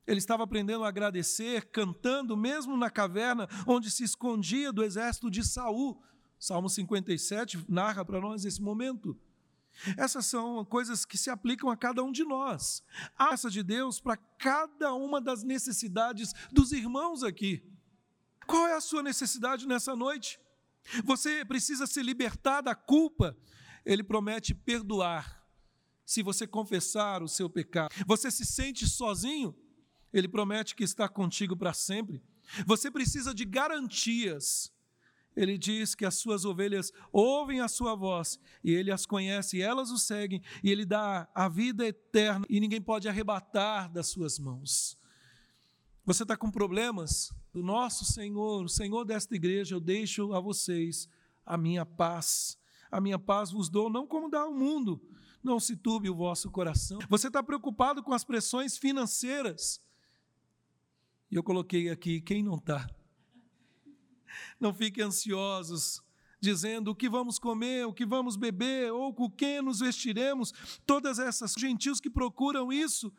Ele 0.06 0.18
estava 0.18 0.42
aprendendo 0.42 0.84
a 0.84 0.88
agradecer, 0.88 1.66
cantando, 1.70 2.34
mesmo 2.34 2.78
na 2.78 2.88
caverna 2.88 3.46
onde 3.66 3.90
se 3.90 4.04
escondia 4.04 4.72
do 4.72 4.82
exército 4.82 5.30
de 5.30 5.44
Saul. 5.44 6.02
Salmo 6.38 6.70
57 6.70 7.66
narra 7.68 8.02
para 8.06 8.18
nós 8.18 8.46
esse 8.46 8.62
momento. 8.62 9.14
Essas 9.96 10.26
são 10.26 10.64
coisas 10.64 11.04
que 11.04 11.16
se 11.16 11.30
aplicam 11.30 11.70
a 11.70 11.76
cada 11.76 12.02
um 12.02 12.12
de 12.12 12.24
nós. 12.24 12.82
A 13.16 13.28
graça 13.38 13.50
de 13.50 13.62
Deus 13.62 14.00
para 14.00 14.16
cada 14.16 14.92
uma 14.94 15.20
das 15.20 15.42
necessidades 15.42 16.32
dos 16.50 16.72
irmãos 16.72 17.22
aqui. 17.22 17.62
Qual 18.46 18.66
é 18.66 18.74
a 18.74 18.80
sua 18.80 19.02
necessidade 19.02 19.66
nessa 19.66 19.94
noite? 19.94 20.40
Você 21.04 21.44
precisa 21.44 21.86
se 21.86 22.02
libertar 22.02 22.60
da 22.60 22.74
culpa. 22.74 23.36
Ele 23.84 24.02
promete 24.02 24.54
perdoar 24.54 25.46
se 26.04 26.22
você 26.22 26.46
confessar 26.46 27.22
o 27.22 27.28
seu 27.28 27.48
pecado. 27.48 27.94
Você 28.06 28.30
se 28.30 28.44
sente 28.44 28.88
sozinho? 28.88 29.54
Ele 30.12 30.26
promete 30.26 30.74
que 30.74 30.82
está 30.82 31.08
contigo 31.08 31.56
para 31.56 31.72
sempre. 31.72 32.22
Você 32.66 32.90
precisa 32.90 33.34
de 33.34 33.44
garantias. 33.44 34.72
Ele 35.38 35.56
diz 35.56 35.94
que 35.94 36.04
as 36.04 36.16
suas 36.16 36.44
ovelhas 36.44 36.92
ouvem 37.12 37.60
a 37.60 37.68
sua 37.68 37.94
voz 37.94 38.40
e 38.62 38.72
ele 38.72 38.90
as 38.90 39.06
conhece 39.06 39.58
e 39.58 39.62
elas 39.62 39.90
o 39.90 39.96
seguem 39.96 40.42
e 40.64 40.70
ele 40.72 40.84
dá 40.84 41.28
a 41.32 41.48
vida 41.48 41.86
eterna 41.86 42.44
e 42.50 42.58
ninguém 42.58 42.82
pode 42.82 43.08
arrebatar 43.08 43.88
das 43.88 44.08
suas 44.08 44.36
mãos. 44.36 44.98
Você 46.04 46.24
está 46.24 46.36
com 46.36 46.50
problemas? 46.50 47.32
O 47.54 47.62
nosso 47.62 48.04
Senhor, 48.04 48.64
o 48.64 48.68
Senhor 48.68 49.04
desta 49.04 49.36
igreja, 49.36 49.76
eu 49.76 49.80
deixo 49.80 50.32
a 50.32 50.40
vocês 50.40 51.08
a 51.46 51.56
minha 51.56 51.86
paz. 51.86 52.58
A 52.90 53.00
minha 53.00 53.18
paz 53.18 53.52
vos 53.52 53.68
dou, 53.68 53.88
não 53.88 54.08
como 54.08 54.28
dá 54.28 54.44
o 54.44 54.52
mundo 54.52 55.00
não 55.40 55.60
se 55.60 55.76
turbe 55.76 56.10
o 56.10 56.16
vosso 56.16 56.50
coração. 56.50 56.98
Você 57.08 57.28
está 57.28 57.42
preocupado 57.42 58.02
com 58.02 58.12
as 58.12 58.24
pressões 58.24 58.76
financeiras. 58.76 59.80
E 61.30 61.36
eu 61.36 61.44
coloquei 61.44 61.90
aqui: 61.90 62.20
quem 62.20 62.42
não 62.42 62.56
está? 62.56 62.90
Não 64.58 64.72
fiquem 64.72 65.04
ansiosos, 65.04 66.02
dizendo 66.40 66.90
o 66.90 66.94
que 66.94 67.08
vamos 67.08 67.38
comer, 67.38 67.86
o 67.86 67.92
que 67.92 68.06
vamos 68.06 68.36
beber, 68.36 68.92
ou 68.92 69.12
com 69.12 69.30
que 69.30 69.60
nos 69.60 69.80
vestiremos. 69.80 70.52
Todas 70.86 71.18
essas 71.18 71.54
gentios 71.58 72.00
que 72.00 72.10
procuram 72.10 72.72
isso. 72.72 73.12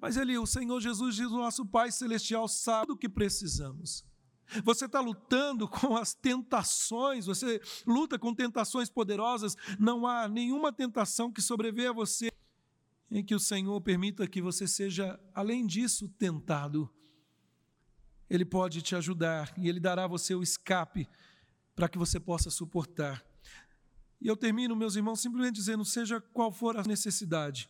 Mas 0.00 0.16
ele, 0.16 0.36
o 0.38 0.46
Senhor 0.46 0.80
Jesus, 0.80 1.16
diz: 1.16 1.26
o 1.26 1.38
nosso 1.38 1.64
Pai 1.64 1.90
Celestial 1.90 2.46
sabe 2.48 2.88
do 2.88 2.96
que 2.96 3.08
precisamos. 3.08 4.04
Você 4.62 4.84
está 4.84 5.00
lutando 5.00 5.66
com 5.66 5.96
as 5.96 6.14
tentações, 6.14 7.26
você 7.26 7.60
luta 7.86 8.18
com 8.18 8.34
tentações 8.34 8.90
poderosas, 8.90 9.56
não 9.78 10.06
há 10.06 10.28
nenhuma 10.28 10.72
tentação 10.72 11.32
que 11.32 11.40
sobreveia 11.40 11.90
a 11.90 11.94
você 11.94 12.30
em 13.10 13.24
que 13.24 13.34
o 13.34 13.40
Senhor 13.40 13.80
permita 13.80 14.26
que 14.26 14.42
você 14.42 14.66
seja, 14.66 15.18
além 15.34 15.66
disso, 15.66 16.08
tentado. 16.18 16.90
Ele 18.28 18.44
pode 18.44 18.82
te 18.82 18.96
ajudar 18.96 19.52
e 19.56 19.68
Ele 19.68 19.80
dará 19.80 20.04
a 20.04 20.08
você 20.08 20.34
o 20.34 20.42
escape 20.42 21.08
para 21.74 21.88
que 21.88 21.98
você 21.98 22.18
possa 22.18 22.50
suportar. 22.50 23.24
E 24.20 24.26
eu 24.26 24.36
termino, 24.36 24.74
meus 24.74 24.96
irmãos, 24.96 25.20
simplesmente 25.20 25.56
dizendo: 25.56 25.84
seja 25.84 26.20
qual 26.20 26.50
for 26.50 26.76
a 26.76 26.82
necessidade, 26.82 27.68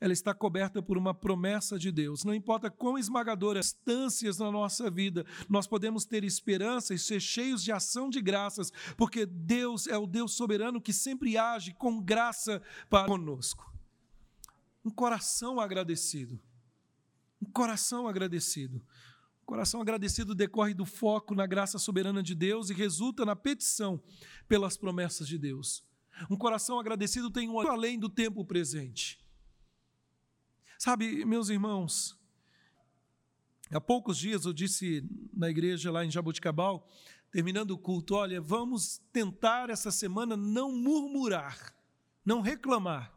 ela 0.00 0.12
está 0.12 0.32
coberta 0.32 0.80
por 0.80 0.96
uma 0.96 1.12
promessa 1.12 1.78
de 1.78 1.92
Deus. 1.92 2.24
Não 2.24 2.32
importa 2.32 2.70
quão 2.70 2.96
esmagadoras 2.96 3.66
distâncias 3.66 4.38
na 4.38 4.50
nossa 4.50 4.90
vida, 4.90 5.26
nós 5.48 5.66
podemos 5.66 6.04
ter 6.04 6.24
esperança 6.24 6.94
e 6.94 6.98
ser 6.98 7.20
cheios 7.20 7.62
de 7.62 7.70
ação 7.70 8.08
de 8.08 8.20
graças, 8.22 8.72
porque 8.96 9.26
Deus 9.26 9.86
é 9.86 9.98
o 9.98 10.06
Deus 10.06 10.32
soberano 10.32 10.80
que 10.80 10.92
sempre 10.92 11.36
age 11.36 11.74
com 11.74 12.00
graça 12.00 12.62
para 12.88 13.06
conosco. 13.06 13.70
Um 14.82 14.90
coração 14.90 15.60
agradecido. 15.60 16.40
Um 17.42 17.50
coração 17.50 18.08
agradecido. 18.08 18.82
Coração 19.50 19.80
agradecido 19.80 20.32
decorre 20.32 20.72
do 20.72 20.86
foco 20.86 21.34
na 21.34 21.44
graça 21.44 21.76
soberana 21.76 22.22
de 22.22 22.36
Deus 22.36 22.70
e 22.70 22.72
resulta 22.72 23.24
na 23.24 23.34
petição 23.34 24.00
pelas 24.46 24.76
promessas 24.76 25.26
de 25.26 25.36
Deus. 25.36 25.84
Um 26.30 26.36
coração 26.36 26.78
agradecido 26.78 27.28
tem 27.32 27.48
um 27.48 27.58
além 27.58 27.98
do 27.98 28.08
tempo 28.08 28.44
presente. 28.44 29.18
Sabe, 30.78 31.24
meus 31.24 31.48
irmãos, 31.48 32.16
há 33.72 33.80
poucos 33.80 34.16
dias 34.18 34.44
eu 34.44 34.52
disse 34.52 35.04
na 35.34 35.50
igreja 35.50 35.90
lá 35.90 36.04
em 36.04 36.10
Jaboticabal, 36.12 36.88
terminando 37.32 37.72
o 37.72 37.78
culto, 37.78 38.14
olha, 38.14 38.40
vamos 38.40 38.98
tentar 39.12 39.68
essa 39.68 39.90
semana 39.90 40.36
não 40.36 40.70
murmurar, 40.70 41.74
não 42.24 42.40
reclamar. 42.40 43.12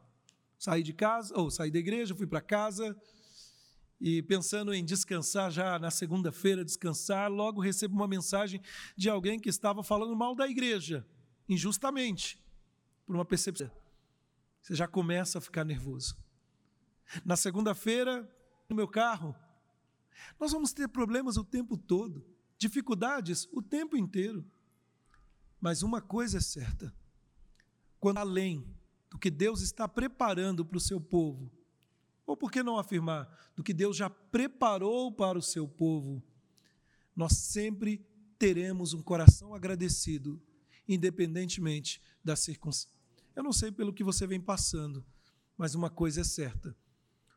Saí 0.57 0.81
de 0.81 0.93
casa, 0.93 1.37
ou 1.37 1.51
saí 1.51 1.69
da 1.69 1.77
igreja, 1.77 2.15
fui 2.15 2.25
para 2.25 2.41
casa, 2.41 2.99
e 4.05 4.21
pensando 4.21 4.73
em 4.73 4.83
descansar 4.83 5.49
já 5.49 5.79
na 5.79 5.89
segunda-feira, 5.89 6.65
descansar, 6.65 7.31
logo 7.31 7.61
recebo 7.61 7.95
uma 7.95 8.05
mensagem 8.05 8.61
de 8.97 9.09
alguém 9.09 9.39
que 9.39 9.47
estava 9.47 9.81
falando 9.81 10.13
mal 10.13 10.35
da 10.35 10.45
igreja, 10.45 11.07
injustamente, 11.47 12.37
por 13.05 13.15
uma 13.15 13.23
percepção. 13.23 13.71
Você 14.61 14.75
já 14.75 14.89
começa 14.89 15.37
a 15.37 15.41
ficar 15.41 15.63
nervoso. 15.63 16.17
Na 17.23 17.37
segunda-feira, 17.37 18.29
no 18.67 18.75
meu 18.75 18.89
carro, 18.89 19.33
nós 20.37 20.51
vamos 20.51 20.73
ter 20.73 20.89
problemas 20.89 21.37
o 21.37 21.43
tempo 21.45 21.77
todo, 21.77 22.25
dificuldades 22.57 23.47
o 23.53 23.61
tempo 23.61 23.95
inteiro. 23.95 24.45
Mas 25.61 25.81
uma 25.81 26.01
coisa 26.01 26.39
é 26.39 26.41
certa: 26.41 26.93
quando 28.01 28.17
além 28.17 28.67
do 29.09 29.17
que 29.17 29.31
Deus 29.31 29.61
está 29.61 29.87
preparando 29.87 30.65
para 30.65 30.75
o 30.75 30.81
seu 30.81 30.99
povo, 30.99 31.49
ou 32.25 32.37
por 32.37 32.51
que 32.51 32.63
não 32.63 32.77
afirmar, 32.77 33.29
do 33.55 33.63
que 33.63 33.73
Deus 33.73 33.97
já 33.97 34.09
preparou 34.09 35.11
para 35.11 35.37
o 35.37 35.41
seu 35.41 35.67
povo, 35.67 36.23
nós 37.15 37.33
sempre 37.33 38.05
teremos 38.39 38.93
um 38.93 39.01
coração 39.01 39.53
agradecido, 39.53 40.41
independentemente 40.87 42.01
das 42.23 42.39
circunstâncias. 42.39 42.93
Eu 43.35 43.43
não 43.43 43.53
sei 43.53 43.71
pelo 43.71 43.93
que 43.93 44.03
você 44.03 44.27
vem 44.27 44.39
passando, 44.39 45.05
mas 45.57 45.75
uma 45.75 45.89
coisa 45.89 46.21
é 46.21 46.23
certa: 46.23 46.75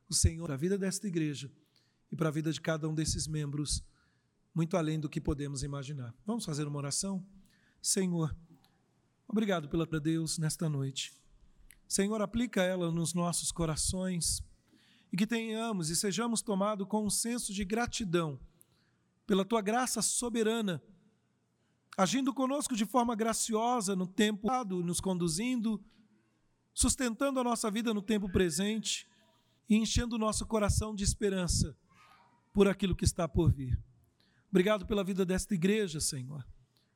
o 0.08 0.14
Senhor 0.14 0.46
para 0.46 0.54
a 0.54 0.58
vida 0.58 0.78
desta 0.78 1.06
igreja 1.06 1.50
e 2.10 2.16
para 2.16 2.28
a 2.28 2.32
vida 2.32 2.52
de 2.52 2.60
cada 2.60 2.88
um 2.88 2.94
desses 2.94 3.26
membros, 3.26 3.82
muito 4.54 4.76
além 4.76 4.98
do 4.98 5.08
que 5.08 5.20
podemos 5.20 5.62
imaginar. 5.62 6.14
Vamos 6.24 6.44
fazer 6.44 6.66
uma 6.66 6.78
oração? 6.78 7.26
Senhor, 7.82 8.34
obrigado 9.28 9.68
pela 9.68 9.86
Deus 9.86 10.38
nesta 10.38 10.68
noite. 10.68 11.12
Senhor, 11.88 12.20
aplica 12.20 12.62
ela 12.62 12.90
nos 12.90 13.14
nossos 13.14 13.52
corações 13.52 14.42
e 15.16 15.18
que 15.18 15.26
tenhamos 15.26 15.88
e 15.88 15.96
sejamos 15.96 16.42
tomados 16.42 16.86
com 16.86 17.06
um 17.06 17.08
senso 17.08 17.50
de 17.50 17.64
gratidão 17.64 18.38
pela 19.26 19.46
tua 19.46 19.62
graça 19.62 20.02
soberana, 20.02 20.82
agindo 21.96 22.34
conosco 22.34 22.76
de 22.76 22.84
forma 22.84 23.16
graciosa 23.16 23.96
no 23.96 24.06
tempo 24.06 24.46
nos 24.84 25.00
conduzindo, 25.00 25.82
sustentando 26.74 27.40
a 27.40 27.44
nossa 27.44 27.70
vida 27.70 27.94
no 27.94 28.02
tempo 28.02 28.30
presente 28.30 29.08
e 29.66 29.76
enchendo 29.76 30.16
o 30.16 30.18
nosso 30.18 30.44
coração 30.44 30.94
de 30.94 31.02
esperança 31.02 31.74
por 32.52 32.68
aquilo 32.68 32.94
que 32.94 33.06
está 33.06 33.26
por 33.26 33.50
vir. 33.50 33.82
Obrigado 34.50 34.84
pela 34.84 35.02
vida 35.02 35.24
desta 35.24 35.54
igreja, 35.54 35.98
Senhor. 35.98 36.46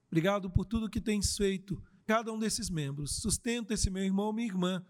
Obrigado 0.08 0.50
por 0.50 0.66
tudo 0.66 0.90
que 0.90 1.00
tens 1.00 1.38
feito, 1.38 1.82
cada 2.04 2.30
um 2.30 2.38
desses 2.38 2.68
membros. 2.68 3.16
Sustenta 3.16 3.72
esse 3.72 3.88
meu 3.88 4.04
irmão, 4.04 4.30
minha 4.30 4.46
irmã, 4.46 4.84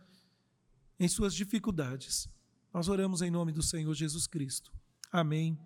em 0.98 1.06
suas 1.06 1.32
dificuldades. 1.32 2.28
Nós 2.72 2.88
oramos 2.88 3.20
em 3.22 3.30
nome 3.30 3.52
do 3.52 3.62
Senhor 3.62 3.92
Jesus 3.94 4.26
Cristo. 4.26 4.72
Amém 5.10 5.58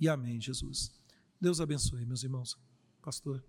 e 0.00 0.08
amém, 0.08 0.40
Jesus. 0.40 0.92
Deus 1.40 1.60
abençoe, 1.60 2.06
meus 2.06 2.22
irmãos. 2.22 2.56
Pastor. 3.02 3.44